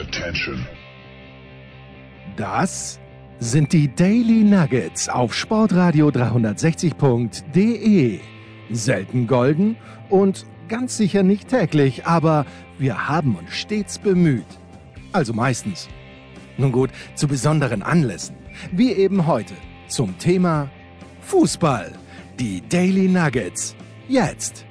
Attention. 0.00 0.64
Das 2.36 3.00
sind 3.40 3.72
die 3.72 3.92
Daily 3.92 4.44
Nuggets 4.44 5.08
auf 5.08 5.34
Sportradio 5.34 6.06
360.de. 6.08 8.20
Selten 8.70 9.26
golden 9.26 9.76
und 10.08 10.46
ganz 10.68 10.96
sicher 10.96 11.24
nicht 11.24 11.48
täglich, 11.48 12.06
aber 12.06 12.46
wir 12.78 13.08
haben 13.08 13.34
uns 13.34 13.54
stets 13.54 13.98
bemüht. 13.98 14.46
Also 15.12 15.32
meistens. 15.32 15.88
Nun 16.58 16.70
gut, 16.70 16.90
zu 17.16 17.26
besonderen 17.26 17.82
Anlässen, 17.82 18.36
wie 18.70 18.92
eben 18.92 19.26
heute 19.26 19.54
zum 19.88 20.16
Thema 20.18 20.70
Fußball. 21.22 21.90
Die 22.38 22.62
Daily 22.68 23.08
Nuggets. 23.08 23.74
Jetzt. 24.06 24.64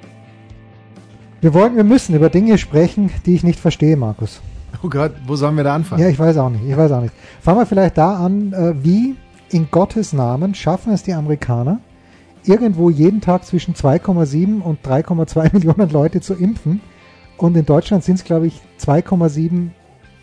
Wir 1.42 1.52
wollen, 1.52 1.76
wir 1.76 1.84
müssen 1.84 2.14
über 2.14 2.30
Dinge 2.30 2.56
sprechen, 2.56 3.10
die 3.26 3.34
ich 3.34 3.44
nicht 3.44 3.60
verstehe, 3.60 3.96
Markus. 3.96 4.40
Oh 4.82 4.88
Gott, 4.88 5.12
wo 5.26 5.34
sollen 5.36 5.56
wir 5.56 5.64
da 5.64 5.74
anfangen? 5.74 6.02
Ja, 6.02 6.08
ich 6.08 6.18
weiß 6.18 6.36
auch 6.38 6.50
nicht. 6.50 6.64
Ich 6.64 6.76
weiß 6.76 6.92
auch 6.92 7.00
nicht. 7.00 7.14
Fangen 7.40 7.58
wir 7.58 7.66
vielleicht 7.66 7.98
da 7.98 8.16
an, 8.16 8.52
äh, 8.52 8.74
wie 8.82 9.16
in 9.50 9.68
Gottes 9.70 10.12
Namen 10.12 10.54
schaffen 10.54 10.92
es 10.92 11.02
die 11.02 11.14
Amerikaner, 11.14 11.80
irgendwo 12.44 12.90
jeden 12.90 13.20
Tag 13.20 13.44
zwischen 13.44 13.74
2,7 13.74 14.60
und 14.60 14.86
3,2 14.86 15.52
Millionen 15.54 15.90
Leute 15.90 16.20
zu 16.20 16.34
impfen. 16.34 16.80
Und 17.36 17.56
in 17.56 17.66
Deutschland 17.66 18.04
sind 18.04 18.16
es, 18.16 18.24
glaube 18.24 18.46
ich, 18.48 18.60
2,7 18.80 19.70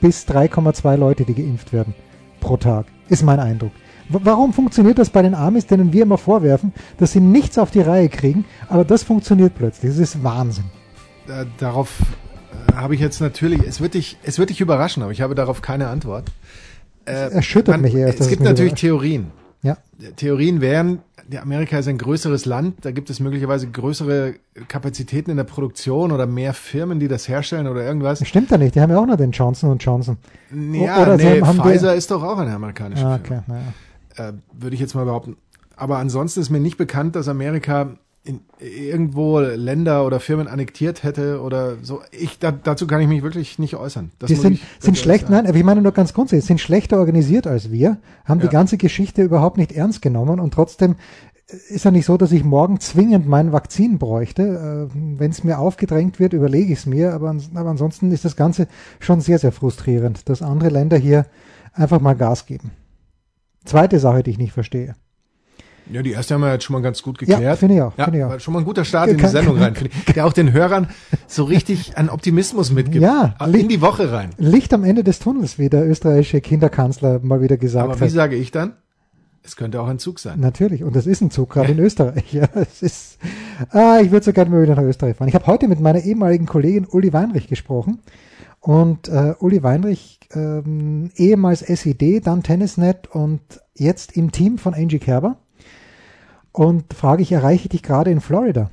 bis 0.02 0.28
3,2 0.28 0.96
Leute, 0.98 1.24
die 1.24 1.34
geimpft 1.34 1.74
werden 1.74 1.96
pro 2.40 2.58
Tag. 2.58 2.86
Ist 3.10 3.24
mein 3.24 3.40
Eindruck. 3.40 3.72
Warum 4.10 4.54
funktioniert 4.54 5.00
das 5.00 5.10
bei 5.10 5.24
den 5.24 5.34
Amis, 5.34 5.66
denen 5.66 5.92
wir 5.92 6.04
immer 6.04 6.20
vorwerfen, 6.20 6.74
dass 6.98 7.14
sie 7.14 7.20
nichts 7.20 7.58
auf 7.58 7.72
die 7.72 7.82
Reihe 7.82 8.08
kriegen, 8.08 8.46
aber 8.70 8.86
das 8.86 9.02
funktioniert 9.02 9.56
plötzlich. 9.56 9.92
Das 9.92 10.00
ist 10.00 10.24
Wahnsinn. 10.24 10.66
Darauf 11.58 11.98
habe 12.74 12.96
ich 12.96 13.02
jetzt 13.02 13.20
natürlich, 13.22 13.62
es 13.68 13.82
wird, 13.82 13.94
dich, 13.94 14.18
es 14.24 14.40
wird 14.40 14.50
dich 14.50 14.62
überraschen, 14.62 15.04
aber 15.04 15.12
ich 15.12 15.22
habe 15.22 15.36
darauf 15.36 15.62
keine 15.62 15.88
Antwort. 15.88 16.32
Äh, 17.06 17.32
erschüttert 17.32 17.76
man, 17.76 17.82
mich 17.82 17.96
erst. 17.96 18.20
Es 18.20 18.30
gibt 18.30 18.42
natürlich 18.42 18.72
überrascht. 18.72 18.82
Theorien. 18.82 19.32
Ja. 19.62 19.78
Theorien 20.16 20.62
wären, 20.62 21.00
Amerika 21.42 21.80
ist 21.80 21.88
ein 21.88 21.98
größeres 21.98 22.46
Land, 22.46 22.86
da 22.86 22.92
gibt 22.92 23.10
es 23.10 23.20
möglicherweise 23.20 23.68
größere 23.68 24.36
Kapazitäten 24.68 25.32
in 25.32 25.38
der 25.38 25.44
Produktion 25.44 26.12
oder 26.12 26.28
mehr 26.28 26.54
Firmen, 26.54 27.00
die 27.00 27.08
das 27.08 27.28
herstellen 27.28 27.68
oder 27.68 27.84
irgendwas. 27.84 28.20
Das 28.20 28.28
stimmt 28.28 28.52
ja 28.52 28.58
nicht, 28.58 28.76
die 28.76 28.82
haben 28.82 28.92
ja 28.92 29.00
auch 29.00 29.08
noch 29.08 29.18
den 29.18 29.32
Johnson 29.32 29.76
Johnson. 29.80 30.18
Ja, 30.52 31.02
oder 31.02 31.18
nee, 31.18 31.42
haben, 31.42 31.60
Pfizer 31.60 31.96
ist 31.96 32.12
doch 32.12 32.22
auch 32.22 32.38
eine 32.38 32.54
amerikanische 32.54 33.06
ah, 33.06 33.16
okay, 33.16 33.42
Firma. 33.46 33.62
Naja. 34.18 34.30
Äh, 34.30 34.34
würde 34.54 34.76
ich 34.76 34.80
jetzt 34.80 34.94
mal 34.94 35.06
behaupten. 35.06 35.38
Aber 35.76 35.98
ansonsten 35.98 36.40
ist 36.40 36.52
mir 36.52 36.60
nicht 36.60 36.78
bekannt, 36.78 37.16
dass 37.16 37.28
Amerika 37.28 37.90
in, 38.26 38.42
irgendwo 38.60 39.40
Länder 39.40 40.06
oder 40.06 40.20
Firmen 40.20 40.48
annektiert 40.48 41.04
hätte 41.04 41.42
oder 41.42 41.78
so. 41.82 42.02
Ich, 42.12 42.40
da, 42.40 42.52
dazu 42.52 42.88
kann 42.88 43.00
ich 43.00 43.08
mich 43.08 43.24
wirklich 43.24 43.60
nicht 43.60 43.76
äußern. 43.76 44.12
Das 44.20 44.28
die 44.28 44.36
sind, 44.36 44.60
sind 44.80 44.98
schlecht, 44.98 45.30
nein, 45.30 45.46
aber 45.48 45.56
ich 45.56 45.64
meine 45.64 45.82
nur 45.82 45.92
ganz 45.92 46.14
grundsätzlich, 46.14 46.46
sind 46.46 46.60
schlechter 46.60 46.98
organisiert 46.98 47.48
als 47.48 47.72
wir, 47.72 47.98
haben 48.26 48.40
ja. 48.40 48.48
die 48.48 48.52
ganze 48.52 48.78
Geschichte 48.78 49.22
überhaupt 49.22 49.58
nicht 49.58 49.72
ernst 49.72 50.02
genommen 50.02 50.40
und 50.40 50.54
trotzdem 50.54 50.96
ist 51.48 51.86
ja 51.86 51.92
nicht 51.92 52.08
so, 52.08 52.18
dass 52.18 52.32
ich 52.32 52.44
morgen 52.44 52.80
zwingend 52.80 53.28
mein 53.28 53.52
Vakzin 53.52 54.00
bräuchte. 54.00 54.90
Äh, 54.92 55.20
Wenn 55.20 55.30
es 55.30 55.44
mir 55.44 55.60
aufgedrängt 55.60 56.20
wird, 56.20 56.34
überlege 56.34 56.74
ich 56.74 56.80
es 56.80 56.86
mir, 56.88 57.14
aber, 57.14 57.36
aber 57.54 57.70
ansonsten 57.70 58.12
ist 58.12 58.26
das 58.26 58.36
Ganze 58.36 58.68
schon 59.00 59.22
sehr, 59.22 59.38
sehr 59.38 59.52
frustrierend, 59.52 60.28
dass 60.28 60.42
andere 60.42 60.70
Länder 60.70 60.98
hier 60.98 61.28
einfach 61.74 62.02
mal 62.02 62.16
Gas 62.16 62.48
geben. 62.48 62.72
Zweite 63.64 64.00
Sache, 64.00 64.24
die 64.24 64.32
ich 64.32 64.38
nicht 64.40 64.54
verstehe. 64.54 64.96
Ja, 65.92 66.02
die 66.02 66.12
erste 66.12 66.34
haben 66.34 66.42
wir 66.42 66.52
jetzt 66.52 66.64
schon 66.64 66.74
mal 66.74 66.82
ganz 66.82 67.02
gut 67.04 67.18
geklärt. 67.18 67.42
Ja, 67.42 67.56
finde 67.56 67.76
ich 67.76 67.82
auch. 67.82 67.94
Ja, 67.98 68.06
find 68.06 68.18
ich 68.18 68.24
auch. 68.24 68.40
schon 68.40 68.54
mal 68.54 68.60
ein 68.60 68.66
guter 68.66 68.86
Start 68.86 69.10
in 69.10 69.18
die 69.18 69.28
Sendung 69.28 69.58
rein, 69.58 69.74
ich, 69.80 70.14
der 70.14 70.26
auch 70.26 70.34
den 70.34 70.52
Hörern 70.52 70.88
so 71.28 71.44
richtig 71.44 71.98
an 71.98 72.10
Optimismus 72.10 72.72
mitgibt. 72.72 73.04
Ja, 73.04 73.36
in 73.52 73.68
die 73.68 73.82
Woche 73.82 74.12
rein. 74.12 74.32
Licht 74.38 74.74
am 74.74 74.84
Ende 74.84 75.04
des 75.04 75.20
Tunnels, 75.20 75.60
wie 75.60 75.70
der 75.70 75.88
österreichische 75.88 76.42
Kinderkanzler 76.42 77.20
mal 77.22 77.42
wieder 77.42 77.58
gesagt 77.58 77.88
hat. 77.88 77.98
Aber 77.98 78.06
wie 78.06 78.10
sage 78.10 78.36
ich 78.36 78.52
dann? 78.52 78.74
Es 79.44 79.56
könnte 79.56 79.80
auch 79.80 79.88
ein 79.88 80.00
Zug 80.00 80.18
sein. 80.20 80.40
Natürlich, 80.40 80.84
und 80.84 80.96
das 80.96 81.06
ist 81.06 81.22
ein 81.22 81.30
Zug, 81.30 81.52
gerade 81.52 81.72
in 81.72 81.80
Österreich. 81.80 82.26
Ja, 82.34 82.48
es 82.56 82.82
ist, 82.82 83.20
ah, 83.70 84.00
ich 84.02 84.12
würde 84.12 84.26
so 84.26 84.34
gerne 84.34 84.50
mal 84.50 84.64
wieder 84.64 84.76
nach 84.76 84.84
Österreich 84.84 85.16
fahren. 85.16 85.28
Ich 85.28 85.36
habe 85.36 85.46
heute 85.46 85.68
mit 85.68 85.80
meiner 85.80 86.02
ehemaligen 86.02 86.48
Kollegin 86.48 86.88
Uli 86.88 87.14
Weinrich 87.14 87.48
gesprochen. 87.48 88.00
Und 88.60 89.08
äh, 89.08 89.36
Uli 89.40 89.62
Weinrich, 89.62 90.20
ähm, 90.34 91.12
ehemals 91.16 91.62
SED, 91.62 92.22
dann 92.22 92.42
Tennisnet 92.42 93.08
und 93.08 93.42
jetzt 93.76 94.18
im 94.18 94.32
Team 94.32 94.58
von 94.58 94.74
Angie 94.74 94.98
Kerber 94.98 95.38
und 96.56 96.94
frage 96.94 97.22
ich, 97.22 97.32
erreiche 97.32 97.64
ich 97.64 97.70
dich 97.70 97.84
gerade 97.84 98.12
in 98.12 98.22
Florida? 98.22 98.70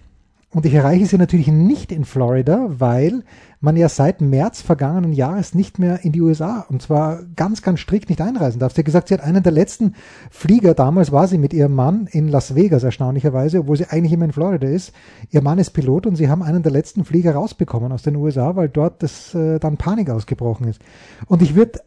Und 0.55 0.67
ich 0.67 0.75
erreiche 0.75 1.07
sie 1.07 1.17
natürlich 1.17 1.49
nicht 1.49 1.91
in 1.91 2.05
Florida, 2.05 2.67
weil 2.69 3.25
man 3.61 3.75
ja 3.75 3.89
seit 3.89 4.21
März 4.21 4.61
vergangenen 4.61 5.15
Jahres 5.15 5.55
nicht 5.55 5.79
mehr 5.79 6.05
in 6.05 6.13
die 6.13 6.21
USA 6.21 6.67
und 6.69 6.83
zwar 6.83 7.21
ganz, 7.37 7.63
ganz 7.63 7.81
strikt 7.81 8.11
nicht 8.11 8.21
einreisen 8.21 8.61
darf. 8.61 8.75
Sie 8.75 8.81
hat 8.81 8.85
gesagt, 8.85 9.09
sie 9.09 9.15
hat 9.15 9.23
einen 9.23 9.43
der 9.43 9.53
letzten 9.53 9.95
Flieger, 10.31 10.75
damals 10.75 11.11
war 11.11 11.27
sie 11.27 11.39
mit 11.39 11.55
ihrem 11.55 11.75
Mann 11.75 12.07
in 12.11 12.29
Las 12.29 12.55
Vegas 12.55 12.83
erstaunlicherweise, 12.83 13.61
obwohl 13.61 13.79
sie 13.79 13.89
eigentlich 13.89 14.13
immer 14.13 14.27
in 14.27 14.33
Florida 14.33 14.69
ist. 14.69 14.93
Ihr 15.31 15.43
Mann 15.43 15.59
ist 15.59 15.71
Pilot 15.71 16.07
und 16.07 16.17
sie 16.17 16.29
haben 16.29 16.43
einen 16.43 16.63
der 16.63 16.73
letzten 16.73 17.07
Flieger 17.07 17.33
rausbekommen 17.33 17.91
aus 17.91 18.03
den 18.03 18.17
USA, 18.17 18.55
weil 18.55 18.69
dort 18.69 19.03
das 19.03 19.35
äh, 19.35 19.59
dann 19.59 19.79
Panik 19.79 20.11
ausgebrochen 20.11 20.69
ist. 20.69 20.83
Und 21.29 21.41
ich 21.41 21.55
würde 21.55 21.81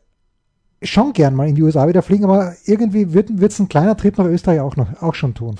schon 0.85 1.13
gern 1.13 1.35
mal 1.35 1.47
in 1.47 1.55
die 1.55 1.63
USA 1.63 1.87
wieder 1.87 2.01
fliegen, 2.01 2.23
aber 2.23 2.55
irgendwie 2.65 3.13
wird 3.13 3.29
es 3.29 3.59
ein 3.59 3.69
kleiner 3.69 3.97
Trip 3.97 4.17
nach 4.17 4.25
Österreich 4.25 4.59
auch 4.59 4.75
noch 4.75 5.01
auch 5.01 5.15
schon 5.15 5.33
tun. 5.33 5.57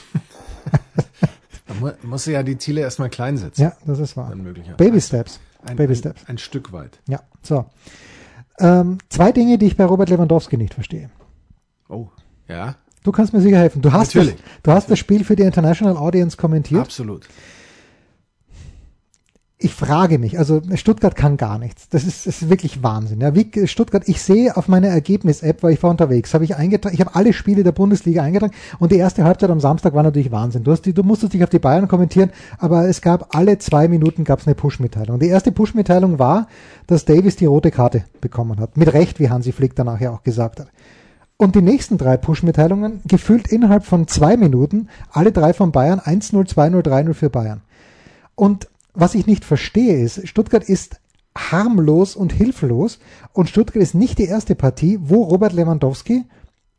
Man 1.79 1.93
muss 2.03 2.25
ja 2.25 2.43
die 2.43 2.57
Ziele 2.57 2.81
erstmal 2.81 3.09
klein 3.09 3.37
setzen. 3.37 3.61
Ja, 3.61 3.73
das 3.85 3.99
ist 3.99 4.15
wahr. 4.15 4.33
Baby 4.77 5.01
Steps. 5.01 5.39
Ein, 5.63 5.75
Baby 5.75 5.93
ein, 5.93 5.97
Steps. 5.97 6.23
Ein 6.27 6.37
Stück 6.37 6.71
weit. 6.71 6.99
Ja, 7.07 7.21
so. 7.41 7.65
Ähm, 8.59 8.99
zwei 9.09 9.31
Dinge, 9.31 9.57
die 9.57 9.65
ich 9.65 9.75
bei 9.75 9.85
Robert 9.85 10.09
Lewandowski 10.09 10.57
nicht 10.57 10.73
verstehe. 10.73 11.09
Oh, 11.89 12.07
ja. 12.47 12.75
Du 13.03 13.11
kannst 13.11 13.33
mir 13.33 13.41
sicher 13.41 13.57
helfen. 13.57 13.81
Du 13.81 13.91
hast, 13.91 14.15
das, 14.15 14.27
du 14.63 14.71
hast 14.71 14.89
das 14.89 14.97
Spiel 14.97 15.23
für 15.23 15.35
die 15.35 15.43
International 15.43 15.97
Audience 15.97 16.37
kommentiert. 16.37 16.81
Absolut 16.81 17.27
ich 19.57 19.73
frage 19.73 20.19
mich, 20.19 20.37
also 20.37 20.61
Stuttgart 20.73 21.15
kann 21.15 21.37
gar 21.37 21.57
nichts. 21.57 21.87
Das 21.87 22.03
ist, 22.03 22.27
das 22.27 22.41
ist 22.41 22.49
wirklich 22.49 22.83
Wahnsinn. 22.83 23.21
Ja, 23.21 23.35
wie 23.35 23.67
Stuttgart, 23.67 24.03
ich 24.05 24.21
sehe 24.21 24.57
auf 24.57 24.67
meiner 24.67 24.89
Ergebnis-App, 24.89 25.63
weil 25.63 25.73
ich 25.73 25.81
war 25.81 25.91
unterwegs, 25.91 26.33
habe 26.33 26.43
ich 26.43 26.57
eingetragen, 26.57 26.93
ich 26.93 26.99
habe 26.99 27.15
alle 27.15 27.31
Spiele 27.31 27.63
der 27.63 27.71
Bundesliga 27.71 28.21
eingetragen 28.21 28.53
und 28.79 28.91
die 28.91 28.97
erste 28.97 29.23
Halbzeit 29.23 29.49
am 29.49 29.61
Samstag 29.61 29.93
war 29.93 30.03
natürlich 30.03 30.31
Wahnsinn. 30.31 30.65
Du, 30.65 30.71
hast 30.71 30.81
die, 30.81 30.93
du 30.93 31.03
musstest 31.03 31.33
dich 31.33 31.43
auf 31.43 31.49
die 31.49 31.59
Bayern 31.59 31.87
kommentieren, 31.87 32.31
aber 32.57 32.89
es 32.89 33.01
gab 33.01 33.33
alle 33.33 33.57
zwei 33.57 33.87
Minuten 33.87 34.25
gab 34.25 34.39
es 34.39 34.47
eine 34.47 34.55
Push-Mitteilung. 34.55 35.19
Die 35.19 35.29
erste 35.29 35.53
Push-Mitteilung 35.53 36.19
war, 36.19 36.47
dass 36.87 37.05
Davis 37.05 37.37
die 37.37 37.45
rote 37.45 37.71
Karte 37.71 38.03
bekommen 38.19 38.59
hat. 38.59 38.75
Mit 38.75 38.91
Recht, 38.91 39.21
wie 39.21 39.29
Hansi 39.29 39.53
Flick 39.53 39.73
danach 39.73 40.01
ja 40.01 40.11
auch 40.11 40.23
gesagt 40.23 40.59
hat. 40.59 40.67
Und 41.37 41.55
die 41.55 41.61
nächsten 41.61 41.97
drei 41.97 42.17
Push-Mitteilungen, 42.17 43.01
gefühlt 43.05 43.47
innerhalb 43.47 43.85
von 43.85 44.07
zwei 44.07 44.35
Minuten, 44.35 44.89
alle 45.11 45.31
drei 45.31 45.53
von 45.53 45.71
Bayern, 45.71 45.99
1-0, 45.99 46.53
2-0, 46.53 46.81
3-0 46.81 47.13
für 47.13 47.29
Bayern. 47.29 47.61
Und 48.35 48.67
was 48.95 49.15
ich 49.15 49.27
nicht 49.27 49.45
verstehe 49.45 49.97
ist, 50.01 50.27
Stuttgart 50.27 50.63
ist 50.63 50.99
harmlos 51.37 52.15
und 52.15 52.31
hilflos 52.31 52.99
und 53.33 53.49
Stuttgart 53.49 53.83
ist 53.83 53.93
nicht 53.93 54.17
die 54.17 54.25
erste 54.25 54.55
Partie, 54.55 54.99
wo 55.01 55.23
Robert 55.23 55.53
Lewandowski 55.53 56.23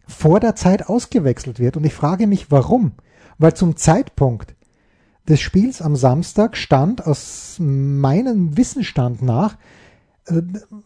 vor 0.06 0.40
der 0.40 0.56
Zeit 0.56 0.88
ausgewechselt 0.88 1.58
wird. 1.58 1.76
Und 1.76 1.84
ich 1.84 1.92
frage 1.92 2.26
mich, 2.26 2.50
warum? 2.50 2.92
Weil 3.38 3.54
zum 3.54 3.76
Zeitpunkt 3.76 4.54
des 5.28 5.40
Spiels 5.40 5.82
am 5.82 5.96
Samstag 5.96 6.56
stand 6.56 7.06
aus 7.06 7.56
meinem 7.58 8.56
Wissensstand 8.56 9.22
nach, 9.22 9.56
äh, 10.26 10.42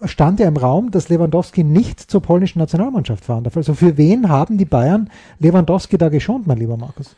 stand 0.07 0.41
ja 0.41 0.49
im 0.49 0.57
Raum, 0.57 0.91
dass 0.91 1.09
Lewandowski 1.09 1.63
nicht 1.63 2.01
zur 2.01 2.23
polnischen 2.23 2.59
Nationalmannschaft 2.59 3.25
fahren 3.25 3.45
darf. 3.45 3.57
Also 3.57 3.75
für 3.75 3.97
wen 3.97 4.29
haben 4.29 4.59
die 4.59 4.65
Bayern 4.65 5.11
Lewandowski 5.39 5.99
da 5.99 6.09
geschont, 6.09 6.47
mein 6.47 6.59
lieber 6.59 6.77
Markus? 6.77 7.15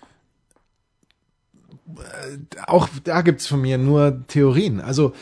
Äh, 2.02 2.60
auch 2.66 2.88
da 3.04 3.22
gibt's 3.22 3.46
von 3.46 3.60
mir 3.60 3.78
nur 3.78 4.26
Theorien. 4.26 4.80
Also 4.80 5.12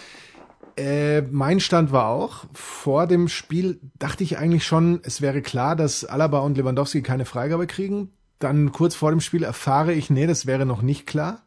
äh, 0.77 1.23
mein 1.23 1.61
Stand 1.61 1.93
war 1.93 2.09
auch, 2.09 2.45
vor 2.55 3.07
dem 3.07 3.29
Spiel 3.29 3.81
dachte 3.99 4.25
ich 4.25 4.39
eigentlich 4.39 4.65
schon, 4.65 5.01
es 5.03 5.21
wäre 5.21 5.43
klar, 5.43 5.77
dass 5.77 6.05
Alaba 6.05 6.39
und 6.41 6.57
Lewandowski 6.57 7.03
keine 7.03 7.27
Freigabe 7.27 7.67
kriegen. 7.67 8.11
Dann 8.39 8.73
kurz 8.73 8.95
vor 8.95 9.11
dem 9.11 9.21
Spiel 9.21 9.43
erfahre 9.43 9.93
ich, 9.93 10.09
nee, 10.09 10.27
das 10.27 10.47
wäre 10.47 10.65
noch 10.65 10.81
nicht 10.81 11.07
klar. 11.07 11.43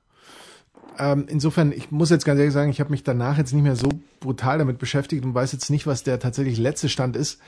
Ähm, 1.00 1.26
insofern, 1.28 1.72
ich 1.72 1.90
muss 1.90 2.12
jetzt 2.12 2.26
ganz 2.26 2.40
ehrlich 2.40 2.54
sagen, 2.54 2.70
ich 2.70 2.80
habe 2.80 2.92
mich 2.92 3.04
danach 3.04 3.38
jetzt 3.38 3.54
nicht 3.54 3.64
mehr 3.64 3.76
so 3.76 3.90
brutal 4.20 4.60
damit 4.60 4.78
beschäftigt 4.78 5.26
und 5.26 5.34
weiß 5.34 5.52
jetzt 5.52 5.72
nicht, 5.72 5.88
was 5.88 6.04
der 6.04 6.20
tatsächlich 6.20 6.60
letzte 6.60 6.90
Stand 6.90 7.16
ist. 7.16 7.40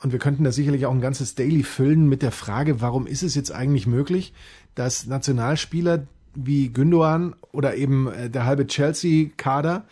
Und 0.00 0.12
wir 0.12 0.18
könnten 0.18 0.44
da 0.44 0.52
sicherlich 0.52 0.86
auch 0.86 0.92
ein 0.92 1.00
ganzes 1.00 1.34
Daily 1.34 1.62
füllen 1.62 2.08
mit 2.08 2.22
der 2.22 2.32
Frage, 2.32 2.80
warum 2.80 3.06
ist 3.06 3.22
es 3.22 3.34
jetzt 3.34 3.52
eigentlich 3.52 3.86
möglich, 3.86 4.32
dass 4.74 5.06
Nationalspieler, 5.06 6.06
wie 6.34 6.68
Gündogan 6.72 7.34
oder 7.52 7.76
eben 7.76 8.08
äh, 8.12 8.30
der 8.30 8.44
halbe 8.44 8.66
Chelsea-Kader 8.66 9.84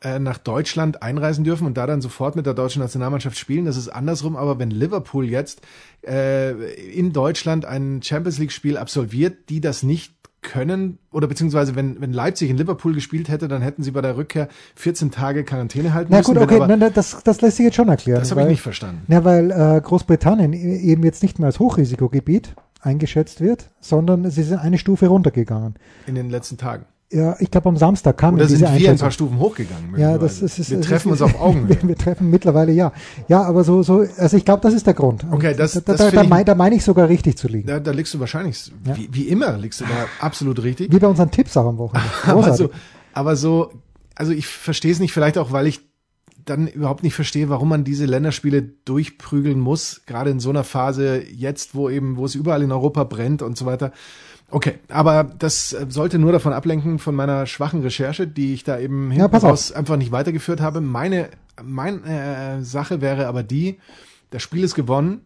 äh, 0.00 0.18
nach 0.18 0.38
Deutschland 0.38 1.02
einreisen 1.02 1.44
dürfen 1.44 1.66
und 1.66 1.76
da 1.76 1.86
dann 1.86 2.00
sofort 2.00 2.36
mit 2.36 2.46
der 2.46 2.54
deutschen 2.54 2.80
Nationalmannschaft 2.82 3.36
spielen. 3.36 3.64
Das 3.64 3.76
ist 3.76 3.88
andersrum, 3.88 4.36
aber 4.36 4.58
wenn 4.58 4.70
Liverpool 4.70 5.28
jetzt 5.28 5.60
äh, 6.06 6.52
in 6.92 7.12
Deutschland 7.12 7.64
ein 7.64 8.00
Champions 8.02 8.38
League-Spiel 8.38 8.76
absolviert, 8.76 9.48
die 9.48 9.60
das 9.60 9.82
nicht 9.82 10.12
können 10.40 10.98
oder 11.10 11.26
beziehungsweise 11.26 11.74
wenn, 11.74 12.00
wenn 12.00 12.12
Leipzig 12.12 12.48
in 12.48 12.56
Liverpool 12.56 12.94
gespielt 12.94 13.28
hätte, 13.28 13.48
dann 13.48 13.60
hätten 13.60 13.82
sie 13.82 13.90
bei 13.90 14.00
der 14.00 14.16
Rückkehr 14.16 14.48
14 14.76 15.10
Tage 15.10 15.42
Quarantäne 15.42 15.92
halten 15.94 16.12
Na 16.12 16.18
müssen. 16.18 16.28
gut, 16.28 16.36
Wenn 16.36 16.44
okay, 16.44 16.56
aber, 16.56 16.68
na, 16.68 16.76
na, 16.76 16.90
das, 16.90 17.22
das 17.24 17.40
lässt 17.40 17.56
sich 17.56 17.64
jetzt 17.64 17.74
schon 17.74 17.88
erklären. 17.88 18.20
das 18.20 18.30
habe 18.30 18.42
ich 18.42 18.46
nicht 18.46 18.62
verstanden. 18.62 19.02
Ja, 19.12 19.24
weil 19.24 19.50
äh, 19.50 19.80
Großbritannien 19.80 20.52
e- 20.52 20.76
eben 20.78 21.02
jetzt 21.02 21.24
nicht 21.24 21.40
mehr 21.40 21.46
als 21.46 21.58
Hochrisikogebiet 21.58 22.54
eingeschätzt 22.80 23.40
wird, 23.40 23.70
sondern 23.80 24.30
sie 24.30 24.42
sind 24.42 24.58
eine 24.58 24.78
Stufe 24.78 25.06
runtergegangen. 25.08 25.74
In 26.06 26.14
den 26.14 26.30
letzten 26.30 26.56
Tagen. 26.56 26.84
Ja, 27.10 27.36
ich 27.38 27.50
glaube 27.50 27.70
am 27.70 27.78
Samstag 27.78 28.18
kam 28.18 28.34
Oder 28.34 28.44
diese 28.44 28.58
sind 28.66 28.78
wir 28.78 28.90
ein 28.90 28.98
paar 28.98 29.10
Stufen 29.10 29.38
hochgegangen? 29.38 29.94
Ja, 29.98 30.18
das 30.18 30.42
ist, 30.42 30.58
ist 30.58 30.70
wir 30.70 30.82
treffen 30.82 31.10
ist, 31.14 31.22
uns 31.22 31.34
auf 31.34 31.40
Augenhöhe. 31.40 31.70
Wir, 31.80 31.88
wir 31.88 31.96
treffen 31.96 32.28
mittlerweile 32.28 32.70
ja. 32.72 32.92
Ja, 33.28 33.44
aber 33.44 33.64
so, 33.64 33.82
so, 33.82 34.04
also 34.18 34.36
ich 34.36 34.44
glaube, 34.44 34.60
das 34.60 34.74
ist 34.74 34.86
der 34.86 34.92
Grund. 34.92 35.24
Und 35.24 35.32
Okay, 35.32 35.54
das- 35.56 35.72
da, 35.72 35.80
das 35.80 35.96
da, 35.96 36.10
da, 36.10 36.22
ich- 36.22 36.28
mein, 36.28 36.44
da 36.44 36.54
meine 36.54 36.74
ich 36.76 36.84
sogar 36.84 37.08
richtig 37.08 37.38
zu 37.38 37.48
liegen. 37.48 37.66
Da, 37.66 37.80
da 37.80 37.92
liegst 37.92 38.12
du 38.12 38.20
wahrscheinlich, 38.20 38.70
Ja. 38.84 38.94
wie, 38.94 39.08
wie 39.10 39.22
immer, 39.28 39.56
liegst 39.56 39.80
du 39.80 39.84
da 39.86 40.06
absolut 40.20 40.62
richtig. 40.62 40.92
Wie 40.92 40.98
bei 40.98 41.06
unseren 41.06 41.30
Tipps 41.30 41.56
auch 41.56 41.66
am 41.66 41.78
Wochenende. 41.78 42.10
aber 42.26 42.54
so, 42.54 42.68
aber 43.14 43.36
so, 43.36 43.70
also 44.14 44.32
ich 44.32 44.46
verstehe 44.46 44.92
es 44.92 45.00
nicht, 45.00 45.14
vielleicht 45.14 45.38
auch, 45.38 45.50
weil 45.50 45.66
ich 45.66 45.87
dann 46.48 46.66
überhaupt 46.66 47.02
nicht 47.02 47.14
verstehe, 47.14 47.48
warum 47.48 47.68
man 47.68 47.84
diese 47.84 48.06
Länderspiele 48.06 48.62
durchprügeln 48.62 49.60
muss, 49.60 50.02
gerade 50.06 50.30
in 50.30 50.40
so 50.40 50.50
einer 50.50 50.64
Phase 50.64 51.22
jetzt, 51.30 51.74
wo 51.74 51.88
eben, 51.90 52.16
wo 52.16 52.24
es 52.24 52.34
überall 52.34 52.62
in 52.62 52.72
Europa 52.72 53.04
brennt 53.04 53.42
und 53.42 53.56
so 53.56 53.66
weiter. 53.66 53.92
Okay, 54.50 54.74
aber 54.88 55.24
das 55.24 55.74
äh, 55.74 55.86
sollte 55.88 56.18
nur 56.18 56.32
davon 56.32 56.54
ablenken 56.54 56.98
von 56.98 57.14
meiner 57.14 57.46
schwachen 57.46 57.82
Recherche, 57.82 58.26
die 58.26 58.54
ich 58.54 58.64
da 58.64 58.78
eben 58.78 59.12
raus 59.20 59.72
einfach 59.72 59.96
nicht 59.96 60.10
weitergeführt 60.10 60.60
habe. 60.60 60.80
Meine, 60.80 61.28
meine 61.62 62.58
äh, 62.58 62.62
Sache 62.62 63.02
wäre 63.02 63.26
aber 63.26 63.42
die, 63.42 63.78
das 64.30 64.42
Spiel 64.42 64.64
ist 64.64 64.74
gewonnen. 64.74 65.22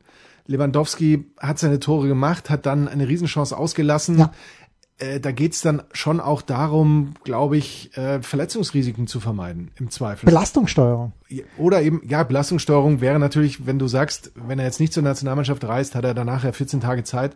Lewandowski 0.46 1.24
hat 1.38 1.60
seine 1.60 1.78
Tore 1.78 2.08
gemacht, 2.08 2.50
hat 2.50 2.66
dann 2.66 2.88
eine 2.88 3.08
Riesenchance 3.08 3.56
ausgelassen. 3.56 4.18
Ja. 4.18 4.32
Äh, 4.98 5.20
da 5.20 5.32
geht's 5.32 5.62
dann 5.62 5.82
schon 5.92 6.20
auch 6.20 6.42
darum, 6.42 7.14
glaube 7.24 7.56
ich, 7.56 7.96
äh, 7.96 8.22
Verletzungsrisiken 8.22 9.06
zu 9.06 9.20
vermeiden, 9.20 9.70
im 9.78 9.90
Zweifel. 9.90 10.26
Belastungssteuerung. 10.26 11.12
Oder 11.58 11.82
eben, 11.82 12.02
ja, 12.06 12.22
Belastungssteuerung 12.22 13.00
wäre 13.00 13.18
natürlich, 13.18 13.66
wenn 13.66 13.78
du 13.78 13.88
sagst, 13.88 14.32
wenn 14.34 14.58
er 14.58 14.66
jetzt 14.66 14.80
nicht 14.80 14.92
zur 14.92 15.02
Nationalmannschaft 15.02 15.64
reist, 15.64 15.94
hat 15.94 16.04
er 16.04 16.14
danach 16.14 16.44
ja 16.44 16.52
14 16.52 16.80
Tage 16.80 17.04
Zeit, 17.04 17.34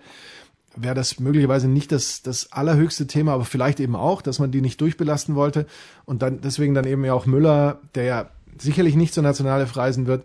wäre 0.77 0.95
das 0.95 1.19
möglicherweise 1.19 1.69
nicht 1.69 1.91
das, 1.91 2.23
das 2.23 2.53
allerhöchste 2.53 3.07
Thema, 3.07 3.33
aber 3.33 3.45
vielleicht 3.45 3.81
eben 3.81 3.97
auch, 3.97 4.23
dass 4.23 4.39
man 4.39 4.51
die 4.51 4.61
nicht 4.61 4.81
durchbelasten 4.81 5.35
wollte 5.35 5.67
und 6.05 6.23
dann 6.23 6.41
deswegen 6.43 6.75
dann 6.75 6.87
eben 6.87 7.05
ja 7.05 7.15
auch 7.15 7.27
Müller, 7.27 7.81
der 7.95 8.05
ja 8.05 8.31
sicherlich 8.59 8.95
nicht 8.95 9.15
zur 9.15 9.23
Nationalelf 9.23 9.77
reisen 9.77 10.07
wird, 10.07 10.25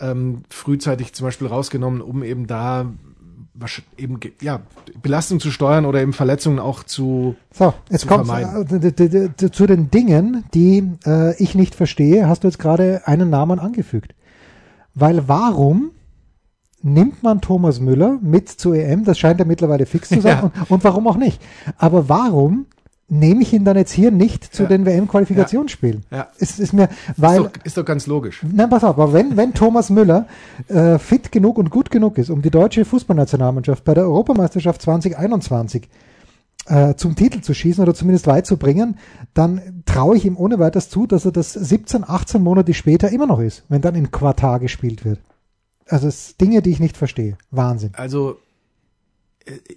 ähm, 0.00 0.42
frühzeitig 0.50 1.12
zum 1.12 1.26
Beispiel 1.26 1.46
rausgenommen, 1.46 2.00
um 2.00 2.22
eben 2.22 2.46
da 2.46 2.92
eben 3.96 4.18
ja 4.40 4.60
Belastung 5.00 5.40
zu 5.40 5.50
steuern 5.50 5.86
oder 5.86 6.02
eben 6.02 6.12
Verletzungen 6.12 6.58
auch 6.58 6.82
zu 6.82 7.36
So, 7.52 7.72
jetzt 7.90 8.02
Zu 8.02 8.06
kommt 8.08 8.28
äh, 8.28 9.50
zu 9.50 9.66
den 9.66 9.90
Dingen, 9.90 10.44
die 10.54 10.90
äh, 11.06 11.40
ich 11.42 11.54
nicht 11.54 11.74
verstehe, 11.74 12.28
hast 12.28 12.44
du 12.44 12.48
jetzt 12.48 12.58
gerade 12.58 13.02
einen 13.06 13.30
Namen 13.30 13.58
angefügt. 13.58 14.14
Weil 14.94 15.28
warum 15.28 15.92
nimmt 16.82 17.22
man 17.22 17.40
Thomas 17.40 17.80
Müller 17.80 18.18
mit 18.22 18.48
zur 18.48 18.74
EM? 18.76 19.04
Das 19.04 19.18
scheint 19.18 19.38
ja 19.38 19.46
mittlerweile 19.46 19.86
fix 19.86 20.08
zu 20.08 20.20
sein. 20.20 20.24
Ja. 20.34 20.40
Und, 20.42 20.70
und 20.70 20.84
warum 20.84 21.06
auch 21.06 21.16
nicht? 21.16 21.40
Aber 21.78 22.08
warum 22.08 22.66
nehme 23.18 23.42
ich 23.42 23.52
ihn 23.52 23.64
dann 23.64 23.76
jetzt 23.76 23.92
hier 23.92 24.10
nicht 24.10 24.44
zu 24.54 24.64
Ja. 24.64 24.68
den 24.68 24.84
WM-Qualifikationsspielen? 24.86 26.04
Ja. 26.10 26.28
Es 26.38 26.58
ist 26.58 26.72
mir, 26.72 26.88
weil, 27.16 27.42
ist, 27.42 27.44
doch, 27.56 27.64
ist 27.64 27.76
doch 27.78 27.84
ganz 27.84 28.06
logisch. 28.06 28.42
Nein, 28.50 28.68
pass 28.70 28.84
auf, 28.84 28.98
aber 28.98 29.12
wenn, 29.12 29.36
wenn 29.36 29.54
Thomas 29.54 29.90
Müller 29.90 30.26
äh, 30.68 30.98
fit 30.98 31.32
genug 31.32 31.58
und 31.58 31.70
gut 31.70 31.90
genug 31.90 32.18
ist, 32.18 32.30
um 32.30 32.42
die 32.42 32.50
deutsche 32.50 32.84
Fußballnationalmannschaft 32.84 33.84
bei 33.84 33.94
der 33.94 34.04
Europameisterschaft 34.04 34.82
2021 34.82 35.88
äh, 36.66 36.94
zum 36.94 37.14
Titel 37.14 37.40
zu 37.40 37.54
schießen 37.54 37.82
oder 37.82 37.94
zumindest 37.94 38.26
weit 38.26 38.46
zu 38.46 38.56
bringen, 38.56 38.98
dann 39.34 39.82
traue 39.86 40.16
ich 40.16 40.24
ihm 40.24 40.36
ohne 40.36 40.58
weiteres 40.58 40.88
zu, 40.88 41.06
dass 41.06 41.24
er 41.24 41.32
das 41.32 41.52
17, 41.52 42.04
18 42.08 42.42
Monate 42.42 42.74
später 42.74 43.10
immer 43.10 43.26
noch 43.26 43.40
ist, 43.40 43.64
wenn 43.68 43.82
dann 43.82 43.94
in 43.94 44.10
Quartar 44.10 44.60
gespielt 44.60 45.04
wird. 45.04 45.20
Also 45.86 46.08
es 46.08 46.36
Dinge, 46.38 46.62
die 46.62 46.70
ich 46.70 46.80
nicht 46.80 46.96
verstehe. 46.96 47.36
Wahnsinn. 47.50 47.90
Also 47.94 48.38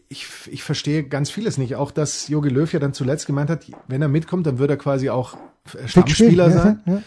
ich, 0.10 0.28
ich 0.50 0.64
verstehe 0.64 1.04
ganz 1.04 1.30
vieles 1.30 1.58
nicht. 1.58 1.76
Auch 1.76 1.92
dass 1.92 2.28
Jogi 2.28 2.50
Löw 2.50 2.72
ja 2.72 2.80
dann 2.80 2.94
zuletzt 2.94 3.26
gemeint 3.26 3.50
hat, 3.50 3.66
wenn 3.88 4.02
er 4.02 4.08
mitkommt, 4.08 4.48
dann 4.48 4.60
wird 4.60 4.70
er 4.70 4.78
quasi 4.78 5.10
auch 5.10 5.38
äh, 5.74 5.88
Stammspieler 5.88 6.52
sein. 6.52 6.82
Ja, 6.86 6.94
ja. 6.94 7.02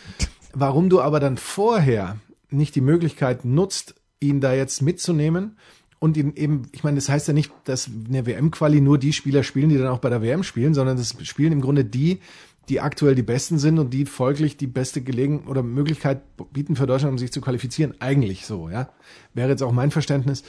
Warum 0.53 0.91
du 0.91 1.01
aber 1.01 1.21
dann 1.21 1.37
vorher 1.37 2.17
nicht 2.51 2.75
die 2.75 2.81
Möglichkeit 2.81 3.45
nutzt, 3.45 3.95
ihn 4.19 4.41
da 4.41 4.53
jetzt 4.53 4.83
mitzunehmen 4.83 5.57
und 5.99 6.17
ihn 6.17 6.35
eben, 6.35 6.63
ich 6.73 6.83
meine, 6.83 6.97
das 6.97 7.09
heißt 7.09 7.29
ja 7.29 7.35
nicht, 7.35 7.53
dass 7.65 7.89
eine 8.09 8.27
WM-Quali 8.27 8.81
nur 8.81 8.99
die 8.99 9.13
Spieler 9.13 9.43
spielen, 9.43 9.69
die 9.69 9.79
dann 9.79 9.87
auch 9.87 9.99
bei 9.99 10.11
der 10.11 10.23
WM 10.23 10.43
spielen, 10.43 10.75
sondern 10.75 10.97
das 10.97 11.17
spielen 11.23 11.53
im 11.53 11.61
Grunde 11.61 11.85
die, 11.85 12.21
die 12.69 12.81
aktuell 12.81 13.15
die 13.15 13.23
Besten 13.23 13.59
sind 13.59 13.79
und 13.79 13.91
die 13.91 14.07
folglich 14.07 14.57
die 14.57 14.67
beste 14.67 15.03
Gelegen 15.03 15.45
oder 15.47 15.63
Möglichkeit 15.63 16.23
bieten 16.53 16.77
für 16.77 16.87
Deutschland, 16.87 17.13
um 17.13 17.19
sich 17.19 17.33
zu 17.33 17.41
qualifizieren. 17.41 17.95
Eigentlich 18.01 18.47
so, 18.47 18.69
ja. 18.69 18.91
Wäre 19.35 19.51
jetzt 19.51 19.63
auch 19.63 19.73
mein 19.73 19.91
Verständnis. 19.91 20.45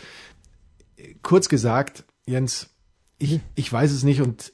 Kurz 1.23 1.49
gesagt, 1.49 2.03
Jens, 2.25 2.69
ich, 3.17 3.39
ich 3.55 3.71
weiß 3.71 3.91
es 3.91 4.03
nicht 4.03 4.21
und 4.21 4.53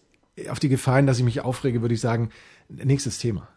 auf 0.49 0.59
die 0.59 0.69
Gefahren, 0.69 1.07
dass 1.07 1.17
ich 1.17 1.23
mich 1.23 1.41
aufrege, 1.41 1.81
würde 1.81 1.95
ich 1.95 2.01
sagen, 2.01 2.29
nächstes 2.69 3.17
Thema. 3.17 3.47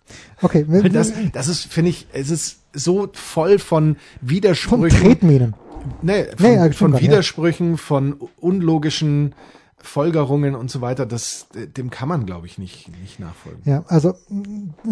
Okay, 0.41 0.65
Weil 0.69 0.89
Das, 0.89 1.13
das 1.33 1.49
ist, 1.49 1.65
finde 1.67 1.91
ich, 1.91 2.07
es 2.13 2.31
ist 2.31 2.61
so 2.73 3.09
voll 3.13 3.59
von 3.59 3.97
von 3.97 3.97
Widersprüchen. 4.21 5.01
Tretminen. 5.01 5.55
Nee, 6.03 6.25
von, 6.25 6.47
Nee, 6.47 6.55
ja, 6.55 6.73
von 6.73 6.91
nicht, 6.93 7.03
ja. 7.03 7.09
Widersprüchen, 7.09 7.77
von 7.79 8.13
unlogischen 8.39 9.35
Folgerungen 9.79 10.55
und 10.55 10.71
so 10.71 10.81
weiter. 10.81 11.07
Das, 11.07 11.49
dem 11.55 11.91
kann 11.91 12.09
man, 12.09 12.27
glaube 12.27 12.47
ich, 12.47 12.59
nicht, 12.59 12.89
nicht 13.01 13.19
nachfolgen. 13.19 13.63
Ja, 13.65 13.85
also 13.89 14.15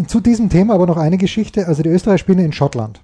zu 0.07 0.21
diesem 0.21 0.49
Thema 0.49 0.75
aber 0.75 0.87
noch 0.87 0.97
eine 0.97 1.19
Geschichte. 1.19 1.67
Also 1.67 1.83
die 1.83 1.91
Österreicher 1.91 2.19
spielen 2.19 2.39
in 2.39 2.53
Schottland. 2.53 3.03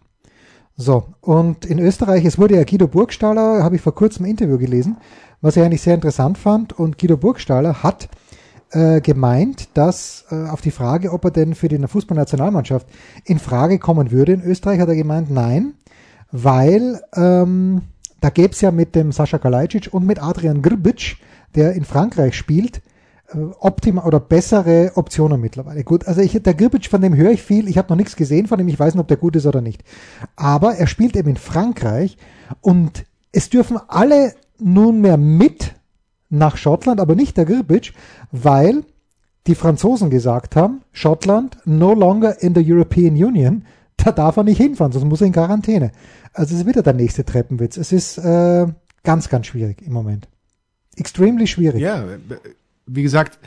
So, 0.76 1.05
und 1.21 1.65
in 1.65 1.79
Österreich, 1.79 2.25
es 2.25 2.37
wurde 2.37 2.56
ja 2.56 2.65
Guido 2.65 2.88
Burgstaller, 2.88 3.62
habe 3.62 3.76
ich 3.76 3.82
vor 3.82 3.94
kurzem 3.94 4.25
ein 4.25 4.31
Interview 4.31 4.59
gelesen, 4.59 4.97
was 5.41 5.56
ich 5.56 5.62
eigentlich 5.62 5.82
sehr 5.82 5.94
interessant 5.94 6.37
fand. 6.37 6.73
Und 6.73 6.99
Guido 6.99 7.17
Burgstaller 7.17 7.85
hat 7.85 8.09
äh, 8.73 9.00
gemeint, 9.00 9.69
dass 9.75 10.25
äh, 10.31 10.49
auf 10.49 10.62
die 10.62 10.73
Frage, 10.73 11.12
ob 11.12 11.25
er 11.25 11.31
denn 11.31 11.55
für 11.55 11.69
die 11.69 11.79
Fußballnationalmannschaft 11.79 12.88
in 13.25 13.38
Frage 13.38 13.79
kommen 13.79 14.11
würde 14.11 14.32
in 14.32 14.43
Österreich, 14.43 14.81
hat 14.81 14.88
er 14.88 14.97
gemeint, 14.97 15.31
nein, 15.31 15.75
weil 16.32 17.00
ähm, 17.15 17.82
da 18.20 18.31
gäbe 18.31 18.53
es 18.53 18.61
ja 18.61 18.73
mit 18.73 18.97
dem 18.97 19.12
Sascha 19.12 19.38
Kalajdzic 19.38 19.93
und 19.93 20.05
mit 20.06 20.20
Adrian 20.20 20.61
Grbic, 20.61 21.19
der 21.55 21.75
in 21.75 21.85
Frankreich 21.85 22.37
spielt, 22.37 22.82
optimal 23.60 24.04
oder 24.04 24.20
bessere 24.20 24.92
Optionen 24.94 25.40
mittlerweile. 25.40 25.84
Gut, 25.84 26.06
also 26.06 26.20
ich, 26.20 26.32
der 26.32 26.54
Grbic, 26.54 26.86
von 26.86 27.00
dem 27.00 27.16
höre 27.16 27.31
ich 27.31 27.42
viel. 27.42 27.69
Ich 27.69 27.78
habe 27.78 27.88
noch 27.88 27.96
nichts 27.96 28.16
gesehen 28.16 28.46
von 28.46 28.58
ihm. 28.60 28.69
Ich 28.69 28.78
weiß 28.78 28.94
nicht, 28.94 29.00
ob 29.00 29.08
der 29.08 29.16
gut 29.16 29.36
ist 29.36 29.46
oder 29.46 29.60
nicht. 29.60 29.82
Aber 30.36 30.75
er 30.76 30.86
spielt 30.86 31.16
eben 31.16 31.31
in 31.31 31.36
Frankreich 31.36 32.16
und 32.60 33.05
es 33.32 33.50
dürfen 33.50 33.79
alle 33.88 34.34
nunmehr 34.58 35.17
mit 35.17 35.74
nach 36.31 36.56
Schottland, 36.56 37.00
aber 37.00 37.14
nicht 37.14 37.36
der 37.36 37.44
Grbic, 37.44 37.93
weil 38.32 38.84
die 39.46 39.55
Franzosen 39.55 40.10
gesagt 40.10 40.56
haben, 40.56 40.82
Schottland 40.93 41.58
no 41.64 41.94
longer 41.94 42.43
in 42.43 42.55
the 42.55 42.72
European 42.72 43.14
Union, 43.14 43.64
da 43.96 44.12
darf 44.12 44.36
er 44.36 44.44
nicht 44.44 44.58
hinfahren, 44.58 44.93
sonst 44.93 45.05
muss 45.05 45.20
er 45.20 45.29
in 45.29 45.32
Quarantäne. 45.32 45.93
Also 46.32 46.55
es 46.55 46.60
ist 46.60 46.67
wieder 46.67 46.82
der 46.82 46.94
nächste 46.94 47.24
Treppenwitz. 47.24 47.76
Es 47.76 47.93
ist 47.93 48.19
äh, 48.19 48.67
ganz, 49.03 49.29
ganz 49.29 49.46
schwierig 49.46 49.82
im 49.82 49.93
Moment. 49.93 50.29
Extremely 50.96 51.46
schwierig. 51.46 51.81
Ja, 51.81 52.05
wie 52.86 53.03
gesagt, 53.03 53.38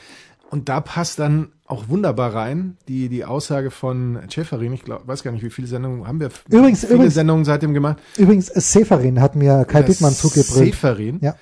und 0.49 0.69
da 0.69 0.79
passt 0.79 1.19
dann 1.19 1.49
auch 1.65 1.89
wunderbar 1.89 2.33
rein 2.33 2.77
die, 2.87 3.09
die 3.09 3.25
Aussage 3.25 3.69
von 3.71 4.19
Schäferin. 4.29 4.71
Ich 4.73 4.83
glaub, 4.83 5.05
weiß 5.05 5.23
gar 5.23 5.31
nicht, 5.31 5.43
wie 5.43 5.49
viele 5.49 5.67
Sendungen 5.67 6.07
haben 6.07 6.19
wir. 6.21 6.29
Übrigens- 6.49 6.81
viele 6.81 6.93
übrigens- 6.95 7.13
Sendungen 7.15 7.43
seitdem 7.45 7.73
gemacht. 7.73 7.97
Übrigens, 8.17 8.47
Seferin 8.47 9.19
hat 9.19 9.35
mir 9.35 9.65
Kai 9.65 9.79
Der 9.79 9.89
Dittmann 9.89 10.13
zugebrüllt. 10.13 10.73
Seferin, 10.73 11.19
Ja. 11.21 11.35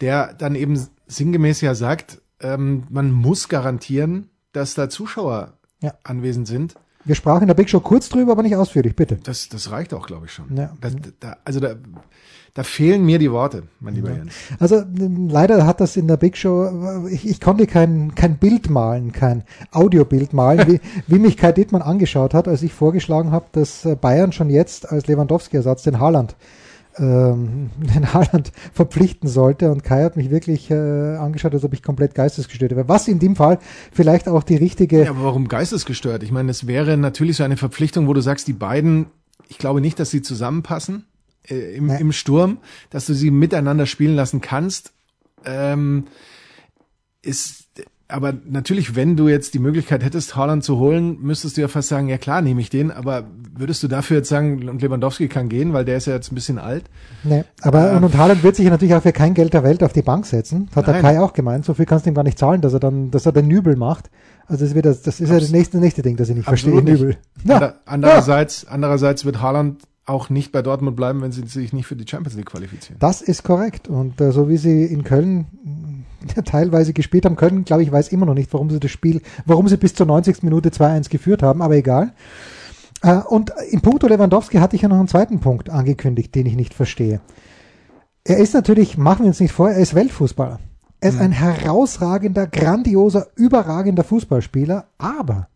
der 0.00 0.34
dann 0.34 0.54
eben 0.54 0.80
sinngemäß 1.08 1.60
ja 1.62 1.74
sagt, 1.74 2.20
ähm, 2.40 2.84
man 2.90 3.10
muss 3.10 3.48
garantieren, 3.48 4.28
dass 4.52 4.74
da 4.74 4.88
Zuschauer 4.88 5.54
Ja. 5.82 5.94
anwesend 6.04 6.46
sind. 6.46 6.74
Wir 7.04 7.16
sprachen 7.16 7.42
in 7.42 7.48
der 7.48 7.54
Big 7.54 7.68
Show 7.68 7.80
kurz 7.80 8.08
drüber, 8.08 8.32
aber 8.32 8.42
nicht 8.42 8.56
ausführlich, 8.56 8.94
bitte. 8.96 9.16
Das, 9.24 9.48
das 9.48 9.70
reicht 9.72 9.92
auch, 9.92 10.06
glaube 10.06 10.26
ich, 10.26 10.32
schon. 10.32 10.56
Ja. 10.56 10.72
Da, 10.80 10.88
da, 11.20 11.36
also 11.44 11.58
da, 11.60 11.74
da 12.54 12.62
fehlen 12.62 13.04
mir 13.04 13.18
die 13.18 13.32
Worte, 13.32 13.64
mein 13.80 13.96
lieber 13.96 14.12
Jens. 14.12 14.32
Also 14.60 14.76
ähm, 14.76 15.28
leider 15.28 15.66
hat 15.66 15.80
das 15.80 15.96
in 15.96 16.06
der 16.06 16.16
Big 16.16 16.36
Show, 16.36 16.64
äh, 16.64 17.12
ich, 17.12 17.28
ich 17.28 17.40
konnte 17.40 17.66
kein, 17.66 18.14
kein 18.14 18.36
Bild 18.36 18.70
malen, 18.70 19.10
kein 19.10 19.42
Audiobild 19.72 20.32
malen, 20.32 20.68
wie, 20.68 20.80
wie 21.08 21.18
mich 21.18 21.36
Kai 21.36 21.50
Dittmann 21.50 21.82
angeschaut 21.82 22.32
hat, 22.32 22.46
als 22.46 22.62
ich 22.62 22.72
vorgeschlagen 22.72 23.32
habe, 23.32 23.46
dass 23.50 23.84
äh, 23.84 23.96
Bayern 23.96 24.30
schon 24.30 24.50
jetzt 24.50 24.88
als 24.90 25.08
Lewandowski-Ersatz 25.08 25.82
den 25.82 25.98
Haaland 25.98 26.36
ähm, 26.96 27.70
den 27.76 28.14
Haaland 28.14 28.52
verpflichten 28.72 29.28
sollte 29.28 29.72
und 29.72 29.82
Kai 29.82 30.04
hat 30.04 30.16
mich 30.16 30.30
wirklich 30.30 30.70
äh, 30.70 31.16
angeschaut, 31.16 31.54
als 31.54 31.64
ob 31.64 31.72
ich 31.74 31.82
komplett 31.82 32.14
geistesgestört 32.14 32.70
wäre. 32.70 32.88
Was 32.88 33.08
in 33.08 33.18
dem 33.18 33.34
Fall 33.34 33.58
vielleicht 33.90 34.28
auch 34.28 34.44
die 34.44 34.54
richtige 34.54 35.02
Ja, 35.02 35.10
aber 35.10 35.24
warum 35.24 35.48
geistesgestört? 35.48 36.22
Ich 36.22 36.30
meine, 36.30 36.52
es 36.52 36.68
wäre 36.68 36.96
natürlich 36.96 37.36
so 37.36 37.42
eine 37.42 37.56
Verpflichtung, 37.56 38.06
wo 38.06 38.12
du 38.12 38.20
sagst, 38.20 38.46
die 38.46 38.52
beiden, 38.52 39.06
ich 39.48 39.58
glaube 39.58 39.80
nicht, 39.80 39.98
dass 39.98 40.10
sie 40.10 40.22
zusammenpassen 40.22 41.06
äh, 41.48 41.76
im, 41.76 41.90
im 41.90 42.12
Sturm, 42.12 42.58
dass 42.90 43.06
du 43.06 43.14
sie 43.14 43.30
miteinander 43.30 43.86
spielen 43.86 44.16
lassen 44.16 44.40
kannst, 44.40 44.92
ähm, 45.44 46.06
ist 47.22 47.64
aber 48.06 48.34
natürlich, 48.46 48.94
wenn 48.94 49.16
du 49.16 49.28
jetzt 49.28 49.54
die 49.54 49.58
Möglichkeit 49.58 50.04
hättest, 50.04 50.36
Haaland 50.36 50.62
zu 50.62 50.78
holen, 50.78 51.18
müsstest 51.22 51.56
du 51.56 51.62
ja 51.62 51.68
fast 51.68 51.88
sagen, 51.88 52.08
ja 52.08 52.18
klar, 52.18 52.42
nehme 52.42 52.60
ich 52.60 52.68
den, 52.68 52.90
aber 52.90 53.24
würdest 53.56 53.82
du 53.82 53.88
dafür 53.88 54.18
jetzt 54.18 54.28
sagen, 54.28 54.58
Lewandowski 54.58 55.26
kann 55.28 55.48
gehen, 55.48 55.72
weil 55.72 55.86
der 55.86 55.96
ist 55.96 56.06
ja 56.06 56.12
jetzt 56.12 56.30
ein 56.30 56.34
bisschen 56.34 56.58
alt? 56.58 56.84
Nee, 57.24 57.44
aber 57.62 57.92
äh, 57.92 57.96
und, 57.96 58.04
und 58.04 58.16
Haaland 58.16 58.42
wird 58.42 58.56
sich 58.56 58.68
natürlich 58.68 58.94
auch 58.94 59.02
für 59.02 59.12
kein 59.12 59.32
Geld 59.32 59.54
der 59.54 59.64
Welt 59.64 59.82
auf 59.82 59.94
die 59.94 60.02
Bank 60.02 60.26
setzen. 60.26 60.68
Hat 60.76 60.86
Nein. 60.86 60.94
der 60.94 61.02
Kai 61.02 61.20
auch 61.20 61.32
gemeint. 61.32 61.64
So 61.64 61.74
viel 61.74 61.86
kannst 61.86 62.04
du 62.04 62.10
ihm 62.10 62.14
gar 62.14 62.24
nicht 62.24 62.38
zahlen, 62.38 62.60
dass 62.60 62.74
er 62.74 62.80
dann, 62.80 63.10
dass 63.10 63.24
er 63.24 63.32
den 63.32 63.48
Nübel 63.48 63.74
macht. 63.74 64.10
Also 64.46 64.64
das, 64.64 64.74
wird 64.74 64.84
das, 64.84 65.00
das 65.00 65.20
ist 65.20 65.30
Abs 65.30 65.34
ja 65.34 65.40
das 65.40 65.50
nächste, 65.50 65.78
nächste 65.78 66.02
Ding, 66.02 66.16
das 66.16 66.28
ich 66.28 66.36
nicht 66.36 66.44
verstehe. 66.44 66.82
Nübel. 66.82 67.16
Ja. 67.44 67.76
Andererseits, 67.86 68.66
andererseits 68.66 69.24
wird 69.24 69.40
Haaland 69.40 69.80
auch 70.06 70.28
nicht 70.28 70.52
bei 70.52 70.62
Dortmund 70.62 70.96
bleiben, 70.96 71.22
wenn 71.22 71.32
sie 71.32 71.46
sich 71.46 71.72
nicht 71.72 71.86
für 71.86 71.96
die 71.96 72.06
Champions 72.06 72.36
League 72.36 72.46
qualifizieren. 72.46 72.98
Das 72.98 73.22
ist 73.22 73.42
korrekt. 73.42 73.88
Und 73.88 74.20
äh, 74.20 74.32
so 74.32 74.48
wie 74.48 74.56
sie 74.56 74.84
in 74.84 75.02
Köln 75.04 75.46
teilweise 76.44 76.92
gespielt 76.92 77.24
haben 77.24 77.36
können, 77.36 77.64
glaube 77.64 77.82
ich, 77.82 77.90
weiß 77.90 78.08
immer 78.08 78.26
noch 78.26 78.34
nicht, 78.34 78.52
warum 78.52 78.70
sie 78.70 78.80
das 78.80 78.90
Spiel, 78.90 79.22
warum 79.46 79.68
sie 79.68 79.76
bis 79.76 79.94
zur 79.94 80.06
90. 80.06 80.42
Minute 80.42 80.70
2-1 80.70 81.08
geführt 81.08 81.42
haben, 81.42 81.62
aber 81.62 81.76
egal. 81.76 82.12
Äh, 83.02 83.16
und 83.16 83.52
in 83.70 83.80
puncto 83.80 84.06
Lewandowski 84.06 84.58
hatte 84.58 84.76
ich 84.76 84.82
ja 84.82 84.88
noch 84.88 84.98
einen 84.98 85.08
zweiten 85.08 85.40
Punkt 85.40 85.70
angekündigt, 85.70 86.34
den 86.34 86.46
ich 86.46 86.56
nicht 86.56 86.74
verstehe. 86.74 87.20
Er 88.24 88.38
ist 88.38 88.54
natürlich, 88.54 88.96
machen 88.96 89.20
wir 89.20 89.28
uns 89.28 89.40
nicht 89.40 89.52
vor, 89.52 89.70
er 89.70 89.78
ist 89.78 89.94
Weltfußballer. 89.94 90.58
Er 91.00 91.08
ist 91.08 91.16
mhm. 91.16 91.22
ein 91.22 91.32
herausragender, 91.32 92.46
grandioser, 92.46 93.26
überragender 93.36 94.04
Fußballspieler, 94.04 94.86
aber 94.96 95.48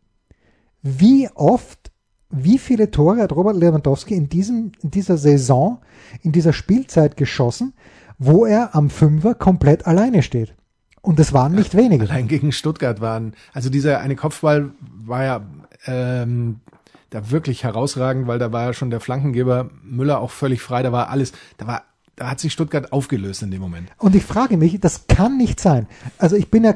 wie 0.82 1.28
oft, 1.34 1.87
wie 2.30 2.58
viele 2.58 2.90
Tore 2.90 3.22
hat 3.22 3.32
Robert 3.32 3.56
Lewandowski 3.56 4.14
in 4.14 4.28
diesem, 4.28 4.72
in 4.82 4.90
dieser 4.90 5.16
Saison, 5.16 5.80
in 6.22 6.32
dieser 6.32 6.52
Spielzeit 6.52 7.16
geschossen, 7.16 7.72
wo 8.18 8.44
er 8.44 8.74
am 8.74 8.90
Fünfer 8.90 9.34
komplett 9.34 9.86
alleine 9.86 10.22
steht? 10.22 10.54
Und 11.00 11.18
es 11.20 11.32
waren 11.32 11.54
nicht 11.54 11.74
wenige. 11.74 12.04
Allein 12.04 12.28
gegen 12.28 12.52
Stuttgart 12.52 13.00
waren, 13.00 13.34
also 13.52 13.70
dieser 13.70 14.00
eine 14.00 14.16
Kopfball 14.16 14.72
war 14.80 15.24
ja 15.24 15.46
ähm, 15.86 16.60
da 17.10 17.30
wirklich 17.30 17.64
herausragend, 17.64 18.26
weil 18.26 18.38
da 18.38 18.52
war 18.52 18.66
ja 18.66 18.72
schon 18.74 18.90
der 18.90 19.00
Flankengeber 19.00 19.70
Müller 19.82 20.20
auch 20.20 20.30
völlig 20.30 20.60
frei, 20.60 20.82
da 20.82 20.92
war 20.92 21.08
alles, 21.08 21.32
da 21.56 21.66
war 21.66 21.82
da 22.18 22.30
hat 22.30 22.40
sich 22.40 22.52
Stuttgart 22.52 22.92
aufgelöst 22.92 23.42
in 23.42 23.52
dem 23.52 23.60
Moment. 23.60 23.90
Und 23.96 24.16
ich 24.16 24.24
frage 24.24 24.56
mich, 24.56 24.80
das 24.80 25.06
kann 25.06 25.36
nicht 25.36 25.60
sein. 25.60 25.86
Also 26.18 26.34
ich 26.34 26.50
bin 26.50 26.64
ja 26.64 26.74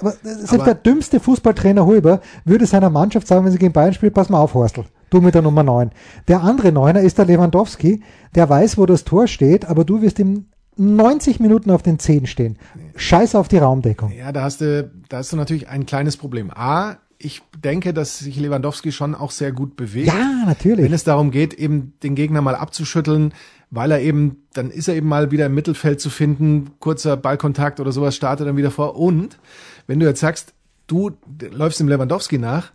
selbst 0.00 0.52
aber 0.52 0.64
der 0.64 0.74
dümmste 0.74 1.20
Fußballtrainer 1.20 1.86
Huber 1.86 2.20
würde 2.44 2.66
seiner 2.66 2.90
Mannschaft 2.90 3.26
sagen, 3.26 3.44
wenn 3.44 3.52
sie 3.52 3.58
gegen 3.58 3.72
Bayern 3.72 3.94
spielt, 3.94 4.14
pass 4.14 4.28
mal 4.28 4.40
auf, 4.40 4.54
Horstel. 4.54 4.84
Du 5.10 5.20
mit 5.20 5.34
der 5.34 5.42
Nummer 5.42 5.62
9. 5.62 5.90
Der 6.28 6.42
andere 6.42 6.72
Neuner 6.72 7.00
ist 7.00 7.18
der 7.18 7.24
Lewandowski, 7.24 8.02
der 8.34 8.48
weiß, 8.48 8.76
wo 8.78 8.86
das 8.86 9.04
Tor 9.04 9.26
steht, 9.26 9.66
aber 9.66 9.84
du 9.84 10.02
wirst 10.02 10.18
ihm 10.18 10.46
90 10.76 11.40
Minuten 11.40 11.70
auf 11.70 11.82
den 11.82 11.98
Zehen 11.98 12.26
stehen. 12.26 12.56
Scheiß 12.96 13.34
auf 13.34 13.48
die 13.48 13.58
Raumdeckung. 13.58 14.12
Ja, 14.12 14.32
da 14.32 14.42
hast 14.42 14.60
du, 14.60 14.90
da 15.08 15.18
hast 15.18 15.32
du 15.32 15.36
natürlich 15.36 15.68
ein 15.68 15.86
kleines 15.86 16.16
Problem. 16.16 16.50
A, 16.50 16.98
ich 17.18 17.42
denke, 17.64 17.92
dass 17.92 18.18
sich 18.18 18.38
Lewandowski 18.38 18.92
schon 18.92 19.14
auch 19.14 19.32
sehr 19.32 19.50
gut 19.50 19.76
bewegt. 19.76 20.06
Ja, 20.06 20.44
natürlich. 20.46 20.84
Wenn 20.84 20.92
es 20.92 21.04
darum 21.04 21.32
geht, 21.32 21.54
eben 21.54 21.94
den 22.02 22.14
Gegner 22.14 22.42
mal 22.42 22.54
abzuschütteln, 22.54 23.34
weil 23.70 23.90
er 23.90 24.00
eben, 24.00 24.44
dann 24.54 24.70
ist 24.70 24.88
er 24.88 24.94
eben 24.94 25.08
mal 25.08 25.30
wieder 25.30 25.46
im 25.46 25.54
Mittelfeld 25.54 26.00
zu 26.00 26.10
finden, 26.10 26.70
kurzer 26.78 27.16
Ballkontakt 27.16 27.80
oder 27.80 27.90
sowas 27.90 28.14
startet 28.14 28.46
dann 28.46 28.56
wieder 28.56 28.70
vor. 28.70 28.96
Und 28.96 29.38
wenn 29.88 29.98
du 29.98 30.06
jetzt 30.06 30.20
sagst, 30.20 30.54
du 30.86 31.10
läufst 31.50 31.80
dem 31.80 31.88
Lewandowski 31.88 32.38
nach, 32.38 32.70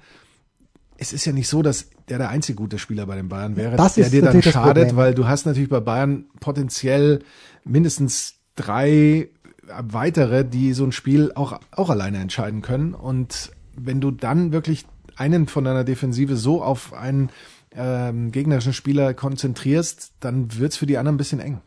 es 0.98 1.14
ist 1.14 1.24
ja 1.26 1.32
nicht 1.32 1.48
so, 1.48 1.62
dass 1.62 1.90
der 2.10 2.18
der 2.18 2.30
einzige 2.30 2.58
gute 2.58 2.80
Spieler 2.80 3.06
bei 3.06 3.16
den 3.16 3.30
Bayern 3.30 3.56
wäre, 3.56 3.78
das 3.78 3.96
der 3.96 4.10
dir 4.10 4.22
dann 4.22 4.42
schadet, 4.42 4.98
weil 4.98 5.14
du 5.14 5.28
hast 5.28 5.46
natürlich 5.46 5.70
bei 5.70 5.80
Bayern 5.80 6.26
potenziell 6.42 7.20
mindestens 7.64 8.36
drei 8.56 9.30
weitere, 9.68 10.44
die 10.44 10.74
so 10.74 10.84
ein 10.84 10.92
Spiel 10.92 11.32
auch, 11.36 11.60
auch 11.72 11.90
alleine 11.90 12.18
entscheiden 12.18 12.62
können. 12.62 12.94
Und 12.94 13.52
wenn 13.76 14.02
du 14.02 14.12
dann 14.12 14.52
wirklich 14.52 14.86
einen 15.16 15.48
von 15.48 15.64
deiner 15.64 15.84
Defensive 15.84 16.36
so 16.36 16.62
auf 16.62 16.94
einen 16.94 17.30
ähm, 17.76 18.32
gegnerischen 18.32 18.74
Spieler 18.74 19.14
konzentrierst, 19.14 20.14
dann 20.20 20.58
wird's 20.58 20.78
für 20.78 20.86
die 20.86 20.98
anderen 20.98 21.16
ein 21.16 21.18
bisschen 21.18 21.40
eng. 21.40 21.62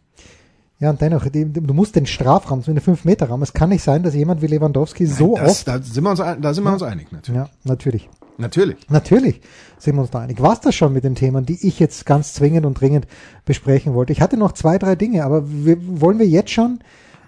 Ja, 0.78 0.90
und 0.90 1.00
dennoch, 1.00 1.26
du 1.26 1.74
musst 1.74 1.96
den 1.96 2.04
Strafraum, 2.04 2.62
so 2.62 2.70
eine 2.70 2.80
5-Meter-Raum. 2.80 3.42
Es 3.42 3.54
kann 3.54 3.70
nicht 3.70 3.82
sein, 3.82 4.02
dass 4.02 4.14
jemand 4.14 4.42
wie 4.42 4.46
Lewandowski 4.46 5.04
Nein, 5.04 5.12
so 5.14 5.36
das, 5.36 5.50
oft. 5.50 5.68
Da 5.68 5.80
sind 5.80 6.04
wir 6.04 6.10
uns, 6.10 6.18
da 6.18 6.54
sind 6.54 6.64
wir 6.64 6.72
uns 6.72 6.82
einig, 6.82 7.12
natürlich. 7.12 7.40
Ja, 7.40 7.48
natürlich. 7.64 8.10
Natürlich. 8.38 8.90
Natürlich 8.90 9.40
sind 9.78 9.96
wir 9.96 10.02
uns 10.02 10.10
da 10.10 10.20
einig. 10.20 10.42
War's 10.42 10.60
das 10.60 10.74
schon 10.74 10.92
mit 10.92 11.04
den 11.04 11.14
Themen, 11.14 11.46
die 11.46 11.66
ich 11.66 11.78
jetzt 11.78 12.04
ganz 12.04 12.34
zwingend 12.34 12.66
und 12.66 12.78
dringend 12.78 13.06
besprechen 13.46 13.94
wollte? 13.94 14.12
Ich 14.12 14.20
hatte 14.20 14.36
noch 14.36 14.52
zwei, 14.52 14.76
drei 14.76 14.94
Dinge, 14.94 15.24
aber 15.24 15.44
wir, 15.48 15.78
wollen 16.00 16.18
wir 16.18 16.26
jetzt 16.26 16.50
schon 16.50 16.80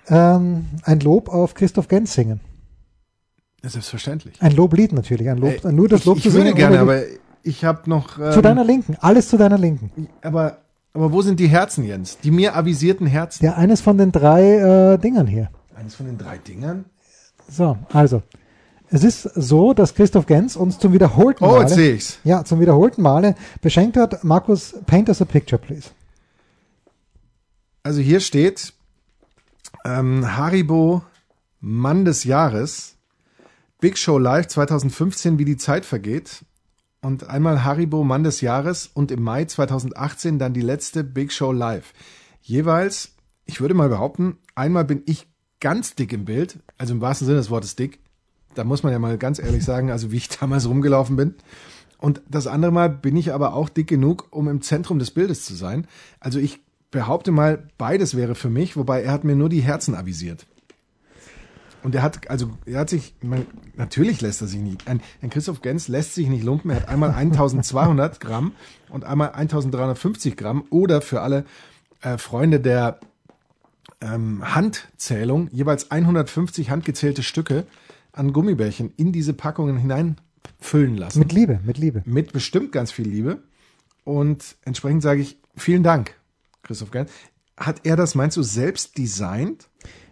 ähm, 0.08 0.66
ein 0.82 1.00
Lob 1.00 1.30
auf 1.30 1.54
Christoph 1.54 1.88
Gens 1.88 2.12
singen? 2.12 2.40
Selbstverständlich. 3.62 4.40
Ein 4.40 4.52
Loblied 4.52 4.92
natürlich, 4.92 5.28
ein 5.28 5.38
Lob, 5.38 5.64
äh, 5.64 5.72
nur 5.72 5.88
das 5.88 6.04
Lob 6.04 6.18
ich, 6.18 6.26
ich 6.26 6.30
zu 6.30 6.36
singen. 6.36 6.48
Ich 6.48 6.56
würde 6.56 6.60
gerne, 6.60 6.80
aber 6.80 7.02
ich 7.42 7.64
habe 7.64 7.88
noch. 7.88 8.18
Ähm, 8.18 8.32
zu 8.32 8.42
deiner 8.42 8.64
Linken, 8.64 8.96
alles 9.00 9.28
zu 9.28 9.36
deiner 9.38 9.58
Linken. 9.58 10.08
Aber, 10.22 10.58
aber 10.98 11.12
wo 11.12 11.22
sind 11.22 11.38
die 11.38 11.46
Herzen, 11.46 11.84
Jens? 11.84 12.18
Die 12.18 12.32
mir 12.32 12.56
avisierten 12.56 13.06
Herzen? 13.06 13.44
Ja, 13.44 13.54
eines 13.54 13.80
von 13.80 13.98
den 13.98 14.10
drei 14.10 14.94
äh, 14.94 14.98
Dingern 14.98 15.28
hier. 15.28 15.48
Eines 15.76 15.94
von 15.94 16.06
den 16.06 16.18
drei 16.18 16.38
Dingern? 16.38 16.86
So, 17.48 17.78
also. 17.92 18.22
Es 18.90 19.04
ist 19.04 19.22
so, 19.22 19.74
dass 19.74 19.94
Christoph 19.94 20.26
Gens 20.26 20.56
uns 20.56 20.78
zum 20.78 20.92
wiederholten 20.92 21.44
oh, 21.44 21.48
Male, 21.48 21.60
jetzt 21.60 21.74
sehe 21.74 21.94
ich's. 21.94 22.18
ja, 22.24 22.42
zum 22.42 22.58
wiederholten 22.58 23.02
Male 23.02 23.36
beschenkt 23.60 23.96
hat. 23.96 24.24
Markus, 24.24 24.74
paint 24.86 25.08
us 25.08 25.22
a 25.22 25.24
picture, 25.24 25.60
please. 25.60 25.90
Also 27.84 28.00
hier 28.00 28.18
steht 28.18 28.72
ähm, 29.84 30.36
Haribo 30.36 31.02
Mann 31.60 32.04
des 32.06 32.24
Jahres, 32.24 32.96
Big 33.80 33.98
Show 33.98 34.18
Live 34.18 34.48
2015, 34.48 35.38
wie 35.38 35.44
die 35.44 35.58
Zeit 35.58 35.84
vergeht 35.84 36.44
und 37.00 37.28
einmal 37.28 37.64
Haribo 37.64 38.04
Mann 38.04 38.24
des 38.24 38.40
Jahres 38.40 38.90
und 38.92 39.10
im 39.10 39.22
Mai 39.22 39.44
2018 39.44 40.38
dann 40.38 40.54
die 40.54 40.60
letzte 40.60 41.04
Big 41.04 41.32
Show 41.32 41.52
Live. 41.52 41.92
Jeweils, 42.42 43.12
ich 43.44 43.60
würde 43.60 43.74
mal 43.74 43.88
behaupten, 43.88 44.38
einmal 44.54 44.84
bin 44.84 45.02
ich 45.06 45.26
ganz 45.60 45.94
dick 45.94 46.12
im 46.12 46.24
Bild, 46.24 46.58
also 46.76 46.94
im 46.94 47.00
wahrsten 47.00 47.26
Sinne 47.26 47.38
des 47.38 47.50
Wortes 47.50 47.76
dick. 47.76 48.00
Da 48.54 48.64
muss 48.64 48.82
man 48.82 48.92
ja 48.92 48.98
mal 48.98 49.18
ganz 49.18 49.38
ehrlich 49.38 49.64
sagen, 49.64 49.90
also 49.90 50.10
wie 50.10 50.16
ich 50.16 50.28
damals 50.40 50.68
rumgelaufen 50.68 51.16
bin. 51.16 51.34
Und 51.98 52.22
das 52.28 52.46
andere 52.46 52.72
Mal 52.72 52.88
bin 52.88 53.16
ich 53.16 53.32
aber 53.32 53.54
auch 53.54 53.68
dick 53.68 53.88
genug, 53.88 54.28
um 54.30 54.48
im 54.48 54.62
Zentrum 54.62 54.98
des 54.98 55.10
Bildes 55.10 55.44
zu 55.44 55.54
sein. 55.54 55.86
Also 56.20 56.38
ich 56.38 56.60
behaupte 56.90 57.32
mal, 57.32 57.68
beides 57.76 58.16
wäre 58.16 58.34
für 58.34 58.50
mich, 58.50 58.76
wobei 58.76 59.02
er 59.02 59.12
hat 59.12 59.24
mir 59.24 59.36
nur 59.36 59.48
die 59.48 59.60
Herzen 59.60 59.94
avisiert. 59.94 60.46
Und 61.82 61.94
er 61.94 62.02
hat, 62.02 62.28
also, 62.30 62.50
er 62.66 62.80
hat 62.80 62.90
sich, 62.90 63.14
man, 63.22 63.46
natürlich 63.76 64.20
lässt 64.20 64.40
er 64.40 64.48
sich 64.48 64.60
nicht, 64.60 64.88
ein, 64.88 65.00
ein 65.22 65.30
Christoph 65.30 65.62
Gens 65.62 65.88
lässt 65.88 66.14
sich 66.14 66.28
nicht 66.28 66.44
lumpen. 66.44 66.70
Er 66.70 66.76
hat 66.78 66.88
einmal 66.88 67.10
1200 67.10 68.20
Gramm 68.20 68.52
und 68.90 69.04
einmal 69.04 69.30
1350 69.30 70.36
Gramm 70.36 70.64
oder 70.70 71.00
für 71.00 71.20
alle 71.20 71.44
äh, 72.02 72.18
Freunde 72.18 72.60
der 72.60 73.00
ähm, 74.00 74.54
Handzählung 74.54 75.48
jeweils 75.52 75.90
150 75.90 76.70
handgezählte 76.70 77.22
Stücke 77.22 77.66
an 78.12 78.32
Gummibärchen 78.32 78.92
in 78.96 79.12
diese 79.12 79.32
Packungen 79.32 79.76
hineinfüllen 79.76 80.96
lassen. 80.96 81.20
Mit 81.20 81.32
Liebe, 81.32 81.60
mit 81.64 81.78
Liebe. 81.78 82.02
Mit 82.04 82.32
bestimmt 82.32 82.72
ganz 82.72 82.90
viel 82.92 83.08
Liebe. 83.08 83.42
Und 84.04 84.56
entsprechend 84.64 85.02
sage 85.02 85.20
ich, 85.20 85.38
vielen 85.56 85.82
Dank, 85.82 86.14
Christoph 86.62 86.90
Gens. 86.90 87.10
Hat 87.56 87.80
er 87.84 87.96
das, 87.96 88.14
meinst 88.14 88.36
du, 88.36 88.42
selbst 88.42 88.96
designt? 88.96 89.68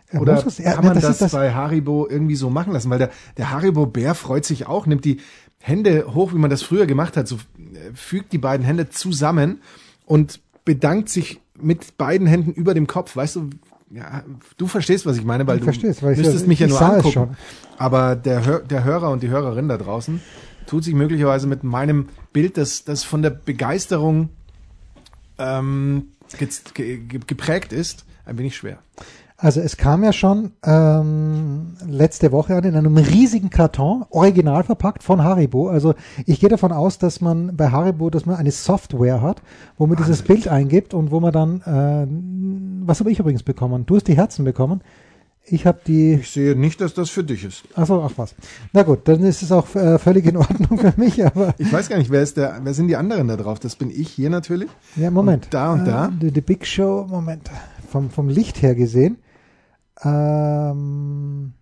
Er 0.08 0.20
Oder 0.20 0.46
es, 0.46 0.60
er, 0.60 0.74
kann 0.74 0.84
man 0.84 1.00
das, 1.00 1.18
das, 1.18 1.32
bei 1.32 1.52
Haribo 1.52 2.06
irgendwie 2.08 2.36
so 2.36 2.48
machen 2.48 2.72
lassen? 2.72 2.90
Weil 2.90 2.98
der, 2.98 3.10
der 3.36 3.50
Haribo-Bär 3.50 4.14
freut 4.14 4.44
sich 4.44 4.66
auch, 4.66 4.86
nimmt 4.86 5.04
die 5.04 5.20
Hände 5.58 6.14
hoch, 6.14 6.32
wie 6.32 6.38
man 6.38 6.50
das 6.50 6.62
früher 6.62 6.86
gemacht 6.86 7.16
hat, 7.16 7.26
so 7.26 7.36
äh, 7.36 7.92
fügt 7.94 8.32
die 8.32 8.38
beiden 8.38 8.64
Hände 8.64 8.88
zusammen 8.88 9.60
und 10.04 10.40
bedankt 10.64 11.08
sich 11.08 11.40
mit 11.60 11.96
beiden 11.96 12.26
Händen 12.26 12.52
über 12.52 12.74
dem 12.74 12.86
Kopf. 12.86 13.16
Weißt 13.16 13.36
du, 13.36 13.50
ja, 13.90 14.22
du 14.56 14.66
verstehst, 14.66 15.06
was 15.06 15.16
ich 15.16 15.24
meine, 15.24 15.46
weil 15.46 15.58
ich 15.58 15.64
du 15.64 16.02
weil 16.02 16.16
müsstest 16.16 16.42
ja, 16.42 16.48
mich 16.48 16.60
ja 16.60 16.66
nur 16.68 16.80
angucken. 16.80 17.36
Aber 17.78 18.14
der, 18.14 18.60
der 18.60 18.84
Hörer 18.84 19.10
und 19.10 19.22
die 19.22 19.28
Hörerin 19.28 19.68
da 19.68 19.76
draußen 19.76 20.20
tut 20.66 20.84
sich 20.84 20.94
möglicherweise 20.94 21.46
mit 21.46 21.64
meinem 21.64 22.08
Bild, 22.32 22.56
das, 22.56 22.84
das 22.84 23.04
von 23.04 23.22
der 23.22 23.30
Begeisterung 23.30 24.30
ähm, 25.38 26.08
geprägt 27.26 27.72
ist, 27.72 28.04
ein 28.24 28.38
wenig 28.38 28.56
schwer. 28.56 28.78
Also 29.38 29.60
es 29.60 29.76
kam 29.76 30.02
ja 30.02 30.14
schon 30.14 30.52
ähm, 30.64 31.74
letzte 31.86 32.32
Woche 32.32 32.56
an 32.56 32.64
in 32.64 32.74
einem 32.74 32.96
riesigen 32.96 33.50
Karton, 33.50 34.06
original 34.08 34.64
verpackt 34.64 35.02
von 35.02 35.22
Haribo. 35.22 35.68
Also 35.68 35.94
ich 36.24 36.40
gehe 36.40 36.48
davon 36.48 36.72
aus, 36.72 36.96
dass 36.96 37.20
man 37.20 37.54
bei 37.54 37.68
Haribo, 37.68 38.08
dass 38.08 38.24
man 38.24 38.36
eine 38.36 38.50
Software 38.50 39.20
hat, 39.20 39.42
wo 39.76 39.86
man 39.86 39.98
dieses 39.98 40.22
Bild 40.22 40.48
eingibt 40.48 40.94
und 40.94 41.10
wo 41.10 41.20
man 41.20 41.32
dann, 41.32 41.60
äh, 41.60 42.86
was 42.86 43.00
habe 43.00 43.12
ich 43.12 43.18
übrigens 43.18 43.42
bekommen? 43.42 43.84
Du 43.84 43.96
hast 43.96 44.08
die 44.08 44.16
Herzen 44.16 44.46
bekommen. 44.46 44.80
Ich 45.48 45.66
habe 45.66 45.80
die. 45.86 46.14
Ich 46.14 46.30
sehe 46.30 46.56
nicht, 46.56 46.80
dass 46.80 46.94
das 46.94 47.10
für 47.10 47.22
dich 47.22 47.44
ist. 47.44 47.64
Achso, 47.74 48.02
ach 48.02 48.12
was. 48.16 48.34
Na 48.72 48.82
gut, 48.82 49.00
dann 49.04 49.22
ist 49.22 49.42
es 49.42 49.52
auch 49.52 49.72
äh, 49.76 49.98
völlig 49.98 50.24
in 50.26 50.38
Ordnung 50.38 50.78
für 50.78 50.94
mich. 50.96 51.24
Aber 51.24 51.54
ich 51.58 51.70
weiß 51.72 51.88
gar 51.90 51.98
nicht, 51.98 52.10
wer 52.10 52.22
ist 52.22 52.38
der, 52.38 52.58
wer 52.64 52.74
sind 52.74 52.88
die 52.88 52.96
anderen 52.96 53.28
da 53.28 53.36
drauf? 53.36 53.60
Das 53.60 53.76
bin 53.76 53.90
ich 53.90 54.08
hier 54.08 54.30
natürlich. 54.30 54.70
Ja, 54.96 55.10
Moment. 55.10 55.44
Und 55.44 55.54
da 55.54 55.72
und 55.74 55.84
da. 55.84 56.10
Äh, 56.20 56.40
Big 56.40 56.66
Show, 56.66 57.06
Moment. 57.08 57.50
Vom, 57.88 58.10
vom 58.10 58.28
Licht 58.28 58.62
her 58.62 58.74
gesehen 58.74 59.18
ähm, 60.04 61.52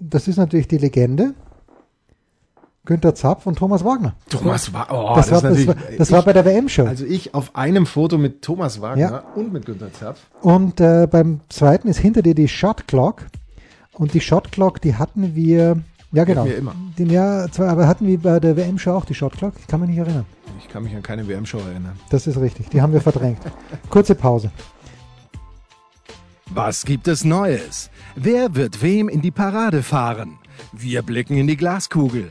das 0.00 0.28
ist 0.28 0.36
natürlich 0.36 0.68
die 0.68 0.78
Legende. 0.78 1.34
Günter 2.86 3.14
Zapf 3.16 3.46
und 3.46 3.58
Thomas 3.58 3.84
Wagner. 3.84 4.14
Thomas 4.30 4.72
Wagner, 4.72 4.96
oh, 4.96 5.16
das, 5.16 5.30
war, 5.32 5.42
das, 5.42 5.66
war, 5.66 5.74
das 5.98 6.12
war 6.12 6.22
bei 6.22 6.32
der 6.32 6.44
WM-Show. 6.44 6.84
Also 6.84 7.04
ich 7.04 7.34
auf 7.34 7.56
einem 7.56 7.84
Foto 7.84 8.16
mit 8.16 8.42
Thomas 8.42 8.80
Wagner 8.80 9.10
ja. 9.10 9.24
und 9.34 9.52
mit 9.52 9.66
Günter 9.66 9.92
Zapf. 9.92 10.20
Und 10.40 10.80
äh, 10.80 11.08
beim 11.10 11.40
zweiten 11.48 11.88
ist 11.88 11.98
hinter 11.98 12.22
dir 12.22 12.34
die 12.34 12.48
Shot 12.48 12.86
Clock. 12.86 13.26
Und 13.92 14.14
die 14.14 14.20
Shot 14.20 14.52
Clock, 14.52 14.80
die 14.80 14.94
hatten 14.94 15.34
wir, 15.34 15.78
ja 16.12 16.24
genau. 16.24 16.44
Wir 16.44 16.58
immer. 16.58 16.74
Den, 16.96 17.10
ja, 17.10 17.50
zwar, 17.50 17.70
aber 17.70 17.88
hatten 17.88 18.06
wir 18.06 18.18
bei 18.20 18.38
der 18.38 18.56
WM-Show 18.56 18.92
auch 18.92 19.04
die 19.04 19.14
Shot 19.14 19.36
Clock? 19.36 19.54
Ich 19.58 19.66
kann 19.66 19.80
mich 19.80 19.88
nicht 19.88 19.98
erinnern. 19.98 20.24
Ich 20.60 20.68
kann 20.68 20.84
mich 20.84 20.94
an 20.94 21.02
keine 21.02 21.26
WM-Show 21.26 21.58
erinnern. 21.58 21.98
Das 22.10 22.28
ist 22.28 22.38
richtig, 22.38 22.68
die 22.68 22.80
haben 22.80 22.92
wir 22.92 23.00
verdrängt. 23.00 23.40
Kurze 23.90 24.14
Pause. 24.14 24.50
Was 26.50 26.84
gibt 26.84 27.08
es 27.08 27.24
Neues? 27.24 27.90
Wer 28.14 28.54
wird 28.54 28.80
wem 28.80 29.08
in 29.08 29.20
die 29.20 29.32
Parade 29.32 29.82
fahren? 29.82 30.38
Wir 30.72 31.02
blicken 31.02 31.36
in 31.36 31.46
die 31.46 31.56
Glaskugel. 31.56 32.30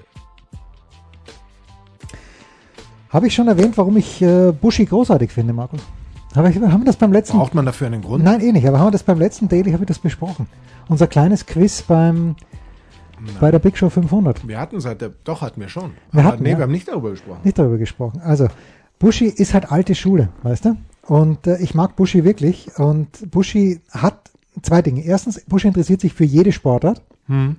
Habe 3.09 3.27
ich 3.27 3.35
schon 3.35 3.47
erwähnt, 3.47 3.77
warum 3.77 3.97
ich 3.97 4.21
äh, 4.21 4.51
Buschi 4.51 4.85
großartig 4.85 5.31
finde, 5.31 5.53
Markus? 5.53 5.81
Aber 6.33 6.49
haben 6.49 6.81
wir 6.81 6.85
das 6.85 6.97
beim 6.97 7.13
letzten. 7.13 7.37
Braucht 7.37 7.55
man 7.55 7.65
dafür 7.65 7.87
einen 7.87 8.01
Grund? 8.01 8.23
Nein, 8.23 8.41
eh 8.41 8.51
nicht. 8.51 8.67
Aber 8.67 8.79
haben 8.79 8.87
wir 8.87 8.91
das 8.91 9.03
beim 9.03 9.19
letzten 9.19 9.47
Daily, 9.47 9.71
habe 9.71 9.83
ich 9.83 9.87
das 9.87 9.99
besprochen. 9.99 10.47
Unser 10.89 11.07
kleines 11.07 11.45
Quiz 11.45 11.81
beim 11.81 12.35
Nein. 13.19 13.35
bei 13.39 13.51
der 13.51 13.59
Big 13.59 13.77
Show 13.77 13.89
500. 13.89 14.47
Wir 14.47 14.59
hatten 14.59 14.79
seit 14.81 15.01
der, 15.01 15.11
doch 15.23 15.41
hatten 15.41 15.61
wir 15.61 15.69
schon. 15.69 15.91
Wir 16.11 16.23
hatten, 16.23 16.43
nee, 16.43 16.51
ja. 16.51 16.57
wir 16.57 16.63
haben 16.63 16.71
nicht 16.71 16.87
darüber 16.87 17.11
gesprochen. 17.11 17.39
Nicht 17.43 17.57
darüber 17.57 17.77
gesprochen. 17.77 18.21
Also 18.21 18.47
Buschi 18.99 19.25
ist 19.25 19.53
halt 19.53 19.71
alte 19.71 19.95
Schule, 19.95 20.29
weißt 20.43 20.65
du? 20.65 20.77
Und 21.07 21.47
äh, 21.47 21.57
ich 21.57 21.75
mag 21.75 21.95
Buschi 21.95 22.23
wirklich. 22.23 22.77
Und 22.77 23.31
Buschi 23.31 23.81
hat 23.91 24.31
zwei 24.61 24.81
Dinge. 24.81 25.03
Erstens, 25.03 25.41
Buschi 25.45 25.67
interessiert 25.67 26.01
sich 26.01 26.13
für 26.13 26.25
jede 26.25 26.51
Sportart. 26.51 27.01
Hm. 27.27 27.57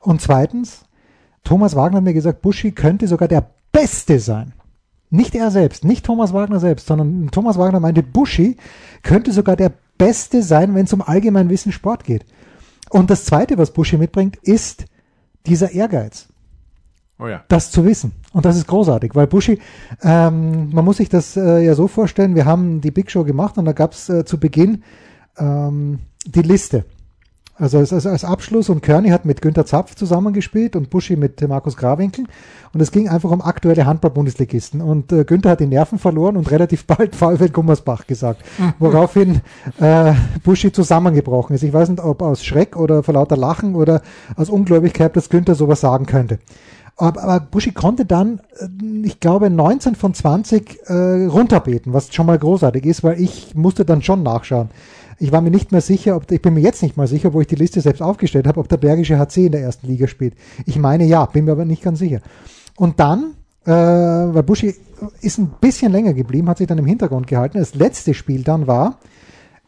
Und 0.00 0.20
zweitens, 0.20 0.84
Thomas 1.42 1.76
Wagner 1.76 1.98
hat 1.98 2.04
mir 2.04 2.14
gesagt, 2.14 2.42
Buschi 2.42 2.72
könnte 2.72 3.08
sogar 3.08 3.28
der 3.28 3.50
Beste 3.72 4.18
sein. 4.18 4.52
Nicht 5.10 5.34
er 5.34 5.50
selbst, 5.50 5.84
nicht 5.84 6.04
Thomas 6.04 6.32
Wagner 6.32 6.58
selbst, 6.58 6.86
sondern 6.86 7.30
Thomas 7.30 7.58
Wagner 7.58 7.78
meinte, 7.78 8.02
Buschi 8.02 8.56
könnte 9.02 9.32
sogar 9.32 9.54
der 9.54 9.72
Beste 9.96 10.42
sein, 10.42 10.74
wenn 10.74 10.86
es 10.86 10.92
um 10.92 11.02
Allgemeinwissen 11.02 11.70
Sport 11.70 12.04
geht. 12.04 12.24
Und 12.90 13.10
das 13.10 13.24
Zweite, 13.24 13.56
was 13.58 13.72
Buschi 13.72 13.96
mitbringt, 13.96 14.36
ist 14.42 14.86
dieser 15.46 15.70
Ehrgeiz. 15.70 16.28
Oh 17.18 17.28
ja. 17.28 17.44
Das 17.48 17.70
zu 17.70 17.84
wissen. 17.84 18.12
Und 18.32 18.44
das 18.44 18.56
ist 18.56 18.66
großartig, 18.66 19.14
weil 19.14 19.26
Buschi, 19.26 19.60
ähm, 20.02 20.70
man 20.70 20.84
muss 20.84 20.96
sich 20.96 21.08
das 21.08 21.36
äh, 21.36 21.64
ja 21.64 21.74
so 21.74 21.86
vorstellen, 21.86 22.34
wir 22.34 22.44
haben 22.44 22.80
die 22.80 22.90
Big 22.90 23.10
Show 23.10 23.24
gemacht 23.24 23.56
und 23.56 23.64
da 23.66 23.72
gab 23.72 23.92
es 23.92 24.08
äh, 24.08 24.24
zu 24.24 24.38
Beginn 24.38 24.82
ähm, 25.38 26.00
die 26.26 26.42
Liste. 26.42 26.84
Also 27.56 27.78
als, 27.78 27.92
als 27.92 28.24
Abschluss 28.24 28.68
und 28.68 28.82
Körny 28.82 29.10
hat 29.10 29.24
mit 29.24 29.40
Günter 29.40 29.64
Zapf 29.64 29.94
zusammengespielt 29.94 30.74
und 30.74 30.90
Buschi 30.90 31.14
mit 31.14 31.46
Markus 31.46 31.76
Grawinkel. 31.76 32.24
Und 32.72 32.80
es 32.80 32.90
ging 32.90 33.08
einfach 33.08 33.30
um 33.30 33.40
aktuelle 33.40 33.86
Handball-Bundesligisten. 33.86 34.80
Und 34.80 35.12
äh, 35.12 35.24
Günther 35.24 35.50
hat 35.50 35.60
die 35.60 35.66
Nerven 35.66 36.00
verloren 36.00 36.36
und 36.36 36.50
relativ 36.50 36.84
bald 36.86 37.14
VfL 37.14 37.50
Gummersbach 37.50 38.08
gesagt. 38.08 38.44
Woraufhin 38.80 39.40
äh, 39.78 40.14
Buschi 40.42 40.72
zusammengebrochen 40.72 41.54
ist. 41.54 41.62
Ich 41.62 41.72
weiß 41.72 41.90
nicht, 41.90 42.02
ob 42.02 42.22
aus 42.22 42.44
Schreck 42.44 42.76
oder 42.76 43.04
vor 43.04 43.14
lauter 43.14 43.36
Lachen 43.36 43.76
oder 43.76 44.02
aus 44.34 44.50
Ungläubigkeit, 44.50 45.14
dass 45.14 45.28
Günther 45.28 45.54
sowas 45.54 45.80
sagen 45.80 46.06
könnte. 46.06 46.40
Aber, 46.96 47.22
aber 47.22 47.40
Buschi 47.40 47.72
konnte 47.72 48.04
dann, 48.04 48.40
äh, 48.58 48.68
ich 49.02 49.20
glaube, 49.20 49.50
19 49.50 49.94
von 49.94 50.14
20 50.14 50.80
äh, 50.86 51.26
runterbeten, 51.26 51.92
was 51.92 52.14
schon 52.14 52.26
mal 52.26 52.38
großartig 52.38 52.84
ist, 52.84 53.02
weil 53.02 53.20
ich 53.20 53.54
musste 53.54 53.84
dann 53.84 54.02
schon 54.02 54.22
nachschauen. 54.22 54.68
Ich 55.18 55.32
war 55.32 55.40
mir 55.40 55.50
nicht 55.50 55.72
mehr 55.72 55.80
sicher, 55.80 56.16
ob, 56.16 56.30
ich 56.30 56.42
bin 56.42 56.54
mir 56.54 56.60
jetzt 56.60 56.82
nicht 56.82 56.96
mal 56.96 57.06
sicher, 57.06 57.32
wo 57.32 57.40
ich 57.40 57.46
die 57.46 57.54
Liste 57.54 57.80
selbst 57.80 58.02
aufgestellt 58.02 58.46
habe, 58.46 58.60
ob 58.60 58.68
der 58.68 58.76
Bergische 58.76 59.18
HC 59.18 59.46
in 59.46 59.52
der 59.52 59.62
ersten 59.62 59.86
Liga 59.86 60.06
spielt. 60.06 60.34
Ich 60.66 60.76
meine 60.76 61.04
ja, 61.04 61.24
bin 61.26 61.44
mir 61.44 61.52
aber 61.52 61.64
nicht 61.64 61.82
ganz 61.82 61.98
sicher. 61.98 62.20
Und 62.76 62.98
dann, 63.00 63.34
äh, 63.64 63.70
weil 63.70 64.42
Buschi 64.42 64.74
ist 65.20 65.38
ein 65.38 65.52
bisschen 65.60 65.92
länger 65.92 66.14
geblieben, 66.14 66.48
hat 66.48 66.58
sich 66.58 66.66
dann 66.66 66.78
im 66.78 66.86
Hintergrund 66.86 67.26
gehalten. 67.26 67.58
Das 67.58 67.74
letzte 67.74 68.14
Spiel 68.14 68.42
dann 68.42 68.66
war 68.66 68.98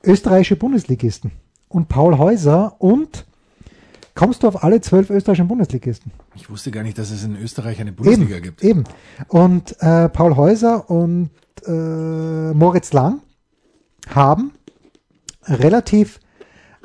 österreichische 0.04 0.56
Bundesligisten. 0.56 1.32
Und 1.68 1.88
Paul 1.88 2.18
Häuser 2.18 2.76
und 2.78 3.26
kommst 4.16 4.42
du 4.42 4.48
auf 4.48 4.64
alle 4.64 4.80
zwölf 4.80 5.10
österreichischen 5.10 5.46
Bundesligisten. 5.46 6.10
Ich 6.34 6.50
wusste 6.50 6.72
gar 6.72 6.82
nicht, 6.82 6.98
dass 6.98 7.12
es 7.12 7.22
in 7.22 7.36
Österreich 7.36 7.80
eine 7.80 7.92
Bundesliga 7.92 8.36
eben, 8.36 8.42
gibt. 8.42 8.64
Eben. 8.64 8.84
Und 9.28 9.80
äh, 9.80 10.08
Paul 10.08 10.34
Häuser 10.34 10.90
und 10.90 11.30
äh, 11.66 12.52
Moritz 12.52 12.92
Lang 12.92 13.20
haben 14.08 14.52
relativ 15.44 16.18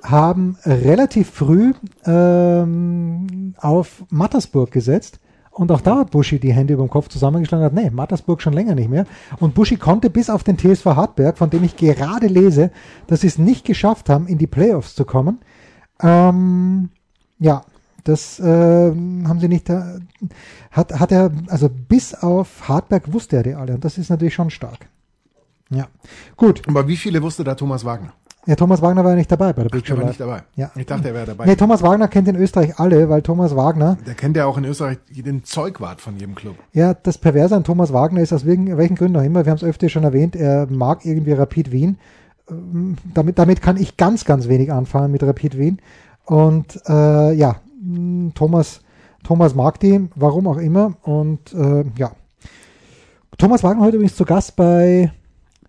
haben 0.03 0.57
relativ 0.65 1.29
früh 1.29 1.73
ähm, 2.05 3.53
auf 3.57 4.03
Mattersburg 4.09 4.71
gesetzt. 4.71 5.19
Und 5.51 5.71
auch 5.71 5.81
da 5.81 5.99
hat 5.99 6.11
Buschi 6.11 6.39
die 6.39 6.53
Hände 6.53 6.73
über 6.73 6.83
dem 6.83 6.89
Kopf 6.89 7.09
zusammengeschlagen 7.09 7.65
und 7.65 7.71
hat, 7.71 7.83
nee, 7.83 7.91
Mattersburg 7.91 8.41
schon 8.41 8.53
länger 8.53 8.73
nicht 8.73 8.89
mehr. 8.89 9.05
Und 9.39 9.53
Buschi 9.53 9.75
konnte 9.75 10.09
bis 10.09 10.29
auf 10.29 10.43
den 10.43 10.57
TSV 10.57 10.85
Hartberg, 10.85 11.37
von 11.37 11.51
dem 11.51 11.63
ich 11.63 11.75
gerade 11.75 12.27
lese, 12.27 12.71
dass 13.05 13.21
sie 13.21 13.27
es 13.27 13.37
nicht 13.37 13.65
geschafft 13.65 14.09
haben, 14.09 14.27
in 14.27 14.39
die 14.39 14.47
Playoffs 14.47 14.95
zu 14.95 15.05
kommen. 15.05 15.39
Ähm, 16.01 16.89
ja, 17.41 17.63
das 18.05 18.39
äh, 18.39 18.43
haben 18.45 19.39
sie 19.39 19.47
nicht, 19.49 19.69
äh, 19.69 19.81
hat, 20.71 20.97
hat 20.99 21.11
er, 21.11 21.31
also 21.47 21.69
bis 21.69 22.13
auf 22.15 22.67
Hartberg 22.69 23.11
wusste 23.11 23.35
er 23.37 23.43
die 23.43 23.53
alle 23.55 23.73
und 23.73 23.83
das 23.83 23.97
ist 23.97 24.09
natürlich 24.09 24.33
schon 24.33 24.49
stark. 24.49 24.87
Ja, 25.69 25.87
gut. 26.37 26.61
Aber 26.67 26.87
wie 26.87 26.97
viele 26.97 27.21
wusste 27.21 27.43
da 27.43 27.55
Thomas 27.55 27.83
Wagner? 27.85 28.13
Ja, 28.47 28.55
Thomas 28.55 28.81
Wagner 28.81 29.03
war 29.03 29.11
ja 29.11 29.17
nicht 29.17 29.31
dabei 29.31 29.53
bei 29.53 29.61
der 29.63 29.69
Big 29.69 29.85
Show 29.85 29.95
war 29.97 30.05
nicht 30.05 30.19
dabei. 30.19 30.41
Ja. 30.55 30.71
Ich 30.75 30.87
dachte, 30.87 31.09
er 31.09 31.13
wäre 31.13 31.27
dabei. 31.27 31.45
Nee, 31.45 31.55
Thomas 31.55 31.83
Wagner 31.83 32.07
kennt 32.07 32.27
in 32.27 32.35
Österreich 32.35 32.79
alle, 32.79 33.07
weil 33.07 33.21
Thomas 33.21 33.55
Wagner, 33.55 33.97
Der 34.07 34.15
kennt 34.15 34.35
ja 34.35 34.45
auch 34.45 34.57
in 34.57 34.65
Österreich 34.65 34.97
den 35.11 35.43
Zeugwart 35.43 36.01
von 36.01 36.17
jedem 36.17 36.33
Club. 36.33 36.55
ja, 36.73 36.95
das 36.95 37.19
Perverse 37.19 37.55
an 37.55 37.63
Thomas 37.63 37.93
Wagner 37.93 38.21
ist 38.21 38.33
aus 38.33 38.45
welchen, 38.47 38.75
welchen 38.77 38.95
Gründen 38.95 39.17
auch 39.17 39.23
immer, 39.23 39.45
wir 39.45 39.51
haben 39.51 39.57
es 39.57 39.63
öfter 39.63 39.89
schon 39.89 40.03
erwähnt, 40.03 40.35
er 40.35 40.65
mag 40.71 41.05
irgendwie 41.05 41.33
Rapid 41.33 41.71
Wien. 41.71 41.99
Ähm, 42.49 42.97
Damit, 43.13 43.37
damit 43.37 43.61
kann 43.61 43.77
ich 43.77 43.95
ganz, 43.95 44.25
ganz 44.25 44.47
wenig 44.47 44.71
anfangen 44.73 45.11
mit 45.11 45.21
Rapid 45.21 45.57
Wien. 45.59 45.77
Und 46.25 46.81
äh, 46.87 47.33
ja, 47.33 47.57
Thomas, 48.35 48.81
Thomas 49.23 49.55
mag 49.55 49.79
die, 49.79 50.09
warum 50.15 50.47
auch 50.47 50.57
immer. 50.57 50.93
Und 51.03 51.53
äh, 51.53 51.83
ja. 51.97 52.11
Thomas 53.37 53.63
Wagner 53.63 53.83
heute 53.83 53.97
übrigens 53.97 54.15
zu 54.15 54.25
Gast 54.25 54.55
bei 54.55 55.11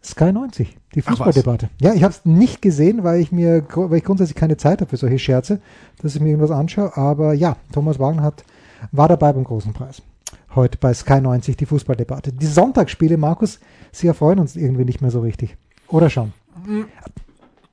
Sky 0.04 0.32
90, 0.32 0.76
die. 0.94 1.02
Fußballdebatte. 1.02 1.70
Ja, 1.80 1.94
ich 1.94 2.02
habe 2.02 2.12
es 2.12 2.24
nicht 2.24 2.60
gesehen, 2.60 3.04
weil 3.04 3.20
ich 3.20 3.32
mir, 3.32 3.64
weil 3.74 3.98
ich 3.98 4.04
grundsätzlich 4.04 4.36
keine 4.36 4.56
Zeit 4.56 4.80
habe 4.80 4.90
für 4.90 4.96
solche 4.96 5.18
Scherze, 5.18 5.60
dass 6.02 6.14
ich 6.14 6.20
mir 6.20 6.30
irgendwas 6.30 6.50
anschaue. 6.50 6.96
Aber 6.96 7.34
ja, 7.34 7.56
Thomas 7.72 7.98
Wagner 7.98 8.22
hat, 8.22 8.44
war 8.90 9.08
dabei 9.08 9.32
beim 9.32 9.44
großen 9.44 9.72
Preis. 9.72 10.02
Heute 10.54 10.76
bei 10.78 10.92
Sky 10.92 11.20
90, 11.20 11.56
die 11.56 11.66
Fußballdebatte. 11.66 12.32
Die 12.32 12.46
Sonntagsspiele, 12.46 13.16
Markus, 13.16 13.58
sie 13.90 14.06
erfreuen 14.06 14.38
uns 14.38 14.56
irgendwie 14.56 14.84
nicht 14.84 15.00
mehr 15.00 15.10
so 15.10 15.20
richtig. 15.20 15.56
Oder 15.88 16.10
schon? 16.10 16.32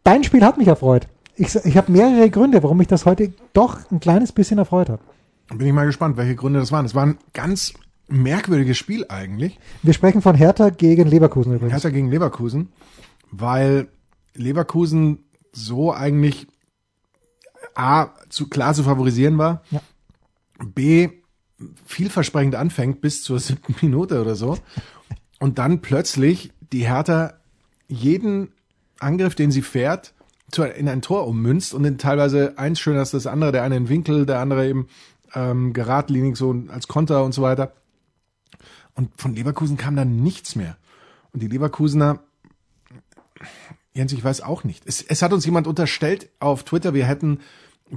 Dein 0.04 0.24
Spiel 0.24 0.46
hat 0.46 0.58
mich 0.58 0.68
erfreut. 0.68 1.08
Ich, 1.40 1.56
ich 1.56 1.78
habe 1.78 1.92
mehrere 1.92 2.30
Gründe, 2.30 2.62
warum 2.64 2.78
mich 2.78 2.88
das 2.88 3.06
heute 3.06 3.34
doch 3.54 3.90
ein 3.92 4.00
kleines 4.00 4.32
bisschen 4.34 4.58
erfreut 4.58 4.90
hat. 4.90 5.00
Bin 5.48 5.66
ich 5.66 5.74
mal 5.74 5.86
gespannt, 5.86 6.18
welche 6.18 6.36
Gründe 6.36 6.60
das 6.60 6.72
waren. 6.72 6.86
Es 6.86 6.94
war 6.96 7.06
ein 7.06 7.18
ganz 7.34 7.74
merkwürdiges 8.10 8.78
Spiel 8.78 9.06
eigentlich. 9.08 9.58
Wir 9.82 9.94
sprechen 9.94 10.22
von 10.22 10.36
Hertha 10.36 10.70
gegen 10.70 11.08
Leverkusen 11.08 11.54
übrigens. 11.54 11.74
Hertha 11.74 11.90
gegen 11.90 12.10
Leverkusen, 12.12 12.70
weil 13.32 13.88
Leverkusen 14.36 15.20
so 15.54 15.94
eigentlich 15.94 16.48
A, 17.74 18.10
zu 18.30 18.50
klar 18.50 18.74
zu 18.74 18.84
favorisieren 18.84 19.38
war, 19.38 19.64
Ja. 19.72 19.82
B, 20.66 21.10
vielversprechend 21.86 22.56
anfängt 22.56 23.00
bis 23.00 23.24
zur 23.24 23.40
siebten 23.40 23.76
Minute 23.82 24.20
oder 24.22 24.36
so 24.36 24.58
und 25.40 25.58
dann 25.58 25.82
plötzlich 25.82 26.52
die 26.74 26.86
Hertha 26.86 27.34
jeden 27.88 28.52
Angriff, 29.00 29.36
den 29.36 29.52
sie 29.52 29.62
fährt, 29.62 30.14
in 30.58 30.90
ein 30.90 31.02
Tor 31.02 31.28
ummünzt 31.28 31.74
und 31.74 31.84
dann 31.84 31.98
teilweise 31.98 32.58
eins 32.58 32.80
schöner 32.80 33.00
als 33.00 33.12
das 33.12 33.28
andere, 33.28 33.52
der 33.52 33.64
eine 33.64 33.78
in 33.78 33.90
Winkel, 33.90 34.26
der 34.26 34.40
andere 34.40 34.68
eben 34.68 34.88
ähm, 35.34 35.74
geradlinig 35.74 36.38
so 36.38 36.56
als 36.70 36.88
Konter 36.88 37.24
und 37.24 37.34
so 37.34 37.42
weiter. 37.42 37.74
Und 38.96 39.10
von 39.16 39.36
Leverkusen 39.36 39.78
kam 39.78 39.96
dann 39.96 40.22
nichts 40.22 40.56
mehr. 40.56 40.78
Und 41.32 41.42
die 41.42 41.48
Leverkusener, 41.48 42.20
Jens, 43.94 44.12
ich 44.12 44.24
weiß 44.24 44.42
auch 44.42 44.64
nicht. 44.64 44.84
Es, 44.86 45.02
es 45.02 45.22
hat 45.22 45.34
uns 45.34 45.46
jemand 45.46 45.68
unterstellt 45.68 46.30
auf 46.40 46.64
Twitter, 46.64 46.94
wir 46.94 47.06
hätten 47.06 47.40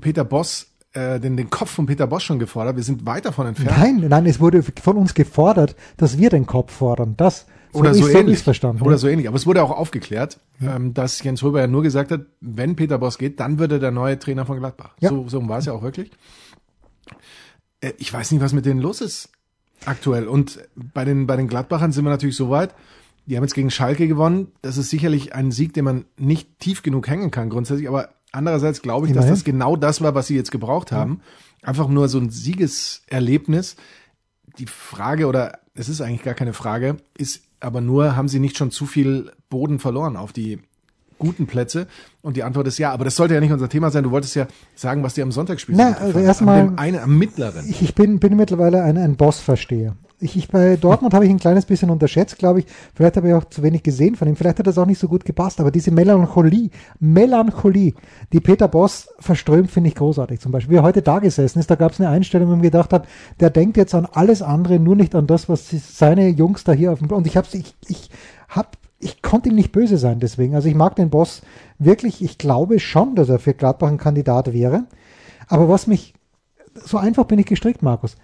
Peter 0.01 0.25
Boss, 0.25 0.69
äh, 0.93 1.19
den, 1.21 1.37
den 1.37 1.51
Kopf 1.51 1.71
von 1.71 1.87
Peter 1.87 2.07
Boss 2.07 2.23
schon 2.23 2.39
gefordert. 2.39 2.77
Wir 2.77 2.83
sind 2.83 3.07
weit 3.07 3.25
davon 3.25 3.47
entfernt. 3.47 3.79
Nein, 3.79 4.05
nein, 4.09 4.27
es 4.27 4.41
wurde 4.41 4.63
von 4.63 4.97
uns 4.97 5.15
gefordert, 5.15 5.75
dass 5.97 6.19
wir 6.19 6.31
den 6.31 6.47
Kopf 6.47 6.73
fordern. 6.73 7.15
Das 7.17 7.47
Oder 7.73 7.95
so 7.95 8.07
hab 8.07 8.15
ähnlich. 8.15 8.43
verstanden. 8.43 8.83
Oder 8.83 8.99
so 8.99 9.09
ähnlich. 9.09 9.29
Aber 9.29 9.37
es 9.37 9.47
wurde 9.47 9.63
auch 9.63 9.71
aufgeklärt, 9.71 10.39
ähm, 10.61 10.95
dass 10.95 11.23
Jens 11.23 11.43
Röber 11.43 11.61
ja 11.61 11.67
nur 11.67 11.83
gesagt 11.83 12.11
hat, 12.11 12.23
wenn 12.41 12.77
Peter 12.77 12.99
Boss 12.99 13.19
geht, 13.19 13.41
dann 13.41 13.59
wird 13.59 13.73
er 13.73 13.79
der 13.79 13.91
neue 13.91 14.19
Trainer 14.19 14.47
von 14.47 14.59
Gladbach. 14.59 14.95
Ja. 15.01 15.09
So, 15.11 15.29
so 15.29 15.49
war 15.49 15.59
es 15.59 15.67
ja 15.67 15.73
auch 15.73 15.83
wirklich. 15.83 16.11
Äh, 17.81 17.93
ich 17.99 18.13
weiß 18.13 18.31
nicht, 18.33 18.43
was 18.43 18.53
mit 18.53 18.67
denen 18.67 18.81
los 18.81 19.01
ist 19.01 19.31
aktuell. 19.85 20.29
Und 20.29 20.61
bei 20.75 21.05
den, 21.05 21.27
bei 21.27 21.37
den 21.37 21.49
Gladbachern 21.49 21.93
sind 21.93 22.05
wir 22.05 22.11
natürlich 22.11 22.37
so 22.37 22.51
weit. 22.51 22.75
Die 23.27 23.37
haben 23.37 23.45
jetzt 23.45 23.55
gegen 23.55 23.71
Schalke 23.71 24.09
gewonnen. 24.09 24.53
Das 24.63 24.77
ist 24.77 24.91
sicherlich 24.91 25.35
ein 25.35 25.51
Sieg, 25.51 25.73
den 25.75 25.85
man 25.85 26.05
nicht 26.19 26.59
tief 26.59 26.83
genug 26.83 27.09
hängen 27.09 27.31
kann 27.31 27.51
grundsätzlich. 27.51 27.89
Aber 27.89 28.11
Andererseits 28.33 28.81
glaube 28.81 29.07
ich, 29.07 29.13
dass 29.13 29.27
das 29.27 29.45
genau 29.45 29.77
das 29.77 30.01
war, 30.01 30.15
was 30.15 30.27
sie 30.27 30.35
jetzt 30.35 30.51
gebraucht 30.51 30.91
haben. 30.91 31.21
Einfach 31.63 31.87
nur 31.89 32.09
so 32.09 32.19
ein 32.19 32.31
Siegeserlebnis. 32.31 33.77
Die 34.59 34.67
Frage, 34.67 35.27
oder 35.27 35.61
es 35.75 35.91
ist 35.91 36.01
eigentlich 36.01 36.23
gar 36.23 36.35
keine 36.35 36.55
Frage, 36.55 36.97
ist 37.17 37.43
aber 37.63 37.81
nur, 37.81 38.17
haben 38.17 38.29
sie 38.29 38.41
nicht 38.41 38.57
schon 38.57 38.71
zu 38.71 38.87
viel 38.87 39.33
Boden 39.49 39.79
verloren 39.79 40.17
auf 40.17 40.33
die 40.33 40.59
guten 41.19 41.47
Plätze? 41.47 41.87
Und 42.21 42.37
die 42.37 42.43
Antwort 42.43 42.67
ist 42.67 42.79
ja, 42.79 42.93
aber 42.93 43.05
das 43.05 43.17
sollte 43.17 43.35
ja 43.35 43.41
nicht 43.41 43.53
unser 43.53 43.69
Thema 43.69 43.91
sein. 43.91 44.05
Du 44.05 44.11
wolltest 44.11 44.35
ja 44.35 44.47
sagen, 44.75 45.03
was 45.03 45.15
dir 45.15 45.23
am 45.23 45.33
Sonntagsspiel 45.33 45.77
Na, 45.77 45.93
also 45.93 46.19
erstmal, 46.19 46.61
am, 46.61 46.77
am 46.79 47.19
mittleren. 47.19 47.69
Ich, 47.69 47.83
ich 47.83 47.95
bin, 47.95 48.19
bin 48.19 48.37
mittlerweile 48.37 48.83
ein, 48.83 48.97
ein 48.97 49.17
Boss-Versteher. 49.17 49.97
Ich, 50.23 50.37
ich, 50.37 50.49
bei 50.49 50.77
Dortmund 50.77 51.15
habe 51.15 51.25
ich 51.25 51.31
ein 51.31 51.41
kleines 51.41 51.67
bisschen 51.67 51.91
unterschätzt, 51.91 52.39
glaube 52.39 52.61
ich. 52.61 52.67
Vielleicht 52.95 53.17
habe 53.17 53.29
ich 53.29 53.35
auch 53.35 53.45
zu 53.45 53.63
wenig 53.65 53.83
gesehen 53.83 54.15
von 54.15 54.29
ihm. 54.29 54.37
Vielleicht 54.37 54.61
hat 54.61 54.67
das 54.69 54.79
auch 54.79 54.87
nicht 54.87 55.01
so 55.01 55.09
gut 55.09 55.25
gepasst. 55.25 55.59
Aber 55.61 55.73
diese 55.73 55.91
Melancholie, 55.91 56.71
Melancholie, 57.01 57.95
die 58.33 58.39
Peter 58.39 58.69
Boss 58.69 59.09
verströmt, 59.19 59.73
finde 59.73 59.89
ich 59.89 59.97
großartig. 59.97 60.39
Zum 60.39 60.53
Beispiel, 60.53 60.75
wie 60.75 60.79
er 60.79 60.85
heute 60.85 61.03
da 61.03 61.19
gesessen 61.19 61.59
ist, 61.59 61.71
da 61.71 61.75
gab 61.75 61.91
es 61.91 62.01
eine 62.01 62.09
Einstellung, 62.09 62.49
wo 62.49 62.53
man 62.53 62.63
gedacht 62.63 62.93
hat, 62.93 63.09
der 63.41 63.51
denkt 63.51 63.77
jetzt 63.77 63.97
an 63.97 64.07
alles 64.07 64.43
andere, 64.43 64.79
nur 64.79 64.95
nicht 64.95 65.17
an 65.17 65.27
das, 65.27 65.49
was 65.49 65.71
seine 65.71 66.29
Jungs 66.29 66.63
da 66.63 66.73
hier 66.73 66.93
auf 66.93 67.01
dem 67.01 67.11
Und 67.11 67.27
ich 67.27 67.37
habe 67.37 67.49
ich, 67.53 67.75
ich 67.89 68.09
hab, 68.49 68.79
ich 69.01 69.23
konnte 69.23 69.49
ihm 69.49 69.57
nicht 69.57 69.73
böse 69.73 69.99
sein 69.99 70.21
deswegen. 70.21 70.55
Also 70.55 70.69
ich 70.69 70.77
mag 70.77 70.95
den 70.95 71.11
Boss 71.11 71.43
wirklich. 71.81 72.23
Ich 72.23 72.39
glaube 72.39 72.79
schon, 72.79 73.17
dass 73.17 73.29
er 73.29 73.41
für 73.41 73.55
Gladbach 73.55 73.89
ein 73.89 73.99
Kandidat 73.99 74.53
wäre. 74.53 74.85
Aber 75.49 75.69
was 75.69 75.89
mich, 75.89 76.15
so 76.75 76.97
einfach 76.97 77.25
bin 77.25 77.41
ich 77.41 77.47
gestrickt, 77.47 77.83
Markus 77.83 78.17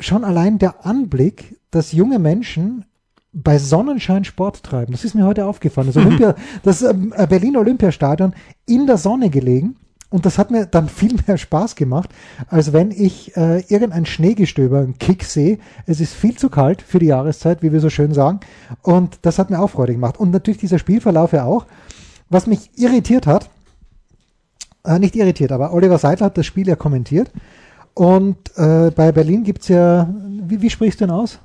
schon 0.00 0.24
allein 0.24 0.58
der 0.58 0.86
Anblick, 0.86 1.58
dass 1.70 1.92
junge 1.92 2.18
Menschen 2.18 2.84
bei 3.32 3.58
Sonnenschein 3.58 4.24
Sport 4.24 4.62
treiben, 4.62 4.92
das 4.92 5.04
ist 5.04 5.14
mir 5.14 5.26
heute 5.26 5.46
aufgefallen. 5.46 5.88
Das, 5.88 5.96
Olympia, 5.96 6.34
das 6.62 6.82
ähm, 6.82 7.12
äh, 7.16 7.26
Berlin 7.26 7.56
Olympiastadion 7.56 8.34
in 8.66 8.86
der 8.86 8.96
Sonne 8.96 9.30
gelegen. 9.30 9.76
Und 10.10 10.24
das 10.24 10.38
hat 10.38 10.50
mir 10.50 10.64
dann 10.64 10.88
viel 10.88 11.14
mehr 11.26 11.36
Spaß 11.36 11.76
gemacht, 11.76 12.08
als 12.48 12.72
wenn 12.72 12.90
ich 12.90 13.36
äh, 13.36 13.60
irgendein 13.68 14.06
Schneegestöber, 14.06 14.78
einen 14.78 14.96
Kick 14.96 15.24
sehe. 15.24 15.58
Es 15.84 16.00
ist 16.00 16.14
viel 16.14 16.36
zu 16.36 16.48
kalt 16.48 16.80
für 16.80 16.98
die 16.98 17.06
Jahreszeit, 17.06 17.62
wie 17.62 17.72
wir 17.72 17.80
so 17.80 17.90
schön 17.90 18.14
sagen. 18.14 18.40
Und 18.80 19.18
das 19.22 19.38
hat 19.38 19.50
mir 19.50 19.60
auch 19.60 19.68
Freude 19.68 19.92
gemacht. 19.92 20.18
Und 20.18 20.30
natürlich 20.30 20.60
dieser 20.60 20.78
Spielverlauf 20.78 21.32
ja 21.32 21.44
auch. 21.44 21.66
Was 22.30 22.46
mich 22.46 22.70
irritiert 22.76 23.26
hat, 23.26 23.50
äh, 24.84 24.98
nicht 24.98 25.14
irritiert, 25.16 25.52
aber 25.52 25.72
Oliver 25.72 25.98
Seidler 25.98 26.26
hat 26.26 26.38
das 26.38 26.46
Spiel 26.46 26.66
ja 26.66 26.76
kommentiert. 26.76 27.30
Und 27.98 28.56
äh, 28.56 28.92
bei 28.92 29.10
Berlin 29.10 29.42
gibt 29.42 29.62
es 29.62 29.68
ja, 29.68 30.08
wie, 30.14 30.62
wie 30.62 30.70
sprichst 30.70 31.00
du 31.00 31.06
denn 31.06 31.12
aus? 31.12 31.40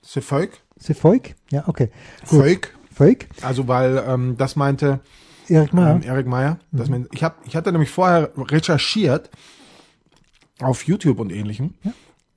Sefolk. 0.00 0.52
Sefolk? 0.78 1.34
Ja, 1.50 1.64
okay. 1.66 1.90
Volk. 2.24 2.74
Volk. 2.90 3.26
Also 3.42 3.68
weil 3.68 4.02
ähm, 4.08 4.36
das 4.38 4.56
meinte 4.56 5.00
Erik 5.46 5.74
Meyer. 5.74 5.96
Ähm, 5.96 6.02
Erik 6.02 6.26
Meyer. 6.26 6.58
Das 6.72 6.88
mhm. 6.88 7.06
ich, 7.12 7.22
hab, 7.22 7.46
ich 7.46 7.54
hatte 7.54 7.70
nämlich 7.70 7.90
vorher 7.90 8.30
recherchiert 8.34 9.28
auf 10.58 10.84
YouTube 10.84 11.20
und 11.20 11.30
ähnlichem. 11.30 11.74
Ja. 11.82 11.92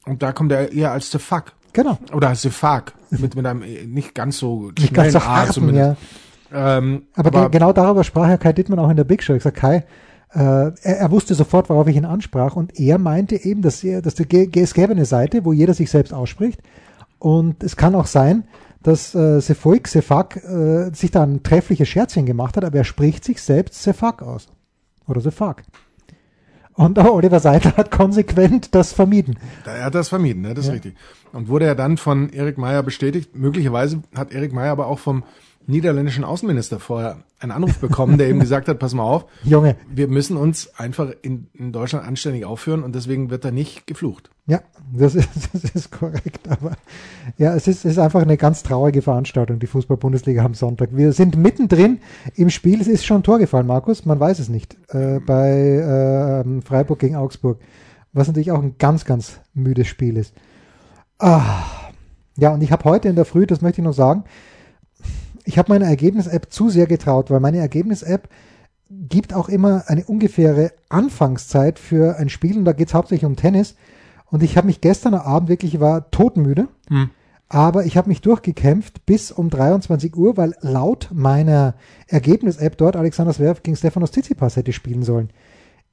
Und 0.05 0.23
da 0.23 0.33
kommt 0.33 0.51
er 0.51 0.73
eher 0.73 0.91
als 0.91 1.07
Fuck. 1.07 1.53
Genau. 1.71 1.97
Oder 2.12 2.36
Fuck. 2.36 2.95
mit, 3.12 3.33
mit 3.33 3.45
einem 3.45 3.62
äh, 3.62 3.86
nicht 3.86 4.13
ganz 4.13 4.39
so 4.39 4.73
nicht 4.77 4.93
ganz 4.93 5.13
so 5.13 5.23
harten, 5.23 5.53
zumindest. 5.53 6.01
Ja. 6.51 6.77
Ähm, 6.79 7.03
aber, 7.13 7.27
aber 7.29 7.49
genau 7.49 7.71
darüber 7.71 8.03
sprach 8.03 8.27
ja 8.27 8.36
Kai 8.36 8.51
Dittmann 8.51 8.79
auch 8.79 8.89
in 8.89 8.97
der 8.97 9.05
Big 9.05 9.23
Show. 9.23 9.36
Ich 9.36 9.43
sag, 9.43 9.55
Kai, 9.55 9.86
er, 10.29 10.73
er, 10.81 11.11
wusste 11.11 11.35
sofort, 11.35 11.69
worauf 11.69 11.87
ich 11.87 11.95
ihn 11.95 12.05
ansprach 12.05 12.55
und 12.55 12.79
er 12.79 12.97
meinte 12.97 13.35
eben, 13.35 13.61
dass, 13.61 13.83
er, 13.83 14.01
dass 14.01 14.19
es 14.19 14.27
gäbe 14.27 14.91
eine 14.91 15.05
Seite, 15.05 15.45
wo 15.45 15.53
jeder 15.53 15.73
sich 15.73 15.89
selbst 15.89 16.13
ausspricht 16.13 16.61
und 17.19 17.63
es 17.63 17.75
kann 17.75 17.95
auch 17.95 18.07
sein, 18.07 18.43
dass 18.83 19.15
äh, 19.15 19.39
Sefoik, 19.39 19.87
Sefak 19.87 20.37
äh, 20.37 20.91
sich 20.93 21.11
da 21.11 21.23
ein 21.23 21.43
treffliches 21.43 21.87
Scherzchen 21.87 22.25
gemacht 22.25 22.57
hat, 22.57 22.63
aber 22.63 22.77
er 22.77 22.83
spricht 22.83 23.23
sich 23.23 23.41
selbst 23.41 23.81
Sefak 23.81 24.21
aus. 24.21 24.47
Oder 25.07 25.21
Sefak. 25.21 25.63
Und 26.73 26.99
auch 26.99 27.11
Oliver 27.11 27.39
Seidler 27.39 27.75
hat 27.75 27.89
konsequent 27.89 28.75
das 28.75 28.93
vermieden. 28.93 29.37
Er 29.65 29.85
hat 29.85 29.95
das 29.95 30.09
vermieden, 30.09 30.43
ne? 30.43 30.53
das 30.53 30.65
ist 30.65 30.67
ja. 30.67 30.73
richtig. 30.73 30.95
Und 31.33 31.47
wurde 31.47 31.65
er 31.65 31.75
dann 31.75 31.97
von 31.97 32.29
Erik 32.29 32.57
Meyer 32.57 32.83
bestätigt. 32.83 33.35
Möglicherweise 33.35 34.03
hat 34.15 34.31
Erik 34.31 34.53
Meyer 34.53 34.71
aber 34.71 34.85
auch 34.85 34.99
vom 34.99 35.23
niederländischen 35.67 36.23
Außenminister 36.23 36.80
vorher 36.80 37.17
einen 37.39 37.51
Anruf 37.51 37.77
bekommen, 37.77 38.17
der 38.17 38.30
eben 38.30 38.39
gesagt 38.41 38.67
hat, 38.67 38.80
pass 38.80 38.93
mal 38.93 39.03
auf, 39.03 39.25
Junge, 39.43 39.75
wir 39.93 40.08
müssen 40.08 40.38
uns 40.38 40.73
einfach 40.77 41.12
in, 41.21 41.47
in 41.53 41.71
Deutschland 41.71 42.08
anständig 42.08 42.45
aufführen 42.45 42.84
und 42.84 42.95
deswegen 42.95 43.30
wird 43.30 43.45
da 43.45 43.51
nicht 43.51 43.86
geflucht. 43.86 44.30
Ja, 44.47 44.62
das 44.93 45.15
ist, 45.15 45.30
das 45.53 45.63
ist 45.65 45.91
korrekt. 45.91 46.47
Aber 46.49 46.71
ja, 47.38 47.53
es 47.53 47.67
ist, 47.67 47.86
es 47.86 47.93
ist 47.93 47.99
einfach 47.99 48.21
eine 48.21 48.38
ganz 48.38 48.63
traurige 48.63 49.01
Veranstaltung, 49.01 49.60
die 49.60 49.67
Fußball-Bundesliga 49.67 50.43
am 50.43 50.53
Sonntag. 50.53 50.89
Wir 50.93 51.12
sind 51.12 51.36
mittendrin 51.36 51.99
im 52.36 52.49
Spiel. 52.49 52.80
Es 52.80 52.88
ist 52.88 53.06
schon 53.06 53.17
ein 53.17 53.23
Tor 53.23 53.39
gefallen, 53.39 53.67
Markus. 53.67 54.06
Man 54.06 54.19
weiß 54.19 54.39
es 54.39 54.47
nicht. 54.47 54.77
Äh, 54.89 55.19
bei 55.19 56.43
äh, 56.45 56.62
Freiburg 56.62 56.99
gegen 56.99 57.17
Augsburg. 57.17 57.60
Was 58.13 58.27
natürlich 58.27 58.51
auch 58.51 58.63
ein 58.63 58.77
ganz, 58.77 59.03
ganz 59.03 59.41
müdes 59.53 59.88
Spiel 59.88 60.15
ist. 60.15 60.34
Ah. 61.19 61.65
Ja, 62.38 62.53
und 62.53 62.62
ich 62.62 62.71
habe 62.71 62.84
heute 62.86 63.10
in 63.10 63.15
der 63.15 63.25
Früh, 63.25 63.47
das 63.47 63.62
möchte 63.62 63.82
ich 63.82 63.86
noch 63.86 63.93
sagen, 63.93 64.23
ich 65.47 65.57
habe 65.57 65.71
meiner 65.71 65.86
Ergebnis-App 65.86 66.51
zu 66.51 66.69
sehr 66.69 66.88
getraut, 66.88 67.31
weil 67.31 67.39
meine 67.39 67.60
Ergebnis-App 67.60 68.27
gibt 68.89 69.33
auch 69.33 69.47
immer 69.47 69.86
eine 69.88 70.03
ungefähre 70.03 70.73
Anfangszeit 70.89 71.79
für 71.79 72.17
ein 72.17 72.27
Spiel 72.27 72.57
und 72.57 72.65
da 72.65 72.73
geht 72.73 72.89
es 72.89 72.93
hauptsächlich 72.93 73.25
um 73.25 73.38
Tennis. 73.38 73.75
Und 74.29 74.43
ich 74.43 74.57
habe 74.57 74.67
mich 74.67 74.81
gestern 74.81 75.13
Abend 75.13 75.47
wirklich, 75.47 75.75
ich 75.75 75.79
war 75.79 76.12
todmüde, 76.12 76.67
hm. 76.89 77.12
aber 77.47 77.86
ich 77.86 77.95
habe 77.95 78.10
mich 78.10 78.19
durchgekämpft 78.19 79.05
bis 79.05 79.31
um 79.31 79.49
23 79.49 80.17
Uhr, 80.17 80.36
weil 80.36 80.53
laut 80.60 81.10
meiner 81.13 81.75
Ergebnis-App 82.07 82.77
dort 82.77 82.97
Alexander 82.97 83.33
Zverev 83.33 83.62
gegen 83.63 83.77
Stefanos 83.77 84.12
Tsitsipas 84.12 84.57
hätte 84.57 84.73
spielen 84.73 85.03
sollen. 85.03 85.29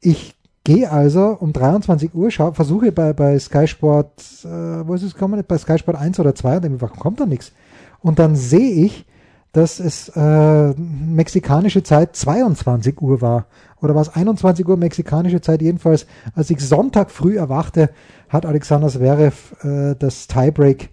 Ich 0.01 0.35
gehe 0.65 0.91
also 0.91 1.37
um 1.39 1.53
23 1.53 2.13
Uhr, 2.13 2.33
schau, 2.33 2.51
versuche 2.51 2.91
bei, 2.91 3.13
bei 3.13 3.39
Sky 3.39 3.69
Sport, 3.69 4.21
äh, 4.43 4.49
wo 4.49 4.95
ist 4.95 5.05
es 5.05 5.15
gekommen, 5.15 5.45
bei 5.47 5.59
Sky 5.59 5.79
Sport 5.79 5.97
1 5.97 6.19
oder 6.19 6.35
2 6.35 6.57
und 6.57 6.83
dann 6.83 6.91
kommt 6.91 7.21
da 7.21 7.27
nichts. 7.27 7.53
Und 8.01 8.19
dann 8.19 8.35
sehe 8.35 8.85
ich, 8.85 9.07
dass 9.55 9.79
es 9.79 10.09
äh, 10.09 10.75
mexikanische 10.77 11.85
Zeit 11.85 12.17
22 12.17 13.01
Uhr 13.01 13.21
war. 13.21 13.47
Oder 13.81 13.95
war 13.95 14.03
es 14.03 14.09
21 14.09 14.67
Uhr 14.69 14.77
mexikanische 14.77 15.41
Zeit? 15.41 15.63
Jedenfalls, 15.63 16.07
als 16.35 16.51
ich 16.51 16.59
Sonntag 16.61 17.13
früh 17.13 17.39
erwachte, 17.39 17.91
hat 18.29 18.47
Alexander 18.47 18.89
Zverev 18.89 19.55
äh, 19.63 19.95
das 19.97 20.27
Tiebreak 20.27 20.91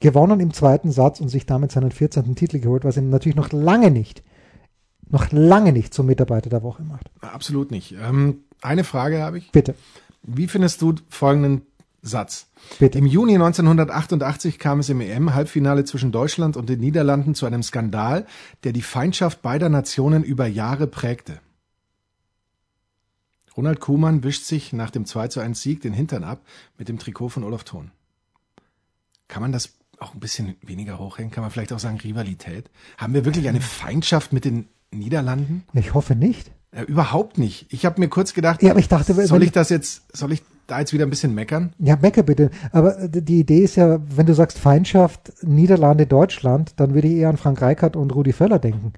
gewonnen 0.00 0.40
im 0.40 0.52
zweiten 0.52 0.92
Satz 0.92 1.20
und 1.20 1.28
sich 1.28 1.46
damit 1.46 1.72
seinen 1.72 1.92
14. 1.92 2.34
Titel 2.36 2.60
geholt, 2.60 2.84
was 2.84 2.98
ihn 2.98 3.08
natürlich 3.08 3.36
noch 3.36 3.52
lange 3.52 3.90
nicht, 3.90 4.22
noch 5.08 5.32
lange 5.32 5.72
nicht 5.72 5.94
zum 5.94 6.04
Mitarbeiter 6.04 6.50
der 6.50 6.62
Woche 6.62 6.82
macht. 6.82 7.10
Absolut 7.22 7.70
nicht. 7.70 7.96
Ähm, 7.98 8.40
eine 8.60 8.84
Frage 8.84 9.22
habe 9.22 9.38
ich. 9.38 9.50
Bitte. 9.50 9.74
Wie 10.22 10.46
findest 10.46 10.82
du 10.82 10.94
folgenden 11.08 11.62
Satz. 12.04 12.46
Bitte. 12.78 12.98
Im 12.98 13.06
Juni 13.06 13.34
1988 13.34 14.58
kam 14.58 14.80
es 14.80 14.88
im 14.88 15.00
EM-Halbfinale 15.00 15.84
zwischen 15.84 16.12
Deutschland 16.12 16.56
und 16.56 16.68
den 16.68 16.80
Niederlanden 16.80 17.34
zu 17.34 17.46
einem 17.46 17.62
Skandal, 17.62 18.26
der 18.62 18.72
die 18.72 18.82
Feindschaft 18.82 19.42
beider 19.42 19.68
Nationen 19.68 20.22
über 20.22 20.46
Jahre 20.46 20.86
prägte. 20.86 21.40
Ronald 23.56 23.80
Kuhmann 23.80 24.22
wischt 24.22 24.44
sich 24.44 24.72
nach 24.72 24.90
dem 24.90 25.06
2 25.06 25.28
zu 25.28 25.40
1 25.40 25.60
Sieg 25.60 25.80
den 25.80 25.92
Hintern 25.92 26.24
ab 26.24 26.44
mit 26.76 26.88
dem 26.88 26.98
Trikot 26.98 27.30
von 27.30 27.44
Olaf 27.44 27.64
Thon. 27.64 27.90
Kann 29.28 29.42
man 29.42 29.52
das 29.52 29.70
auch 29.98 30.12
ein 30.12 30.20
bisschen 30.20 30.56
weniger 30.60 30.98
hochhängen? 30.98 31.30
Kann 31.30 31.42
man 31.42 31.50
vielleicht 31.50 31.72
auch 31.72 31.78
sagen 31.78 31.98
Rivalität? 31.98 32.70
Haben 32.98 33.14
wir 33.14 33.24
wirklich 33.24 33.48
eine 33.48 33.60
Feindschaft 33.60 34.32
mit 34.32 34.44
den 34.44 34.68
Niederlanden? 34.90 35.64
Ich 35.72 35.94
hoffe 35.94 36.16
nicht. 36.16 36.50
Ja, 36.74 36.82
überhaupt 36.82 37.38
nicht. 37.38 37.72
Ich 37.72 37.86
habe 37.86 38.00
mir 38.00 38.08
kurz 38.08 38.34
gedacht, 38.34 38.62
ja, 38.62 38.72
aber 38.72 38.80
ich 38.80 38.88
dachte, 38.88 39.14
soll 39.26 39.42
ich 39.44 39.52
das 39.52 39.70
jetzt, 39.70 40.16
soll 40.16 40.32
ich 40.32 40.42
da 40.66 40.80
jetzt 40.80 40.92
wieder 40.92 41.06
ein 41.06 41.10
bisschen 41.10 41.34
meckern? 41.34 41.72
Ja, 41.78 41.96
mecker 42.00 42.22
bitte. 42.22 42.50
Aber 42.72 43.08
die 43.08 43.40
Idee 43.40 43.60
ist 43.64 43.76
ja, 43.76 44.00
wenn 44.16 44.26
du 44.26 44.34
sagst 44.34 44.58
Feindschaft 44.58 45.32
Niederlande, 45.42 46.06
Deutschland, 46.06 46.72
dann 46.76 46.94
würde 46.94 47.08
ich 47.08 47.14
eher 47.14 47.28
an 47.28 47.36
Frank 47.36 47.60
Reichert 47.60 47.96
und 47.96 48.14
Rudi 48.14 48.32
Völler 48.32 48.58
denken. 48.58 48.92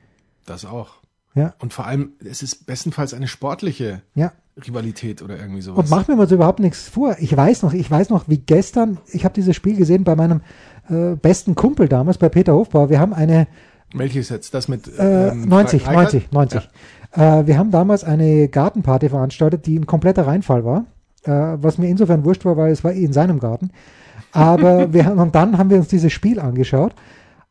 Das 0.45 0.65
auch. 0.65 0.97
Ja. 1.35 1.55
Und 1.59 1.75
vor 1.75 1.87
allem, 1.87 2.13
es 2.25 2.43
ist 2.43 2.67
bestenfalls 2.67 3.13
eine 3.13 3.29
sportliche 3.29 4.03
ja. 4.15 4.33
Rivalität 4.67 5.21
oder 5.21 5.39
irgendwie 5.39 5.61
sowas. 5.61 5.85
Und 5.85 5.91
mach 5.91 6.09
mir 6.09 6.17
mal 6.17 6.29
so 6.29 6.37
überhaupt 6.37 6.61
nichts 6.61 6.89
vor. 6.89 7.17
Ich 7.21 7.37
weiß 7.37 7.63
noch, 7.63 7.75
ich 7.75 7.91
weiß 7.91 8.09
noch, 8.11 8.29
wie 8.29 8.39
gestern, 8.39 8.99
ich 9.13 9.25
habe 9.25 9.35
dieses 9.35 9.55
Spiel 9.55 9.77
gesehen 9.77 10.05
bei 10.05 10.17
meinem 10.17 10.41
äh, 10.89 11.15
besten 11.17 11.55
Kumpel 11.55 11.89
damals, 11.89 12.17
bei 12.19 12.31
Peter 12.31 12.55
Hofbauer. 12.55 12.89
Wir 12.89 13.01
haben 13.01 13.13
eine 13.13 13.47
welches 13.95 14.31
jetzt? 14.31 14.53
Das 14.53 14.69
mit 14.69 14.89
äh, 14.99 15.29
ähm, 15.29 15.49
90, 15.49 15.87
90, 15.87 16.33
90. 16.33 16.69
Ja. 17.17 17.41
Äh, 17.41 17.47
wir 17.47 17.59
haben 17.59 17.71
damals 17.71 18.05
eine 18.05 18.49
Gartenparty 18.49 19.09
veranstaltet, 19.09 19.67
die 19.67 19.79
ein 19.79 19.87
kompletter 19.87 20.27
Reinfall 20.27 20.65
war 20.65 20.81
äh, 20.81 20.85
was 21.27 21.79
mir 21.79 21.89
insofern 21.89 22.25
wurscht 22.25 22.45
war, 22.45 22.57
weil 22.57 22.73
es 22.73 22.85
war 22.85 22.93
eh 22.93 23.05
in 23.05 23.12
seinem 23.12 23.41
Garten. 23.41 23.71
Aber 24.33 24.93
wir 24.93 25.07
haben, 25.07 25.19
und 25.19 25.35
dann 25.35 25.59
haben 25.59 25.71
wir 25.71 25.79
uns 25.79 25.89
dieses 25.89 26.12
Spiel 26.12 26.41
angeschaut 26.41 26.95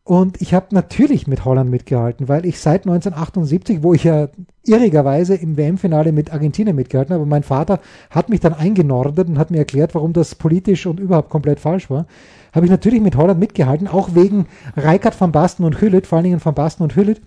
und 0.07 0.39
ich 0.39 0.53
habe 0.53 0.67
natürlich 0.69 1.25
mit 1.25 1.45
Holland 1.45 1.71
mitgehalten, 1.71 2.29
weil 2.29 2.45
ich 2.45 2.59
seit 2.59 2.85
1978, 2.85 3.81
wo 3.81 3.95
ich 3.95 4.03
ja 4.03 4.29
irrigerweise 4.63 5.33
im 5.33 5.57
WM-Finale 5.57 6.11
mit 6.11 6.31
Argentinien 6.31 6.75
mitgehalten 6.75 7.15
habe, 7.15 7.25
mein 7.25 7.41
Vater 7.41 7.79
hat 8.11 8.29
mich 8.29 8.39
dann 8.39 8.53
eingenordet 8.53 9.27
und 9.27 9.39
hat 9.39 9.49
mir 9.49 9.57
erklärt, 9.57 9.95
warum 9.95 10.13
das 10.13 10.35
politisch 10.35 10.85
und 10.85 10.99
überhaupt 10.99 11.31
komplett 11.31 11.59
falsch 11.59 11.89
war, 11.89 12.05
habe 12.53 12.67
ich 12.67 12.71
natürlich 12.71 13.01
mit 13.01 13.17
Holland 13.17 13.39
mitgehalten, 13.39 13.87
auch 13.87 14.13
wegen 14.13 14.45
Reikert 14.77 15.19
van 15.19 15.31
Basten 15.31 15.65
und 15.65 15.81
Hüllet, 15.81 16.05
vor 16.05 16.17
allen 16.17 16.25
Dingen 16.25 16.45
van 16.45 16.53
Basten 16.53 16.83
und 16.83 16.95
Hüllet 16.95 17.19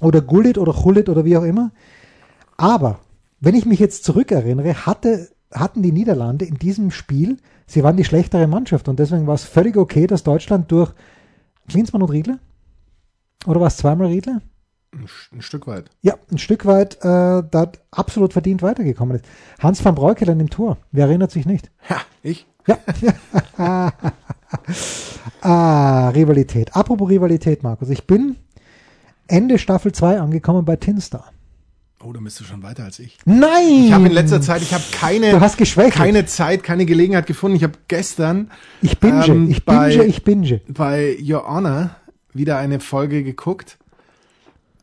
oder 0.00 0.22
Gullit 0.22 0.56
oder 0.56 0.72
Gullit 0.72 1.10
oder 1.10 1.26
wie 1.26 1.36
auch 1.36 1.44
immer. 1.44 1.72
Aber 2.56 3.00
wenn 3.38 3.54
ich 3.54 3.66
mich 3.66 3.80
jetzt 3.80 4.04
zurückerinnere, 4.04 4.86
hatte, 4.86 5.28
hatten 5.52 5.82
die 5.82 5.92
Niederlande 5.92 6.44
in 6.44 6.56
diesem 6.56 6.90
Spiel, 6.90 7.38
sie 7.66 7.82
waren 7.82 7.96
die 7.96 8.04
schlechtere 8.04 8.46
Mannschaft 8.46 8.88
und 8.88 8.98
deswegen 8.98 9.26
war 9.26 9.34
es 9.34 9.44
völlig 9.44 9.76
okay, 9.76 10.06
dass 10.06 10.22
Deutschland 10.22 10.70
durch 10.70 10.92
Klinsmann 11.68 12.02
und 12.02 12.10
Riedle 12.10 12.38
oder 13.46 13.60
war 13.60 13.68
es 13.68 13.76
zweimal 13.76 14.08
Riedle? 14.08 14.40
Ein, 14.92 15.42
Stück 15.42 15.66
weit. 15.66 15.90
Ja, 16.00 16.14
ein 16.30 16.38
Stück 16.38 16.64
weit 16.64 16.96
äh, 17.04 17.42
da 17.50 17.72
absolut 17.90 18.32
verdient 18.32 18.62
weitergekommen 18.62 19.16
ist. 19.16 19.26
Hans 19.58 19.84
van 19.84 19.94
Breukelen 19.94 20.40
im 20.40 20.48
Tor. 20.48 20.78
Wer 20.92 21.06
erinnert 21.06 21.30
sich 21.30 21.44
nicht? 21.44 21.70
Ja, 21.88 22.00
ich. 22.22 22.46
Ja. 22.66 22.78
ah, 25.42 26.08
Rivalität. 26.08 26.74
Apropos 26.74 27.08
Rivalität, 27.08 27.62
Markus. 27.62 27.90
Ich 27.90 28.06
bin 28.06 28.36
Ende 29.26 29.58
Staffel 29.58 29.92
2 29.92 30.20
angekommen 30.20 30.64
bei 30.64 30.76
Tinstar. 30.76 31.32
Oh, 32.02 32.12
da 32.12 32.20
bist 32.20 32.38
du 32.38 32.44
schon 32.44 32.62
weiter 32.62 32.84
als 32.84 33.00
ich. 33.00 33.18
Nein! 33.24 33.86
Ich 33.86 33.92
habe 33.92 34.06
in 34.06 34.12
letzter 34.12 34.40
Zeit, 34.40 34.62
ich 34.62 34.72
habe 34.72 34.84
keine, 34.92 35.32
du 35.32 35.40
hast 35.40 35.56
geschwächt. 35.56 35.96
keine 35.96 36.26
Zeit, 36.26 36.62
keine 36.62 36.86
Gelegenheit 36.86 37.26
gefunden. 37.26 37.56
Ich 37.56 37.64
habe 37.64 37.74
gestern 37.88 38.52
ich 38.82 38.98
binge, 38.98 39.26
ähm, 39.26 39.50
ich 39.50 39.64
binge, 39.64 39.78
bei, 39.78 40.06
ich 40.06 40.22
binge. 40.22 40.60
bei 40.68 41.18
Your 41.20 41.48
Honor 41.48 41.96
wieder 42.32 42.56
eine 42.58 42.78
Folge 42.78 43.24
geguckt. 43.24 43.78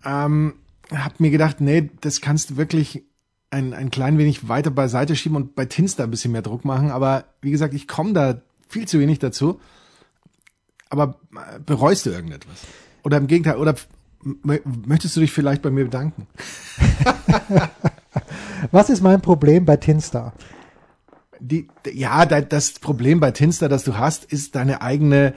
Ähm, 0.04 0.56
hab 0.92 1.22
mir 1.22 1.32
gedacht, 1.32 1.62
nee, 1.62 1.90
das 2.02 2.20
kannst 2.20 2.50
du 2.50 2.58
wirklich 2.58 3.06
ein, 3.50 3.74
ein 3.74 3.92
klein 3.92 4.18
wenig 4.18 4.50
weiter 4.50 4.70
beiseite 4.70 5.16
schieben 5.16 5.38
und 5.38 5.56
bei 5.56 5.66
Tinster 5.66 6.04
ein 6.04 6.12
bisschen 6.12 6.34
mehr 6.34 6.42
Druck 6.42 6.66
machen. 6.66 6.92
Aber 6.92 7.26
wie 7.42 7.52
gesagt, 7.52 7.74
ich 7.74 7.88
komme 7.88 8.12
da 8.12 8.42
viel 8.68 8.88
zu 8.88 9.00
wenig 9.00 9.20
dazu. 9.20 9.62
Aber 10.90 11.20
äh, 11.34 11.60
bereust 11.66 12.06
du 12.06 12.10
irgendetwas? 12.10 12.58
Oder 13.04 13.18
im 13.18 13.28
Gegenteil, 13.28 13.56
oder 13.56 13.76
möchtest 14.26 15.16
du 15.16 15.20
dich 15.22 15.32
vielleicht 15.32 15.62
bei 15.62 15.70
mir 15.70 15.86
bedanken? 15.86 16.28
Was 18.72 18.90
ist 18.90 19.02
mein 19.02 19.22
Problem 19.22 19.66
bei 19.66 19.78
Tinstar? 19.78 20.34
Die, 21.40 21.68
ja, 21.94 22.26
das 22.26 22.72
Problem 22.80 23.20
bei 23.20 23.32
Tinstar, 23.32 23.70
das 23.70 23.84
du 23.84 23.98
hast, 23.98 24.26
ist 24.26 24.56
deine 24.56 24.82
eigene, 24.82 25.34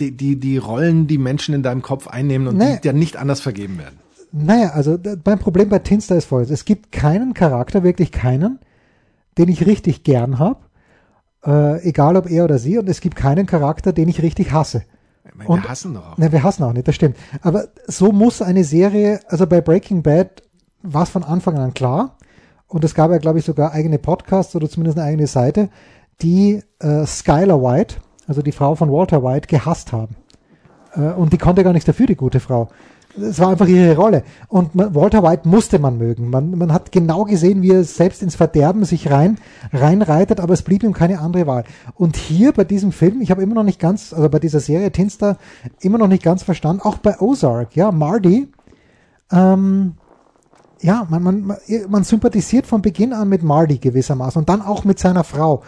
die, 0.00 0.16
die, 0.16 0.38
die 0.38 0.56
Rollen, 0.56 1.06
die 1.06 1.18
Menschen 1.18 1.54
in 1.54 1.62
deinem 1.62 1.82
Kopf 1.82 2.08
einnehmen 2.08 2.48
und 2.48 2.56
nee. 2.56 2.80
die 2.82 2.86
ja 2.86 2.92
nicht 2.92 3.16
anders 3.16 3.40
vergeben 3.40 3.78
werden. 3.78 3.98
Naja, 4.32 4.70
also 4.70 4.98
mein 5.24 5.38
Problem 5.38 5.68
bei 5.68 5.78
Tinstar 5.78 6.16
ist 6.16 6.24
folgendes. 6.24 6.60
Es 6.60 6.64
gibt 6.64 6.90
keinen 6.90 7.34
Charakter, 7.34 7.82
wirklich 7.82 8.12
keinen, 8.12 8.58
den 9.36 9.48
ich 9.48 9.66
richtig 9.66 10.04
gern 10.04 10.38
habe, 10.38 10.60
äh, 11.44 11.86
egal 11.86 12.16
ob 12.16 12.30
er 12.30 12.44
oder 12.44 12.58
sie, 12.58 12.78
und 12.78 12.88
es 12.88 13.00
gibt 13.00 13.14
keinen 13.14 13.46
Charakter, 13.46 13.92
den 13.92 14.08
ich 14.08 14.22
richtig 14.22 14.52
hasse. 14.52 14.84
Meine, 15.34 15.48
und, 15.48 15.62
wir 15.62 15.70
hassen 15.70 15.94
doch 15.94 16.12
auch. 16.12 16.18
Nein, 16.18 16.32
wir 16.32 16.42
hassen 16.42 16.62
auch 16.64 16.72
nicht, 16.72 16.88
das 16.88 16.94
stimmt. 16.94 17.16
Aber 17.42 17.68
so 17.86 18.12
muss 18.12 18.42
eine 18.42 18.64
Serie, 18.64 19.20
also 19.28 19.46
bei 19.46 19.60
Breaking 19.60 20.02
Bad 20.02 20.42
war 20.82 21.04
es 21.04 21.10
von 21.10 21.24
Anfang 21.24 21.58
an 21.58 21.74
klar. 21.74 22.16
Und 22.66 22.84
es 22.84 22.94
gab 22.94 23.10
ja, 23.10 23.18
glaube 23.18 23.38
ich, 23.38 23.44
sogar 23.44 23.72
eigene 23.72 23.98
Podcasts 23.98 24.56
oder 24.56 24.68
zumindest 24.68 24.98
eine 24.98 25.06
eigene 25.06 25.26
Seite, 25.26 25.68
die 26.22 26.62
äh, 26.80 27.06
Skylar 27.06 27.62
White, 27.62 27.96
also 28.26 28.42
die 28.42 28.52
Frau 28.52 28.74
von 28.74 28.90
Walter 28.90 29.22
White, 29.22 29.46
gehasst 29.46 29.92
haben. 29.92 30.16
Äh, 30.94 31.12
und 31.12 31.32
die 31.32 31.38
konnte 31.38 31.64
gar 31.64 31.72
nichts 31.72 31.86
dafür, 31.86 32.06
die 32.06 32.16
gute 32.16 32.40
Frau 32.40 32.68
es 33.20 33.38
war 33.38 33.50
einfach 33.50 33.66
ihre 33.66 33.96
Rolle. 33.96 34.22
Und 34.48 34.70
Walter 34.74 35.22
White 35.22 35.48
musste 35.48 35.78
man 35.78 35.98
mögen. 35.98 36.30
Man, 36.30 36.56
man 36.56 36.72
hat 36.72 36.92
genau 36.92 37.24
gesehen, 37.24 37.62
wie 37.62 37.70
er 37.70 37.84
selbst 37.84 38.22
ins 38.22 38.34
Verderben 38.34 38.84
sich 38.84 39.10
rein 39.10 39.38
reinreitet, 39.72 40.40
aber 40.40 40.54
es 40.54 40.62
blieb 40.62 40.82
ihm 40.82 40.92
keine 40.92 41.20
andere 41.20 41.46
Wahl. 41.46 41.64
Und 41.94 42.16
hier 42.16 42.52
bei 42.52 42.64
diesem 42.64 42.92
Film, 42.92 43.20
ich 43.20 43.30
habe 43.30 43.42
immer 43.42 43.54
noch 43.54 43.64
nicht 43.64 43.80
ganz, 43.80 44.12
also 44.12 44.28
bei 44.28 44.38
dieser 44.38 44.60
Serie 44.60 44.92
Tinster 44.92 45.36
immer 45.80 45.98
noch 45.98 46.08
nicht 46.08 46.22
ganz 46.22 46.42
verstanden, 46.42 46.82
auch 46.82 46.98
bei 46.98 47.20
Ozark, 47.20 47.76
ja, 47.76 47.92
Marty, 47.92 48.48
ähm, 49.30 49.94
ja, 50.80 51.06
man, 51.08 51.22
man, 51.22 51.56
man 51.88 52.04
sympathisiert 52.04 52.66
von 52.66 52.82
Beginn 52.82 53.12
an 53.12 53.28
mit 53.28 53.42
Marty 53.42 53.78
gewissermaßen 53.78 54.40
und 54.40 54.48
dann 54.48 54.62
auch 54.62 54.84
mit 54.84 54.98
seiner 54.98 55.22
Frau. 55.22 55.62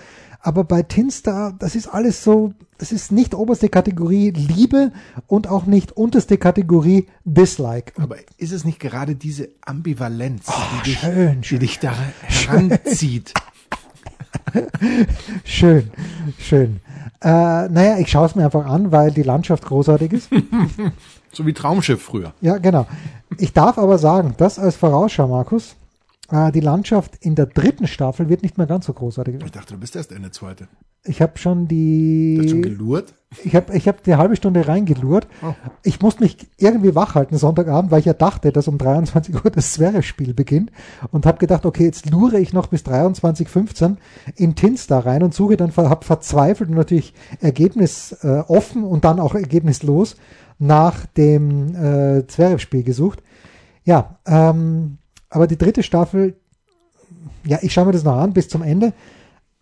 Aber 0.44 0.62
bei 0.62 0.83
Tinstar, 0.83 1.54
das 1.59 1.74
ist 1.74 1.88
alles 1.88 2.22
so, 2.22 2.52
das 2.76 2.92
ist 2.92 3.11
nicht 3.11 3.35
oberste 3.35 3.70
Kategorie 3.70 4.28
Liebe 4.28 4.92
und 5.26 5.48
auch 5.48 5.64
nicht 5.64 5.92
unterste 5.92 6.37
Kategorie 6.37 7.07
Dislike. 7.24 7.94
Aber 7.98 8.16
ist 8.37 8.52
es 8.52 8.62
nicht 8.62 8.78
gerade 8.78 9.14
diese 9.16 9.48
Ambivalenz, 9.64 10.44
oh, 10.48 10.52
die, 10.85 10.90
dich, 10.90 10.98
schön, 10.98 11.40
die 11.40 11.59
dich 11.59 11.78
da 11.78 11.94
heranzieht? 12.20 13.33
schön, 15.44 15.90
schön. 16.38 16.80
Äh, 17.22 17.68
naja, 17.70 17.96
ich 17.98 18.11
schaue 18.11 18.26
es 18.26 18.35
mir 18.35 18.44
einfach 18.44 18.66
an, 18.66 18.92
weil 18.92 19.12
die 19.12 19.22
Landschaft 19.22 19.64
großartig 19.64 20.12
ist. 20.12 20.28
so 21.33 21.46
wie 21.46 21.54
Traumschiff 21.54 22.02
früher. 22.02 22.35
Ja, 22.42 22.59
genau. 22.59 22.87
Ich 23.38 23.54
darf 23.54 23.78
aber 23.78 23.96
sagen, 23.96 24.35
das 24.37 24.59
als 24.59 24.76
Vorausschau, 24.76 25.26
Markus, 25.26 25.74
die 26.30 26.60
Landschaft 26.60 27.16
in 27.20 27.34
der 27.34 27.46
dritten 27.46 27.87
Staffel 27.87 28.28
wird 28.28 28.42
nicht 28.42 28.56
mehr 28.56 28.66
ganz 28.66 28.87
so 28.87 28.92
großartig. 28.94 29.37
Ich 29.44 29.52
dachte, 29.52 29.74
du 29.74 29.80
bist 29.80 29.94
erst 29.94 30.10
Ende 30.10 30.30
zweite. 30.30 30.68
Ich 31.06 31.20
habe 31.20 31.37
schon 31.37 31.68
die. 31.68 32.37
Du 32.37 32.42
hast 32.44 32.50
schon 32.50 32.62
gelurrt? 32.62 33.14
Ich 33.42 33.54
habe 33.54 33.76
ich 33.76 33.88
hab 33.88 34.02
die 34.04 34.14
halbe 34.14 34.37
Stunde 34.37 34.66
reingelurrt. 34.66 35.26
Oh. 35.42 35.52
Ich 35.82 36.00
musste 36.00 36.22
mich 36.22 36.38
irgendwie 36.56 36.94
wach 36.94 37.14
halten 37.14 37.37
Sonntagabend, 37.37 37.90
weil 37.90 37.98
ich 37.98 38.06
ja 38.06 38.14
dachte, 38.14 38.52
dass 38.52 38.68
um 38.68 38.78
23 38.78 39.34
Uhr 39.34 39.50
das 39.50 39.74
Zwerge-Spiel 39.74 40.32
beginnt 40.32 40.70
und 41.10 41.26
habe 41.26 41.38
gedacht, 41.38 41.66
okay, 41.66 41.84
jetzt 41.84 42.08
lure 42.10 42.38
ich 42.38 42.54
noch 42.54 42.68
bis 42.68 42.82
23.15 42.82 43.96
in 44.37 44.54
Tinstar 44.54 45.04
rein 45.04 45.22
und 45.22 45.34
suche 45.34 45.56
dann, 45.56 45.76
habe 45.76 46.06
verzweifelt 46.06 46.70
und 46.70 46.76
natürlich 46.76 47.12
Ergebnis 47.40 48.12
äh, 48.22 48.42
offen 48.46 48.84
und 48.84 49.04
dann 49.04 49.20
auch 49.20 49.34
ergebnislos 49.34 50.16
nach 50.58 51.04
dem 51.06 51.74
äh, 51.74 52.26
Zwerge-Spiel 52.26 52.82
gesucht. 52.82 53.22
Ja, 53.84 54.18
ähm, 54.26 54.98
aber 55.30 55.46
die 55.46 55.58
dritte 55.58 55.82
Staffel, 55.82 56.37
ja, 57.44 57.58
ich 57.62 57.72
schaue 57.72 57.87
mir 57.87 57.92
das 57.92 58.04
noch 58.04 58.16
an 58.16 58.32
bis 58.32 58.48
zum 58.48 58.62
Ende. 58.62 58.92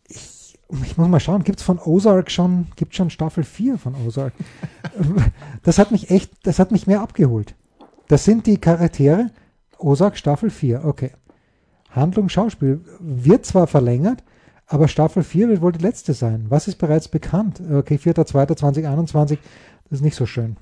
Ich, 0.08 0.58
ich 0.84 0.96
muss 0.96 1.08
mal 1.08 1.20
schauen, 1.20 1.44
gibt 1.44 1.58
es 1.58 1.64
von 1.64 1.78
Ozark 1.78 2.30
schon, 2.30 2.68
gibt 2.76 2.94
schon 2.94 3.10
Staffel 3.10 3.44
4 3.44 3.78
von 3.78 3.94
Ozark? 4.06 4.32
das 5.62 5.78
hat 5.78 5.90
mich 5.90 6.10
echt, 6.10 6.32
das 6.44 6.58
hat 6.58 6.70
mich 6.70 6.86
mehr 6.86 7.00
abgeholt. 7.00 7.54
Das 8.08 8.24
sind 8.24 8.46
die 8.46 8.58
Charaktere. 8.58 9.30
Ozark 9.78 10.16
Staffel 10.16 10.50
4, 10.50 10.84
okay. 10.84 11.12
Handlung, 11.90 12.28
Schauspiel 12.28 12.80
wird 13.00 13.44
zwar 13.44 13.66
verlängert, 13.66 14.22
aber 14.66 14.88
Staffel 14.88 15.22
4 15.22 15.48
wird 15.48 15.60
wohl 15.60 15.72
die 15.72 15.82
letzte 15.82 16.14
sein. 16.14 16.46
Was 16.48 16.68
ist 16.68 16.76
bereits 16.76 17.08
bekannt? 17.08 17.60
Okay, 17.60 17.96
4.2.2021, 17.96 19.38
das 19.90 19.98
ist 19.98 20.02
nicht 20.02 20.16
so 20.16 20.24
schön. 20.24 20.56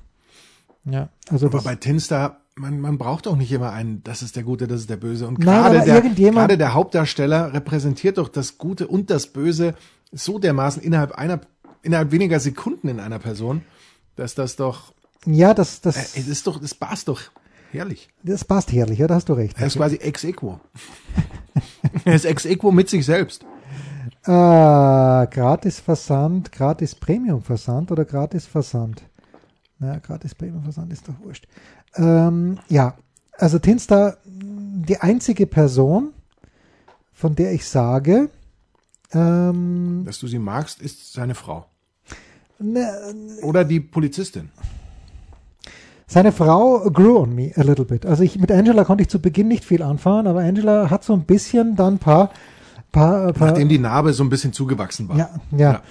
Ja, 0.83 1.09
also 1.29 1.45
aber 1.45 1.61
bei 1.61 1.75
Tinstar 1.75 2.40
man, 2.55 2.79
man 2.79 2.97
braucht 2.97 3.25
doch 3.25 3.35
nicht 3.35 3.51
immer 3.51 3.71
einen, 3.71 4.03
das 4.03 4.21
ist 4.21 4.35
der 4.35 4.43
Gute, 4.43 4.67
das 4.67 4.81
ist 4.81 4.89
der 4.89 4.97
Böse. 4.97 5.27
Und 5.27 5.39
gerade 5.39 5.81
der, 5.83 6.01
gerade 6.01 6.57
der 6.57 6.73
Hauptdarsteller 6.73 7.53
repräsentiert 7.53 8.17
doch 8.17 8.29
das 8.29 8.57
Gute 8.57 8.87
und 8.87 9.09
das 9.09 9.27
Böse 9.27 9.75
so 10.11 10.39
dermaßen 10.39 10.81
innerhalb 10.81 11.13
einer, 11.13 11.41
innerhalb 11.81 12.11
weniger 12.11 12.39
Sekunden 12.39 12.87
in 12.87 12.99
einer 12.99 13.19
Person, 13.19 13.61
dass 14.15 14.35
das 14.35 14.55
doch. 14.55 14.93
Ja, 15.25 15.53
das, 15.53 15.81
das. 15.81 16.15
Äh, 16.15 16.19
es 16.19 16.27
ist 16.27 16.47
doch, 16.47 16.59
das 16.59 16.75
passt 16.75 17.07
doch 17.07 17.21
herrlich. 17.71 18.09
Das 18.23 18.43
passt 18.43 18.71
herrlich, 18.71 18.99
ja, 18.99 19.07
da 19.07 19.15
hast 19.15 19.29
du 19.29 19.33
recht. 19.33 19.57
Er 19.59 19.67
ist 19.67 19.77
quasi 19.77 19.95
ex 19.97 20.23
equo. 20.23 20.59
er 22.05 22.15
ist 22.15 22.25
ex 22.25 22.45
equo 22.45 22.71
mit 22.71 22.89
sich 22.89 23.05
selbst. 23.05 23.45
Äh, 24.23 24.27
gratis 24.27 25.79
Versand, 25.79 26.51
gratis 26.51 26.95
Premium 26.95 27.41
Versand 27.41 27.91
oder 27.91 28.05
gratis 28.05 28.45
Versand? 28.45 29.01
Na, 29.79 29.97
gratis 29.97 30.35
Premium 30.35 30.63
Versand 30.63 30.93
ist 30.93 31.07
doch 31.07 31.19
wurscht. 31.23 31.47
Ähm, 31.95 32.59
ja, 32.69 32.95
also 33.37 33.59
Tinstar, 33.59 34.17
die 34.25 34.97
einzige 34.99 35.47
Person, 35.47 36.13
von 37.13 37.35
der 37.35 37.53
ich 37.53 37.65
sage, 37.65 38.29
ähm, 39.13 40.03
dass 40.05 40.19
du 40.19 40.27
sie 40.27 40.39
magst, 40.39 40.81
ist 40.81 41.13
seine 41.13 41.35
Frau. 41.35 41.65
Ne, 42.59 42.87
Oder 43.41 43.65
die 43.65 43.79
Polizistin. 43.79 44.49
Seine 46.07 46.31
Frau 46.31 46.89
grew 46.91 47.19
on 47.19 47.33
me 47.33 47.51
a 47.55 47.61
little 47.61 47.85
bit. 47.85 48.05
Also 48.05 48.23
ich, 48.23 48.37
mit 48.37 48.51
Angela 48.51 48.83
konnte 48.83 49.03
ich 49.03 49.09
zu 49.09 49.21
Beginn 49.21 49.47
nicht 49.47 49.63
viel 49.63 49.81
anfahren, 49.81 50.27
aber 50.27 50.41
Angela 50.41 50.89
hat 50.89 51.03
so 51.03 51.13
ein 51.13 51.23
bisschen 51.23 51.75
dann 51.75 51.95
ein 51.95 51.99
paar, 51.99 52.31
paar, 52.91 53.31
paar 53.33 53.47
Nachdem 53.47 53.69
die 53.69 53.79
Narbe 53.79 54.13
so 54.13 54.23
ein 54.23 54.29
bisschen 54.29 54.51
zugewachsen 54.51 55.07
war. 55.07 55.17
Ja, 55.17 55.29
ja. 55.51 55.57
ja. 55.57 55.81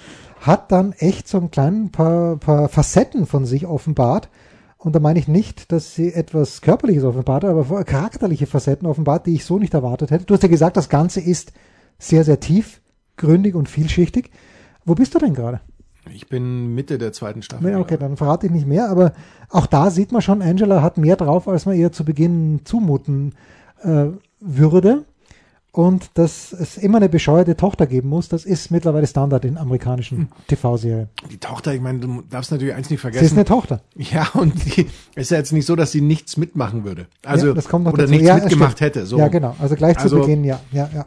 Hat 0.41 0.71
dann 0.71 0.93
echt 0.93 1.27
so 1.27 1.39
ein 1.39 1.51
kleinen 1.51 1.91
paar, 1.91 2.37
paar 2.37 2.69
Facetten 2.69 3.25
von 3.25 3.45
sich 3.45 3.65
offenbart, 3.65 4.29
und 4.83 4.95
da 4.95 4.99
meine 4.99 5.19
ich 5.19 5.27
nicht, 5.27 5.71
dass 5.71 5.93
sie 5.93 6.11
etwas 6.11 6.61
Körperliches 6.61 7.03
offenbart, 7.03 7.45
aber 7.45 7.83
charakterliche 7.83 8.47
Facetten 8.47 8.87
offenbart, 8.87 9.27
die 9.27 9.35
ich 9.35 9.45
so 9.45 9.59
nicht 9.59 9.75
erwartet 9.75 10.09
hätte. 10.09 10.25
Du 10.25 10.33
hast 10.33 10.41
ja 10.41 10.49
gesagt, 10.49 10.75
das 10.75 10.89
Ganze 10.89 11.21
ist 11.21 11.53
sehr, 11.99 12.23
sehr 12.23 12.39
tief, 12.39 12.81
gründig 13.15 13.53
und 13.53 13.69
vielschichtig. 13.69 14.31
Wo 14.83 14.95
bist 14.95 15.13
du 15.13 15.19
denn 15.19 15.35
gerade? 15.35 15.61
Ich 16.11 16.29
bin 16.29 16.73
Mitte 16.73 16.97
der 16.97 17.13
zweiten 17.13 17.43
Staffel. 17.43 17.75
Okay, 17.75 17.97
dann 17.99 18.17
verrate 18.17 18.47
ich 18.47 18.51
nicht 18.51 18.65
mehr, 18.65 18.89
aber 18.89 19.13
auch 19.49 19.67
da 19.67 19.91
sieht 19.91 20.11
man 20.11 20.23
schon, 20.23 20.41
Angela 20.41 20.81
hat 20.81 20.97
mehr 20.97 21.15
drauf, 21.15 21.47
als 21.47 21.67
man 21.67 21.75
ihr 21.75 21.91
zu 21.91 22.03
Beginn 22.03 22.61
zumuten 22.63 23.35
äh, 23.83 24.07
würde. 24.39 25.05
Und 25.73 26.09
dass 26.15 26.51
es 26.51 26.77
immer 26.77 26.97
eine 26.97 27.07
bescheuerte 27.07 27.55
Tochter 27.55 27.87
geben 27.87 28.09
muss, 28.09 28.27
das 28.27 28.43
ist 28.45 28.71
mittlerweile 28.71 29.07
Standard 29.07 29.45
in 29.45 29.57
amerikanischen 29.57 30.17
Hm. 30.17 30.27
TV-Serien. 30.47 31.09
Die 31.31 31.37
Tochter, 31.37 31.73
ich 31.73 31.79
meine, 31.81 31.99
du 31.99 32.21
darfst 32.29 32.51
natürlich 32.51 32.73
eins 32.73 32.89
nicht 32.89 33.01
Sie 33.01 33.07
ist 33.07 33.13
vergessen. 33.15 33.35
eine 33.37 33.45
Tochter. 33.45 33.81
Ja, 33.95 34.27
und 34.33 34.53
die 34.77 34.87
es 35.15 35.23
ist 35.23 35.31
ja 35.31 35.37
jetzt 35.37 35.53
nicht 35.53 35.65
so, 35.65 35.75
dass 35.77 35.91
sie 35.91 36.01
nichts 36.01 36.35
mitmachen 36.35 36.83
würde. 36.83 37.07
Also, 37.25 37.47
ja, 37.47 37.53
das 37.53 37.69
kommt 37.69 37.85
noch 37.85 37.93
oder 37.93 38.03
dazu. 38.03 38.11
nichts 38.11 38.27
ja, 38.27 38.35
mitgemacht 38.35 38.81
hätte. 38.81 39.05
So. 39.05 39.17
Ja, 39.17 39.29
genau. 39.29 39.55
Also 39.59 39.75
gleich 39.75 39.95
zu 39.97 40.03
Also- 40.03 40.19
Beginn, 40.19 40.43
ja, 40.43 40.59
ja, 40.73 40.89
ja. 40.93 41.05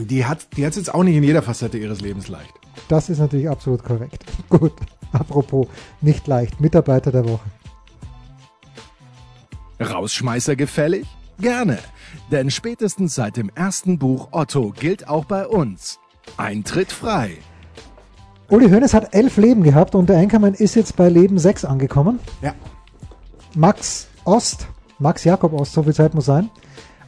Die 0.00 0.24
hat 0.24 0.48
die 0.56 0.66
hat's 0.66 0.76
jetzt 0.76 0.92
auch 0.92 1.04
nicht 1.04 1.16
in 1.16 1.22
jeder 1.22 1.42
Facette 1.42 1.78
ihres 1.78 2.00
Lebens 2.00 2.28
leicht. 2.28 2.52
Das 2.88 3.08
ist 3.08 3.18
natürlich 3.18 3.48
absolut 3.48 3.82
korrekt. 3.84 4.24
Gut. 4.48 4.72
Apropos, 5.12 5.68
nicht 6.00 6.26
leicht. 6.26 6.60
Mitarbeiter 6.60 7.12
der 7.12 7.24
Woche. 7.28 7.44
Rausschmeißer 9.80 10.56
gefällig? 10.56 11.06
Gerne, 11.38 11.78
denn 12.30 12.50
spätestens 12.50 13.14
seit 13.14 13.36
dem 13.36 13.50
ersten 13.54 13.98
Buch 13.98 14.28
Otto 14.32 14.70
gilt 14.70 15.08
auch 15.08 15.24
bei 15.24 15.46
uns. 15.46 15.98
Eintritt 16.36 16.92
frei. 16.92 17.38
Uli 18.48 18.68
Hoeneß 18.68 18.94
hat 18.94 19.14
elf 19.14 19.36
Leben 19.36 19.62
gehabt 19.62 19.94
und 19.94 20.08
der 20.08 20.18
Einkommen 20.18 20.54
ist 20.54 20.76
jetzt 20.76 20.96
bei 20.96 21.08
Leben 21.08 21.38
sechs 21.38 21.64
angekommen. 21.64 22.20
Ja. 22.42 22.54
Max 23.54 24.08
Ost, 24.24 24.68
Max 24.98 25.24
Jakob 25.24 25.52
Ost, 25.52 25.72
so 25.72 25.82
viel 25.82 25.94
Zeit 25.94 26.14
muss 26.14 26.26
sein. 26.26 26.50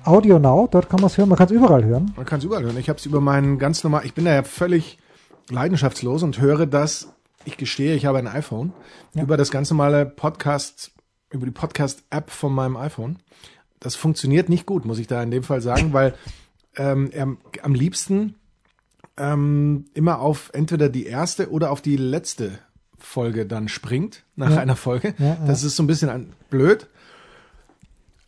Audio 0.04 0.38
Now, 0.38 0.68
dort 0.70 0.88
kann 0.88 1.00
man 1.00 1.08
es 1.08 1.18
hören, 1.18 1.28
man 1.28 1.37
kann 1.37 1.46
es 1.46 1.52
überall 1.52 1.84
hören. 1.84 2.12
Man 2.16 2.24
kann 2.24 2.38
es 2.38 2.44
überall 2.44 2.62
hören. 2.62 2.78
Ich 2.78 2.88
habe 2.88 2.98
es 2.98 3.06
über 3.06 3.20
meinen 3.20 3.58
ganz 3.58 3.84
normal, 3.84 4.02
ich 4.04 4.14
bin 4.14 4.24
da 4.24 4.34
ja 4.34 4.42
völlig 4.42 4.98
leidenschaftslos 5.50 6.22
und 6.22 6.40
höre 6.40 6.66
das, 6.66 7.08
ich 7.44 7.56
gestehe, 7.56 7.94
ich 7.94 8.06
habe 8.06 8.18
ein 8.18 8.26
iPhone, 8.26 8.72
über 9.14 9.37
das 9.37 9.50
ganz 9.50 9.70
normale 9.70 10.06
Podcast, 10.06 10.92
über 11.30 11.46
die 11.46 11.52
Podcast-App 11.52 12.30
von 12.30 12.52
meinem 12.52 12.76
iPhone. 12.76 13.18
Das 13.80 13.94
funktioniert 13.94 14.48
nicht 14.48 14.66
gut, 14.66 14.84
muss 14.84 14.98
ich 14.98 15.06
da 15.06 15.22
in 15.22 15.30
dem 15.30 15.42
Fall 15.42 15.60
sagen, 15.60 15.92
weil 15.92 16.14
ähm, 16.76 17.10
er 17.12 17.28
am 17.62 17.74
liebsten 17.74 18.34
ähm, 19.16 19.86
immer 19.94 20.20
auf 20.20 20.50
entweder 20.52 20.88
die 20.88 21.06
erste 21.06 21.50
oder 21.50 21.70
auf 21.70 21.80
die 21.80 21.96
letzte 21.96 22.58
Folge 22.98 23.46
dann 23.46 23.68
springt 23.68 24.24
nach 24.36 24.50
Ja. 24.50 24.58
einer 24.58 24.76
Folge. 24.76 25.14
Ja, 25.18 25.26
ja. 25.26 25.38
Das 25.46 25.62
ist 25.64 25.76
so 25.76 25.82
ein 25.82 25.86
bisschen 25.86 26.32
blöd, 26.50 26.86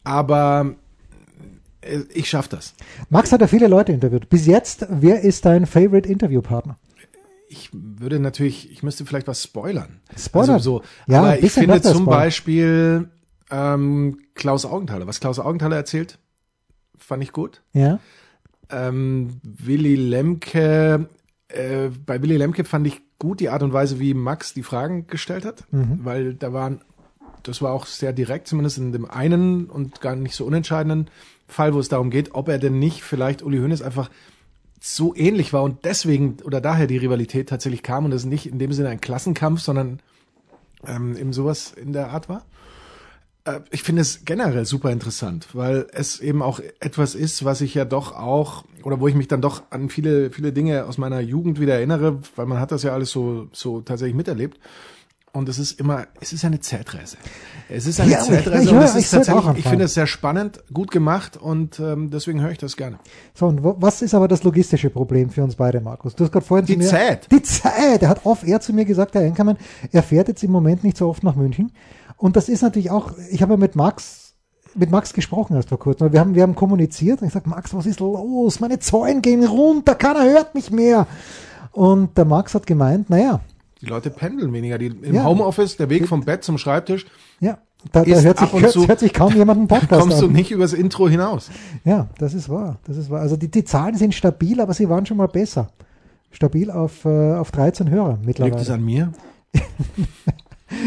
aber 0.05 0.75
äh, 1.81 2.01
ich 2.13 2.29
schaffe 2.29 2.51
das. 2.51 2.75
Max 3.09 3.33
hat 3.33 3.41
ja 3.41 3.47
viele 3.47 3.69
Leute 3.69 3.93
interviewt. 3.93 4.29
Bis 4.29 4.47
jetzt, 4.47 4.87
wer 4.91 5.21
ist 5.23 5.45
dein 5.45 5.67
Favorite 5.67 6.09
Interviewpartner? 6.09 6.79
Ich 7.49 7.71
würde 7.73 8.21
natürlich, 8.21 8.71
ich 8.71 8.83
müsste 8.85 9.05
vielleicht 9.05 9.27
was 9.27 9.43
spoilern. 9.43 10.01
Spoilern? 10.17 10.51
Also 10.55 10.79
so, 10.79 10.83
Ja, 11.13 11.19
aber 11.21 11.43
ich 11.43 11.51
finde 11.53 11.81
zum. 11.83 12.05
Beispiel 12.05 13.09
ähm, 13.51 14.19
Klaus 14.35 14.65
Augenthaler. 14.65 15.07
Was 15.07 15.21
Klaus 15.21 15.39
Augenthaler 15.39 15.77
erzählt, 15.77 16.19
fand 16.99 17.23
ich 17.23 17.33
gut. 17.33 17.63
Ja. 17.73 17.99
Ähm, 18.71 19.41
Willy 19.43 19.97
Lemke, 19.97 21.09
äh, 21.49 21.89
bei 22.07 22.23
Willy 22.23 22.37
Lemke 22.37 22.65
fand 22.65 22.87
ich 22.87 23.03
gut 23.19 23.41
die 23.41 23.49
Art 23.49 23.63
und 23.63 23.73
Weise, 23.73 23.99
wie 23.99 24.15
Max 24.15 24.55
die 24.55 24.63
Fragen 24.63 25.07
gestellt 25.07 25.45
hat, 25.45 25.65
Mhm. 25.73 26.01
weil 26.05 26.35
da 26.35 26.53
waren, 26.53 26.81
das 27.43 27.61
war 27.63 27.73
auch 27.73 27.87
sehr 27.87 28.13
direkt, 28.13 28.47
zumindest 28.49 28.79
in 28.79 28.93
dem 28.93 29.11
einen 29.11 29.67
und 29.67 30.01
gar 30.01 30.15
nicht 30.17 30.35
so 30.37 30.45
unentscheidenden 30.45 31.09
Fall, 31.49 31.75
wo 31.75 31.81
es 31.81 31.89
darum 31.89 32.11
geht, 32.11 32.35
ob 32.35 32.49
er 32.49 32.59
denn 32.59 32.79
nicht 32.79 33.03
vielleicht 33.03 33.43
Uli 33.43 33.59
Hoeneß 33.59 33.83
einfach 33.83 34.11
so 34.81 35.15
ähnlich 35.15 35.53
war 35.53 35.63
und 35.63 35.85
deswegen 35.85 36.37
oder 36.45 36.61
daher 36.61 36.87
die 36.87 36.97
Rivalität 36.97 37.49
tatsächlich 37.51 37.83
kam 37.83 38.05
und 38.07 38.13
es 38.13 38.25
nicht 38.25 38.47
in 38.47 38.59
dem 38.59 38.73
Sinne 38.73 38.89
ein 38.89 39.01
Klassenkampf, 39.01 39.61
sondern 39.61 40.01
ähm, 40.87 41.17
eben 41.17 41.33
sowas 41.35 41.73
in 41.73 41.93
der 41.93 42.11
Art 42.11 42.29
war. 42.31 42.47
Äh, 43.45 43.61
ich 43.71 43.83
finde 43.83 44.03
es 44.03 44.25
generell 44.25 44.65
super 44.67 44.91
interessant, 44.91 45.49
weil 45.55 45.87
es 45.93 46.21
eben 46.21 46.43
auch 46.43 46.61
etwas 46.81 47.15
ist, 47.15 47.45
was 47.45 47.61
ich 47.61 47.75
ja 47.75 47.85
doch 47.85 48.13
auch, 48.15 48.65
oder 48.83 49.01
wo 49.01 49.09
ich 49.09 49.15
mich 49.15 49.29
dann 49.29 49.41
doch 49.41 49.63
an 49.71 49.89
viele, 49.89 50.31
viele 50.31 50.53
Dinge 50.53 50.85
aus 50.87 50.99
meiner 50.99 51.21
Jugend 51.21 51.61
wieder 51.61 51.75
erinnere, 51.75 52.19
weil 52.37 52.47
man 52.47 52.61
hat 52.61 52.73
das 52.73 52.83
ja 52.83 52.93
alles 52.93 53.11
so, 53.11 53.49
so 53.53 53.81
tatsächlich 53.81 54.15
miterlebt. 54.17 54.59
Und 55.33 55.49
es 55.49 55.61
ist 55.61 55.79
immer, 55.79 56.09
es 56.21 56.33
ist 56.33 56.45
eine 56.45 56.59
Zeitreise. 56.59 57.17
Es 57.69 57.87
ist 57.87 58.01
eine 58.01 58.11
Ja, 58.11 58.21
ich- 58.21 58.27
Zeitreise 58.27 58.65
ich 58.65 58.71
und 58.71 58.79
höre- 58.79 58.85
es 58.85 58.97
ich 58.97 59.05
ist 59.05 59.11
tatsächlich, 59.13 59.59
ich 59.59 59.65
finde 59.69 59.85
es 59.85 59.95
sehr 59.95 60.09
spannend, 60.09 60.59
gut 60.73 60.91
gemacht 60.91 61.37
und 61.37 61.79
ähm, 61.79 62.11
deswegen 62.11 62.41
höre 62.41 62.51
ich 62.51 62.59
das 62.59 62.77
gerne. 62.77 62.99
So, 63.35 63.47
und 63.47 63.63
wo- 63.63 63.77
was 63.79 64.03
ist 64.03 64.13
aber 64.13 64.27
das 64.27 64.43
logistische 64.43 64.91
Problem 64.91 65.31
für 65.31 65.45
uns 65.45 65.55
beide, 65.55 65.81
Markus? 65.81 66.17
Du 66.17 66.25
hast 66.25 66.33
gerade 66.33 66.45
vorhin 66.45 66.67
Die 66.67 66.73
zu 66.73 66.79
mir... 66.81 66.89
Zeit. 66.89 67.31
Die 67.31 67.43
Zeit! 67.43 68.03
Er 68.03 68.09
hat 68.09 68.27
off-air 68.27 68.61
zu 68.61 68.73
mir 68.73 68.85
gesagt, 68.85 69.15
Herr 69.15 69.23
Enkermann, 69.23 69.57
er 69.93 70.03
fährt 70.03 70.27
jetzt 70.27 70.43
im 70.43 70.51
Moment 70.51 70.83
nicht 70.83 70.97
so 70.97 71.09
oft 71.09 71.23
nach 71.23 71.37
München. 71.37 71.71
Und 72.21 72.37
das 72.37 72.49
ist 72.49 72.63
natürlich 72.63 72.91
auch, 72.91 73.13
ich 73.31 73.41
habe 73.43 73.55
ja 73.55 73.57
mit 73.57 73.77
Max, 73.77 74.35
mit 74.75 74.91
Max 74.91 75.13
gesprochen 75.15 75.57
erst 75.57 75.71
vor 75.71 75.79
kurzem. 75.79 76.13
Wir 76.13 76.21
haben, 76.21 76.35
wir 76.35 76.43
haben 76.43 76.55
kommuniziert 76.55 77.23
und 77.23 77.27
ich 77.29 77.33
sage, 77.33 77.49
Max, 77.49 77.73
was 77.75 77.87
ist 77.87 77.99
los? 78.01 78.61
Meine 78.61 78.79
Zäune 78.79 79.21
gehen 79.23 79.45
runter, 79.45 79.95
keiner 79.95 80.25
hört 80.25 80.55
mich 80.55 80.71
mehr. 80.71 81.07
Und 81.73 82.17
der 82.19 82.25
Max 82.27 82.55
hat 82.55 82.67
gemeint, 82.67 83.09
naja, 83.11 83.41
Die 83.81 83.87
Leute 83.87 84.11
pendeln 84.11 84.53
weniger. 84.53 84.77
Die, 84.77 84.87
Im 84.89 85.15
Ja. 85.15 85.25
Homeoffice, 85.25 85.77
der 85.79 85.89
Weg 85.89 86.07
vom 86.07 86.23
Bett 86.25 86.45
zum 86.45 86.59
Schreibtisch, 86.59 87.07
ja, 87.41 87.57
da, 87.93 88.05
da 88.05 88.21
hört, 88.21 88.39
sich, 88.39 88.53
hört, 88.53 88.73
zu- 88.73 88.87
hört 88.87 88.99
sich 89.01 89.15
kaum 89.15 89.33
jemand 89.35 89.59
einen 89.59 89.69
Podcast 89.81 90.03
kommst 90.03 90.21
du 90.21 90.27
an. 90.27 90.33
nicht 90.33 90.51
übers 90.51 90.75
Intro 90.75 91.09
hinaus. 91.09 91.49
Ja, 91.87 92.09
das 92.19 92.35
ist 92.35 92.51
wahr. 92.51 92.79
Das 92.87 92.99
ist 92.99 93.09
wahr. 93.09 93.23
Also 93.23 93.39
die, 93.39 93.51
die 93.51 93.65
Zahlen 93.65 93.95
sind 93.97 94.15
stabil, 94.15 94.61
aber 94.61 94.75
sie 94.75 94.91
waren 94.91 95.07
schon 95.07 95.17
mal 95.17 95.29
besser. 95.29 95.71
Stabil 96.31 96.71
auf, 96.71 97.07
äh, 97.07 97.33
auf 97.35 97.51
13 97.51 97.89
Hörer 97.89 98.19
mittlerweile. 98.23 98.57
Liegt 98.57 98.63
es 98.63 98.71
an 98.71 98.85
mir? 98.85 99.13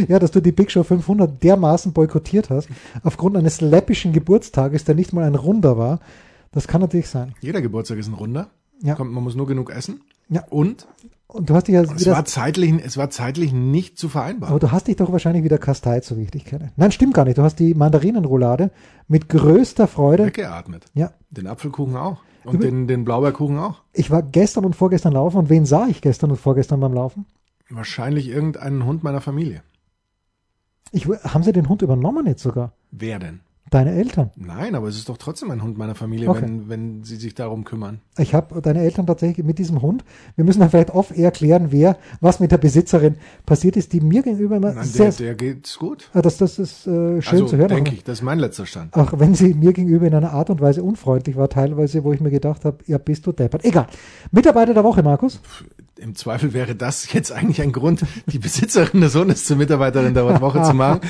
Ja, 0.07 0.19
dass 0.19 0.31
du 0.31 0.41
die 0.41 0.51
Big 0.51 0.71
Show 0.71 0.83
500 0.83 1.41
dermaßen 1.43 1.93
boykottiert 1.93 2.49
hast, 2.49 2.69
aufgrund 3.03 3.37
eines 3.37 3.61
läppischen 3.61 4.13
Geburtstages, 4.13 4.83
der 4.85 4.95
nicht 4.95 5.13
mal 5.13 5.25
ein 5.25 5.35
Runder 5.35 5.77
war. 5.77 5.99
Das 6.51 6.67
kann 6.67 6.81
natürlich 6.81 7.09
sein. 7.09 7.33
Jeder 7.41 7.61
Geburtstag 7.61 7.97
ist 7.97 8.07
ein 8.07 8.13
Runder. 8.13 8.49
Ja. 8.81 8.95
Kommt, 8.95 9.11
man 9.11 9.23
muss 9.23 9.35
nur 9.35 9.47
genug 9.47 9.71
essen. 9.71 10.01
Ja. 10.29 10.43
Und 10.49 10.87
Und 11.27 11.49
du 11.49 11.55
hast 11.55 11.67
dich 11.67 11.73
ja 11.75 11.81
es 11.81 11.99
wieder, 11.99 12.13
war 12.13 12.25
zeitlich, 12.25 12.73
es 12.83 12.95
war 12.97 13.09
zeitlich 13.09 13.53
nicht 13.53 13.97
zu 13.97 14.07
vereinbaren. 14.09 14.51
aber 14.53 14.59
du 14.59 14.71
hast 14.71 14.87
dich 14.87 14.95
doch 14.97 15.11
wahrscheinlich 15.11 15.43
wieder 15.43 15.57
kasteit, 15.57 16.05
so 16.05 16.17
wie 16.17 16.23
ich 16.23 16.31
dich 16.31 16.45
kenne. 16.45 16.71
Nein, 16.75 16.91
stimmt 16.91 17.13
gar 17.13 17.25
nicht. 17.25 17.37
Du 17.37 17.43
hast 17.43 17.59
die 17.59 17.73
Mandarinenroulade 17.73 18.71
mit 19.07 19.29
größter 19.29 19.87
Freude. 19.87 20.27
Weggeatmet. 20.27 20.85
Ja, 20.93 21.11
Den 21.29 21.47
Apfelkuchen 21.47 21.95
auch. 21.95 22.21
Und 22.45 22.61
den, 22.61 22.87
den 22.87 23.05
Blaubeerkuchen 23.05 23.57
auch. 23.57 23.81
ich 23.93 24.11
war 24.11 24.21
gestern 24.21 24.65
und 24.65 24.75
vorgestern 24.75 25.13
laufen 25.13 25.37
und 25.37 25.49
wen 25.49 25.65
sah 25.65 25.87
ich 25.87 26.01
gestern 26.01 26.29
und 26.31 26.37
vorgestern 26.37 26.81
beim 26.81 26.93
Laufen? 26.93 27.25
Wahrscheinlich 27.69 28.27
irgendeinen 28.27 28.85
Hund 28.85 29.01
meiner 29.03 29.21
Familie. 29.21 29.63
Ich, 30.93 31.07
haben 31.07 31.43
sie 31.43 31.51
den 31.51 31.67
Hund 31.67 31.81
übernommen 31.81 32.25
jetzt 32.27 32.43
sogar? 32.43 32.71
Wer 32.91 33.19
denn? 33.19 33.39
Deine 33.71 33.93
Eltern. 33.93 34.29
Nein, 34.35 34.75
aber 34.75 34.87
es 34.87 34.95
ist 34.97 35.09
doch 35.09 35.17
trotzdem 35.17 35.49
ein 35.49 35.63
Hund 35.63 35.79
meiner 35.79 35.95
Familie, 35.95 36.29
Okay. 36.29 36.43
wenn, 36.43 36.69
wenn 36.69 37.03
sie 37.03 37.15
sich 37.15 37.33
darum 37.33 37.63
kümmern. 37.63 38.01
Ich 38.19 38.35
habe 38.35 38.61
deine 38.61 38.81
Eltern 38.81 39.07
tatsächlich 39.07 39.43
mit 39.43 39.57
diesem 39.57 39.81
Hund. 39.81 40.03
Wir 40.35 40.45
müssen 40.45 40.59
dann 40.59 40.69
vielleicht 40.69 40.91
off 40.91 41.17
erklären, 41.17 41.71
wer, 41.71 41.97
was 42.21 42.39
mit 42.39 42.51
der 42.51 42.59
Besitzerin 42.59 43.15
passiert 43.47 43.75
ist, 43.75 43.91
die 43.93 44.01
mir 44.01 44.21
gegenüber 44.21 44.57
immer 44.57 44.73
Nein, 44.73 44.85
sehr, 44.85 45.09
der, 45.09 45.33
der 45.33 45.35
geht's 45.35 45.79
gut. 45.79 46.11
Ah, 46.13 46.21
das, 46.21 46.37
das 46.37 46.59
ist 46.59 46.85
äh, 46.85 47.19
schön 47.23 47.39
also, 47.39 47.45
zu 47.47 47.57
hören. 47.57 47.69
denke 47.69 47.93
ich, 47.95 48.03
das 48.03 48.19
ist 48.19 48.23
mein 48.23 48.37
letzter 48.37 48.67
Stand. 48.67 48.93
auch 48.93 49.17
wenn 49.17 49.33
sie 49.33 49.55
mir 49.55 49.73
gegenüber 49.73 50.05
in 50.05 50.13
einer 50.13 50.33
Art 50.33 50.51
und 50.51 50.61
Weise 50.61 50.83
unfreundlich 50.83 51.35
war, 51.35 51.49
teilweise, 51.49 52.03
wo 52.03 52.13
ich 52.13 52.19
mir 52.21 52.29
gedacht 52.29 52.65
habe, 52.65 52.77
ja, 52.85 52.99
bist 52.99 53.25
du 53.25 53.31
deppert. 53.31 53.65
Egal. 53.65 53.87
Mitarbeiter 54.31 54.75
der 54.75 54.83
Woche, 54.83 55.01
Markus. 55.01 55.41
Im 55.97 56.15
Zweifel 56.15 56.53
wäre 56.53 56.75
das 56.75 57.11
jetzt 57.13 57.31
eigentlich 57.31 57.61
ein 57.61 57.71
Grund, 57.71 58.03
die 58.25 58.39
Besitzerin 58.39 59.01
des 59.01 59.15
Hundes 59.15 59.45
zur 59.45 59.57
Mitarbeiterin 59.57 60.13
der 60.13 60.41
Woche 60.41 60.63
zu 60.63 60.73
machen. 60.73 61.01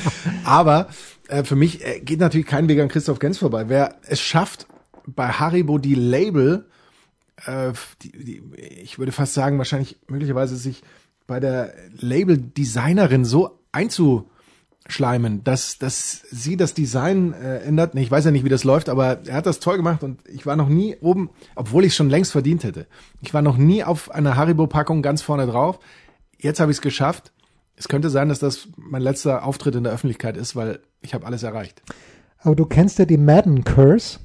Aber 0.44 0.88
äh, 1.28 1.44
für 1.44 1.56
mich 1.56 1.84
äh, 1.84 2.00
geht 2.00 2.20
natürlich 2.20 2.46
kein 2.46 2.68
Weg 2.68 2.80
an 2.80 2.88
Christoph 2.88 3.18
Gens 3.18 3.38
vorbei. 3.38 3.68
Wer 3.68 3.96
es 4.06 4.20
schafft, 4.20 4.66
bei 5.06 5.28
Haribo 5.28 5.78
die 5.78 5.94
Label, 5.94 6.66
äh, 7.46 7.72
die, 8.02 8.12
die, 8.12 8.42
ich 8.82 8.98
würde 8.98 9.12
fast 9.12 9.34
sagen, 9.34 9.58
wahrscheinlich 9.58 9.98
möglicherweise 10.08 10.56
sich 10.56 10.82
bei 11.26 11.40
der 11.40 11.74
Label-Designerin 11.98 13.24
so 13.24 13.60
einzuschleimen, 14.84 15.44
dass, 15.44 15.78
dass 15.78 16.22
sie 16.30 16.56
das 16.56 16.74
Design 16.74 17.32
äh, 17.32 17.58
ändert. 17.60 17.94
Ich 17.94 18.10
weiß 18.10 18.24
ja 18.24 18.30
nicht, 18.30 18.44
wie 18.44 18.50
das 18.50 18.64
läuft, 18.64 18.88
aber 18.88 19.26
er 19.26 19.36
hat 19.36 19.46
das 19.46 19.60
toll 19.60 19.76
gemacht 19.76 20.02
und 20.02 20.20
ich 20.28 20.46
war 20.46 20.56
noch 20.56 20.68
nie 20.68 20.96
oben, 21.00 21.30
obwohl 21.54 21.84
ich 21.84 21.92
es 21.92 21.96
schon 21.96 22.10
längst 22.10 22.32
verdient 22.32 22.64
hätte. 22.64 22.86
Ich 23.20 23.34
war 23.34 23.42
noch 23.42 23.56
nie 23.56 23.84
auf 23.84 24.10
einer 24.10 24.36
Haribo-Packung 24.36 25.02
ganz 25.02 25.22
vorne 25.22 25.46
drauf. 25.46 25.78
Jetzt 26.38 26.60
habe 26.60 26.70
ich 26.70 26.78
es 26.78 26.82
geschafft. 26.82 27.32
Es 27.76 27.88
könnte 27.88 28.10
sein, 28.10 28.28
dass 28.28 28.38
das 28.38 28.68
mein 28.76 29.02
letzter 29.02 29.44
Auftritt 29.44 29.74
in 29.74 29.84
der 29.84 29.92
Öffentlichkeit 29.92 30.36
ist, 30.36 30.54
weil 30.54 30.80
ich 31.00 31.14
habe 31.14 31.26
alles 31.26 31.42
erreicht. 31.42 31.82
Aber 32.38 32.54
du 32.54 32.66
kennst 32.66 32.98
ja 32.98 33.04
die 33.04 33.16
Madden 33.16 33.64
Curse. 33.64 34.18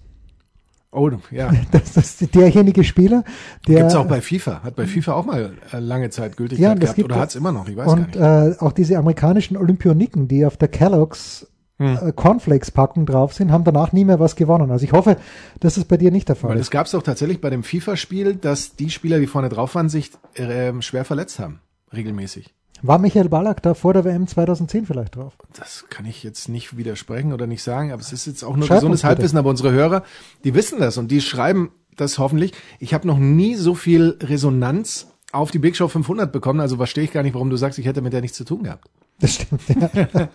Oh, 0.91 1.09
ja. 1.31 1.51
Das 1.71 1.95
ist 1.97 2.33
derjenige 2.33 2.83
Spieler, 2.83 3.23
der. 3.67 3.79
Gibt's 3.81 3.95
auch 3.95 4.07
bei 4.07 4.21
FIFA. 4.21 4.63
Hat 4.63 4.75
bei 4.75 4.87
FIFA 4.87 5.13
auch 5.13 5.25
mal 5.25 5.53
äh, 5.71 5.79
lange 5.79 6.09
Zeit 6.09 6.35
Gültigkeit 6.37 6.63
Ja, 6.63 6.73
das 6.73 6.79
gehabt. 6.81 6.95
gibt 6.95 7.05
Oder 7.09 7.15
es. 7.17 7.21
hat's 7.21 7.35
immer 7.35 7.51
noch, 7.51 7.67
ich 7.67 7.75
weiß 7.77 7.87
und 7.91 8.11
gar 8.13 8.45
nicht. 8.47 8.57
äh, 8.57 8.59
auch 8.63 8.71
diese 8.71 8.97
amerikanischen 8.97 9.55
Olympioniken, 9.57 10.27
die 10.27 10.45
auf 10.45 10.57
der 10.57 10.67
Kellogg's 10.67 11.45
Hm. 11.81 11.97
äh, 12.09 12.11
Cornflakes-Packung 12.11 13.05
drauf 13.05 13.33
sind, 13.33 13.53
haben 13.53 13.63
danach 13.63 13.93
nie 13.93 14.03
mehr 14.03 14.19
was 14.19 14.35
gewonnen. 14.35 14.69
Also 14.69 14.83
ich 14.83 14.91
hoffe, 14.91 15.15
dass 15.61 15.77
es 15.77 15.85
bei 15.85 15.95
dir 15.95 16.11
nicht 16.11 16.27
der 16.27 16.35
Fall 16.35 16.49
Weil 16.49 16.57
ist. 16.57 16.63
es 16.63 16.71
gab's 16.71 16.91
doch 16.91 17.01
tatsächlich 17.03 17.39
bei 17.39 17.49
dem 17.49 17.63
FIFA-Spiel, 17.63 18.35
dass 18.35 18.75
die 18.75 18.89
Spieler, 18.89 19.17
die 19.19 19.27
vorne 19.27 19.47
drauf 19.47 19.75
waren, 19.75 19.87
sich 19.87 20.11
äh, 20.33 20.73
schwer 20.81 21.05
verletzt 21.05 21.39
haben. 21.39 21.61
Regelmäßig. 21.93 22.53
War 22.81 22.97
Michael 22.97 23.29
Ballack 23.29 23.61
da 23.61 23.73
vor 23.73 23.93
der 23.93 24.05
WM 24.05 24.27
2010 24.27 24.85
vielleicht 24.85 25.15
drauf? 25.15 25.33
Das 25.53 25.85
kann 25.89 26.05
ich 26.05 26.23
jetzt 26.23 26.47
nicht 26.49 26.77
widersprechen 26.77 27.33
oder 27.33 27.47
nicht 27.47 27.63
sagen, 27.63 27.91
aber 27.91 28.01
es 28.01 28.13
ist 28.13 28.25
jetzt 28.25 28.43
auch 28.43 28.55
nur 28.55 28.67
Schreib 28.67 28.77
gesundes. 28.77 29.03
Halbwissen, 29.03 29.37
aber 29.37 29.49
unsere 29.49 29.71
Hörer, 29.71 30.03
die 30.43 30.53
wissen 30.53 30.79
das 30.79 30.97
und 30.97 31.09
die 31.11 31.21
schreiben 31.21 31.71
das 31.95 32.17
hoffentlich. 32.17 32.53
Ich 32.79 32.93
habe 32.93 33.07
noch 33.07 33.17
nie 33.17 33.55
so 33.55 33.75
viel 33.75 34.17
Resonanz 34.21 35.07
auf 35.31 35.51
die 35.51 35.59
Big 35.59 35.75
Show 35.75 35.87
500 35.87 36.31
bekommen, 36.31 36.59
also 36.59 36.77
verstehe 36.77 37.03
ich 37.03 37.11
gar 37.11 37.23
nicht, 37.23 37.33
warum 37.33 37.49
du 37.49 37.57
sagst, 37.57 37.77
ich 37.79 37.85
hätte 37.85 38.01
mit 38.01 38.13
der 38.13 38.21
nichts 38.21 38.37
zu 38.37 38.45
tun 38.45 38.63
gehabt. 38.63 38.89
Das 39.19 39.33
stimmt, 39.35 39.61
ja. 39.69 40.29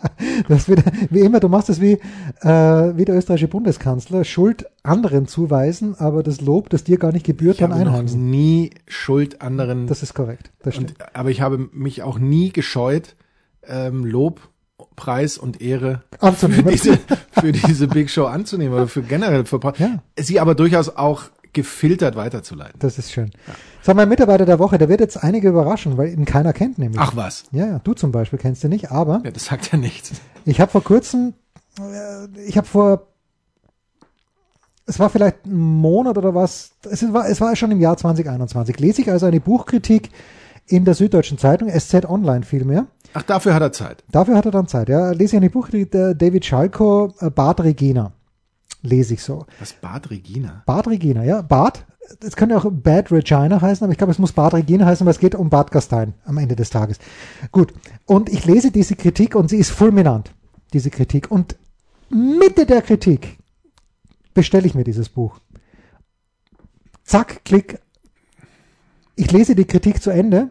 Das 0.49 0.69
wieder, 0.69 0.83
wie 1.11 1.21
immer, 1.21 1.41
du 1.41 1.49
machst 1.49 1.71
es 1.71 1.81
wie, 1.81 1.93
äh, 2.43 2.49
wie 2.97 3.05
der 3.05 3.17
österreichische 3.17 3.49
Bundeskanzler, 3.49 4.25
Schuld 4.25 4.67
anderen 4.83 5.27
zuweisen, 5.27 5.95
aber 5.99 6.23
das 6.23 6.41
Lob, 6.41 6.69
das 6.71 6.85
dir 6.85 6.99
gar 6.99 7.13
nicht 7.13 7.25
gebührt, 7.25 7.55
Ich 7.55 7.61
dann 7.61 7.73
habe 7.73 7.85
noch 7.85 7.91
einheimsen. 7.93 8.29
nie 8.31 8.71
Schuld 8.87 9.41
anderen. 9.41 9.87
Das 9.87 10.03
ist 10.03 10.13
korrekt. 10.15 10.51
Das 10.63 10.75
stimmt. 10.75 10.91
und, 11.01 11.17
aber 11.17 11.31
ich 11.31 11.41
habe 11.41 11.69
mich 11.73 12.03
auch 12.03 12.19
nie 12.19 12.51
gescheut, 12.53 13.17
ähm, 13.67 14.05
Lob, 14.05 14.41
Preis 14.97 15.39
und 15.39 15.61
Ehre 15.63 16.03
für 16.21 16.49
diese, 16.63 16.99
für 17.33 17.53
diese 17.53 17.89
Big 17.89 18.11
Show 18.11 18.25
anzunehmen 18.27 18.75
oder 18.75 18.87
für 18.89 19.03
generell 19.03 19.45
für 19.47 19.61
Ja. 19.79 20.03
sie 20.19 20.41
aber 20.41 20.55
durchaus 20.55 20.91
auch 20.95 21.23
gefiltert 21.55 22.17
weiterzuleiten. 22.17 22.79
Das 22.79 22.99
ist 22.99 23.11
schön. 23.13 23.31
Sag 23.83 23.97
mal, 23.97 24.05
Mitarbeiter 24.07 24.45
der 24.45 24.59
Woche, 24.59 24.77
der 24.77 24.89
wird 24.91 25.01
jetzt 25.01 25.17
einige 25.23 25.49
überraschen, 25.49 25.97
weil 25.97 26.09
ihn 26.13 26.25
keiner 26.27 26.53
kennt 26.53 26.79
nämlich. 26.79 27.01
Ach 27.01 27.17
was. 27.17 27.45
Ja, 27.53 27.67
ja, 27.67 27.79
du 27.83 27.95
zum 27.95 28.13
Beispiel 28.13 28.39
kennst 28.39 28.63
ihn 28.65 28.71
nicht, 28.71 28.91
aber 28.91 29.23
Ja, 29.25 29.31
das 29.31 29.47
sagt 29.47 29.73
ja 29.73 29.79
nichts. 29.79 30.13
ich 30.45 30.61
habe 30.61 30.71
vor 30.71 30.85
kurzem, 30.85 31.33
äh, 31.81 32.41
ich 32.47 32.57
habe 32.59 32.67
vor, 32.67 33.07
es 34.87 34.99
war 34.99 35.09
vielleicht 35.11 35.47
ein 35.47 35.55
Monat 35.57 36.19
oder 36.19 36.35
was, 36.35 36.73
es 36.91 37.11
war, 37.13 37.29
es 37.29 37.41
war 37.41 37.57
schon 37.57 37.71
im 37.71 37.81
Jahr 37.81 37.97
2021, 37.97 38.79
lese 38.81 39.03
ich 39.03 39.11
also 39.11 39.27
eine 39.27 39.41
Buchkritik 39.41 40.11
in 40.67 40.85
der 40.85 40.95
Süddeutschen 40.95 41.39
Zeitung, 41.39 41.69
SZ 41.71 42.05
Online 42.07 42.45
vielmehr. 42.45 42.87
Ach, 43.15 43.23
dafür 43.23 43.55
hat 43.55 43.63
er 43.63 43.73
Zeit. 43.73 44.03
Dafür 44.11 44.37
hat 44.37 44.45
er 44.47 44.51
dann 44.51 44.67
Zeit. 44.67 44.89
Ja, 44.89 45.11
lese 45.13 45.37
ich 45.37 45.37
eine 45.37 45.51
Buchkritik 45.51 45.93
der 45.93 46.15
David 46.15 46.45
Schalko, 46.45 47.15
äh, 47.21 47.31
Bad 47.31 47.61
Regina. 47.63 48.13
Lese 48.85 49.15
ich 49.15 49.23
so. 49.23 49.47
Das 49.59 49.73
Bad 49.73 50.11
Regina. 50.11 50.63
Bad 50.67 50.87
Regina, 50.89 51.25
ja. 51.25 51.41
Bad, 51.41 51.87
es 52.21 52.37
könnte 52.37 52.57
auch 52.57 52.67
Bad 52.71 53.11
Regina 53.11 53.61
heißen, 53.61 53.83
aber 53.83 53.93
ich 53.93 53.99
glaube, 53.99 54.13
es 54.13 54.19
muss 54.19 54.33
Bad 54.33 54.53
Regina 54.53 54.85
heißen, 54.85 55.07
weil 55.07 55.13
es 55.13 55.19
geht 55.19 55.35
um 55.35 55.49
Bad 55.49 55.71
Gastein 55.71 56.13
am 56.27 56.37
Ende 56.37 56.55
des 56.55 56.69
Tages. 56.69 56.99
Gut. 57.51 57.73
Und 58.05 58.29
ich 58.29 58.45
lese 58.45 58.71
diese 58.71 58.95
Kritik 58.95 59.35
und 59.35 59.49
sie 59.49 59.57
ist 59.57 59.71
fulminant, 59.71 60.33
diese 60.75 60.91
Kritik. 60.91 61.31
Und 61.31 61.57
Mitte 62.11 62.67
der 62.67 62.83
Kritik 62.83 63.39
bestelle 64.35 64.67
ich 64.67 64.75
mir 64.75 64.85
dieses 64.85 65.09
Buch. 65.09 65.41
Zack, 67.05 67.45
klick. 67.45 67.79
Ich 69.17 69.33
lese 69.33 69.55
die 69.55 69.65
Kritik 69.65 70.03
zu 70.03 70.11
Ende 70.11 70.51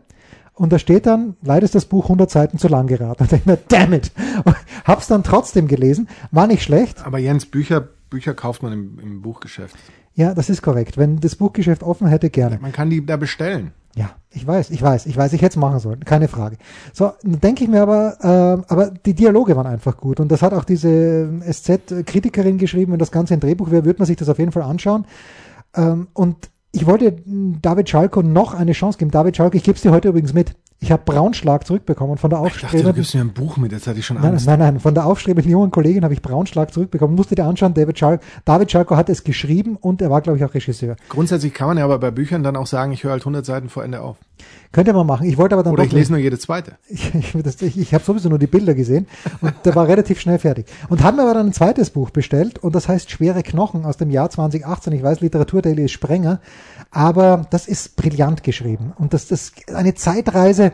und 0.55 0.71
da 0.71 0.77
steht 0.77 1.05
dann, 1.07 1.35
leider 1.41 1.65
ist 1.65 1.75
das 1.75 1.85
Buch 1.85 2.05
100 2.05 2.29
Seiten 2.29 2.57
zu 2.57 2.67
lang 2.67 2.87
geraten. 2.87 3.23
Und 3.29 3.33
ich 3.33 3.45
mir, 3.45 3.57
damn 3.67 3.93
it. 3.93 4.11
Hab's 4.85 5.07
dann 5.07 5.23
trotzdem 5.23 5.67
gelesen. 5.67 6.07
War 6.31 6.47
nicht 6.47 6.63
schlecht. 6.63 7.05
Aber 7.05 7.17
Jens, 7.17 7.47
Bücher, 7.47 7.89
Bücher 8.13 8.35
kauft 8.35 8.61
man 8.61 8.71
im, 8.71 8.99
im 8.99 9.21
Buchgeschäft. 9.23 9.75
Ja, 10.13 10.35
das 10.35 10.47
ist 10.47 10.61
korrekt. 10.61 10.97
Wenn 10.99 11.19
das 11.19 11.35
Buchgeschäft 11.35 11.81
offen 11.81 12.07
hätte, 12.07 12.29
gerne. 12.29 12.59
Man 12.61 12.71
kann 12.71 12.91
die 12.91 13.03
da 13.03 13.17
bestellen. 13.17 13.71
Ja, 13.95 14.11
ich 14.29 14.45
weiß, 14.45 14.69
ich 14.69 14.81
weiß, 14.81 15.07
ich 15.07 15.17
weiß, 15.17 15.33
ich 15.33 15.41
hätte 15.41 15.53
es 15.53 15.55
machen 15.57 15.79
sollen, 15.79 15.99
keine 16.05 16.27
Frage. 16.27 16.57
So, 16.93 17.11
dann 17.23 17.39
denke 17.39 17.63
ich 17.63 17.69
mir 17.69 17.81
aber, 17.81 18.17
äh, 18.21 18.71
aber 18.71 18.91
die 18.91 19.13
Dialoge 19.13 19.55
waren 19.55 19.67
einfach 19.67 19.97
gut 19.97 20.19
und 20.19 20.31
das 20.31 20.41
hat 20.41 20.53
auch 20.53 20.63
diese 20.63 21.29
SZ-Kritikerin 21.41 22.57
geschrieben, 22.57 22.91
wenn 22.91 22.99
das 22.99 23.11
Ganze 23.11 23.35
ein 23.35 23.39
Drehbuch 23.39 23.69
wäre, 23.69 23.85
würde 23.85 23.99
man 23.99 24.07
sich 24.07 24.17
das 24.17 24.29
auf 24.29 24.39
jeden 24.39 24.51
Fall 24.51 24.63
anschauen. 24.63 25.05
Ähm, 25.75 26.07
und 26.13 26.49
ich 26.71 26.87
wollte 26.87 27.15
David 27.61 27.89
Schalko 27.89 28.23
noch 28.23 28.55
eine 28.55 28.71
Chance 28.71 28.97
geben. 28.97 29.11
David 29.11 29.37
Schalko, 29.37 29.57
ich 29.57 29.63
gebe 29.63 29.75
es 29.75 29.83
dir 29.83 29.91
heute 29.91 30.09
übrigens 30.09 30.33
mit. 30.33 30.55
Ich 30.83 30.91
habe 30.91 31.01
Braunschlag 31.05 31.65
zurückbekommen 31.65 32.17
von 32.17 32.29
der 32.29 32.39
Ich 32.39 32.43
dachte, 32.43 32.59
du 32.59 32.65
aufstrebenden, 32.65 32.95
gibst 32.95 33.15
mir 33.15 33.21
ein 33.21 33.31
Buch 33.31 33.55
mit, 33.55 33.71
jetzt 33.71 33.87
hatte 33.87 33.99
ich 33.99 34.05
schon 34.05 34.17
nein, 34.17 34.33
Angst. 34.33 34.45
nein, 34.45 34.59
nein, 34.59 34.79
von 34.81 34.93
der 34.93 35.05
aufstrebenden 35.05 35.49
jungen 35.49 35.71
Kollegin 35.71 36.03
habe 36.03 36.13
ich 36.13 36.21
Braunschlag 36.21 36.73
zurückbekommen. 36.73 37.15
Musste 37.15 37.35
dir 37.35 37.45
anschauen, 37.45 37.73
David 37.73 37.97
Schalko, 37.97 38.23
David 38.43 38.69
Schalko 38.69 38.97
hat 38.97 39.09
es 39.09 39.23
geschrieben 39.23 39.77
und 39.79 40.01
er 40.01 40.09
war, 40.09 40.21
glaube 40.21 40.37
ich, 40.37 40.43
auch 40.43 40.53
Regisseur. 40.53 40.97
Grundsätzlich 41.07 41.53
kann 41.53 41.69
man 41.69 41.77
ja 41.77 41.85
aber 41.85 41.99
bei 41.99 42.11
Büchern 42.11 42.43
dann 42.43 42.57
auch 42.57 42.67
sagen, 42.67 42.91
ich 42.91 43.05
höre 43.05 43.11
halt 43.11 43.21
100 43.21 43.45
Seiten 43.45 43.69
vor 43.69 43.85
Ende 43.85 44.01
auf. 44.01 44.17
Könnte 44.73 44.91
man 44.91 45.07
machen. 45.07 45.25
Ich 45.27 45.37
wollte 45.37 45.55
aber 45.55 45.63
dann 45.63 45.73
Oder 45.73 45.83
ich 45.83 45.91
lese 45.91 46.11
nur 46.11 46.19
jede 46.19 46.37
zweite. 46.37 46.73
Ich, 46.89 47.13
ich, 47.15 47.61
ich, 47.61 47.77
ich 47.77 47.93
habe 47.93 48.03
sowieso 48.03 48.27
nur 48.27 48.39
die 48.39 48.47
Bilder 48.47 48.73
gesehen 48.73 49.07
und 49.41 49.53
der 49.63 49.75
war 49.75 49.87
relativ 49.87 50.19
schnell 50.19 50.39
fertig. 50.39 50.65
Und 50.89 51.03
haben 51.03 51.17
mir 51.17 51.23
aber 51.23 51.35
dann 51.35 51.47
ein 51.47 51.53
zweites 51.53 51.91
Buch 51.91 52.09
bestellt 52.09 52.59
und 52.59 52.75
das 52.75 52.87
heißt 52.87 53.09
Schwere 53.09 53.41
Knochen 53.41 53.85
aus 53.85 53.97
dem 53.97 54.09
Jahr 54.09 54.29
2018. 54.29 54.93
Ich 54.93 55.03
weiß, 55.03 55.21
Literaturdaily 55.21 55.85
ist 55.85 55.91
Sprenger, 55.91 56.39
aber 56.91 57.45
das 57.51 57.67
ist 57.67 57.95
brillant 57.95 58.43
geschrieben. 58.43 58.93
Und 58.97 59.13
das 59.13 59.23
das 59.27 59.31
ist 59.31 59.73
eine 59.73 59.93
Zeitreise 59.93 60.72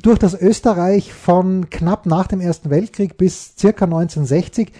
durch 0.00 0.18
das 0.18 0.34
Österreich 0.34 1.12
von 1.12 1.70
knapp 1.70 2.06
nach 2.06 2.26
dem 2.26 2.40
Ersten 2.40 2.70
Weltkrieg 2.70 3.16
bis 3.16 3.54
circa 3.58 3.84
1960. 3.84 4.72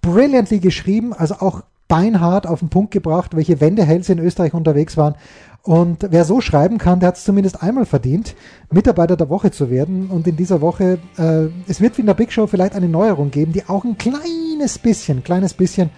Brilliantly 0.00 0.60
geschrieben, 0.60 1.12
also 1.12 1.36
auch 1.36 1.62
beinhart 1.88 2.46
auf 2.46 2.60
den 2.60 2.68
Punkt 2.68 2.90
gebracht, 2.90 3.36
welche 3.36 3.60
Wendehälse 3.60 4.12
in 4.12 4.18
Österreich 4.18 4.54
unterwegs 4.54 4.96
waren. 4.96 5.14
Und 5.62 6.06
wer 6.10 6.24
so 6.24 6.40
schreiben 6.40 6.78
kann, 6.78 7.00
der 7.00 7.08
hat 7.08 7.16
es 7.16 7.24
zumindest 7.24 7.60
einmal 7.60 7.86
verdient, 7.86 8.36
Mitarbeiter 8.70 9.16
der 9.16 9.28
Woche 9.28 9.50
zu 9.50 9.68
werden. 9.68 10.06
Und 10.10 10.28
in 10.28 10.36
dieser 10.36 10.60
Woche, 10.60 10.98
äh, 11.18 11.46
es 11.66 11.80
wird 11.80 11.96
wie 11.96 12.02
in 12.02 12.06
der 12.06 12.14
Big 12.14 12.32
Show 12.32 12.46
vielleicht 12.46 12.74
eine 12.74 12.88
Neuerung 12.88 13.32
geben, 13.32 13.52
die 13.52 13.68
auch 13.68 13.84
ein 13.84 13.98
kleines 13.98 14.78
bisschen, 14.78 15.24
kleines 15.24 15.54
bisschen 15.54 15.90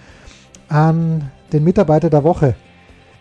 an 0.71 1.31
den 1.53 1.65
Mitarbeiter 1.65 2.09
der 2.09 2.25
Woche 2.25 2.55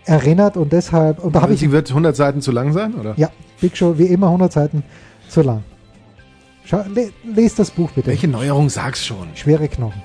erinnert. 0.05 0.55
Und 0.55 0.71
deshalb, 0.71 1.21
und 1.21 1.35
da 1.35 1.41
habe 1.41 1.53
ich, 1.53 1.59
Sie 1.59 1.71
wird 1.73 1.89
100 1.89 2.15
Seiten 2.15 2.39
zu 2.39 2.53
lang 2.53 2.71
sein, 2.71 2.95
oder? 2.95 3.13
ja, 3.17 3.29
Big 3.61 3.75
Show 3.75 3.97
wie 3.97 4.05
immer 4.05 4.27
100 4.27 4.51
Seiten 4.51 4.83
zu 5.29 5.41
lang. 5.41 5.63
Schau, 6.65 6.83
le, 6.93 7.11
lest 7.23 7.59
das 7.59 7.71
Buch 7.71 7.91
bitte. 7.91 8.07
Welche 8.07 8.27
Neuerung 8.27 8.69
sag's 8.69 9.05
schon? 9.05 9.29
Schwere 9.35 9.67
Knochen. 9.67 10.01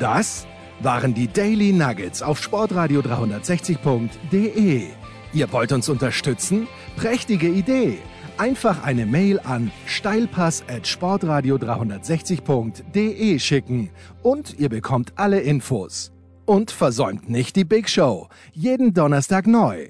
Das 0.00 0.46
waren 0.80 1.14
die 1.14 1.28
Daily 1.28 1.72
Nuggets 1.72 2.22
auf 2.22 2.42
sportradio 2.42 3.00
360.de. 3.00 4.86
Ihr 5.32 5.52
wollt 5.52 5.72
uns 5.72 5.88
unterstützen? 5.88 6.66
Prächtige 6.96 7.48
Idee! 7.48 7.98
Einfach 8.38 8.84
eine 8.84 9.04
Mail 9.04 9.40
an 9.40 9.72
steilpass 9.84 10.62
at 10.68 10.86
sportradio 10.86 11.56
360.de 11.56 13.38
schicken 13.40 13.90
und 14.22 14.58
ihr 14.60 14.68
bekommt 14.68 15.12
alle 15.16 15.40
Infos. 15.40 16.12
Und 16.46 16.70
versäumt 16.70 17.28
nicht 17.28 17.56
die 17.56 17.64
Big 17.64 17.90
Show. 17.90 18.28
Jeden 18.52 18.94
Donnerstag 18.94 19.48
neu. 19.48 19.88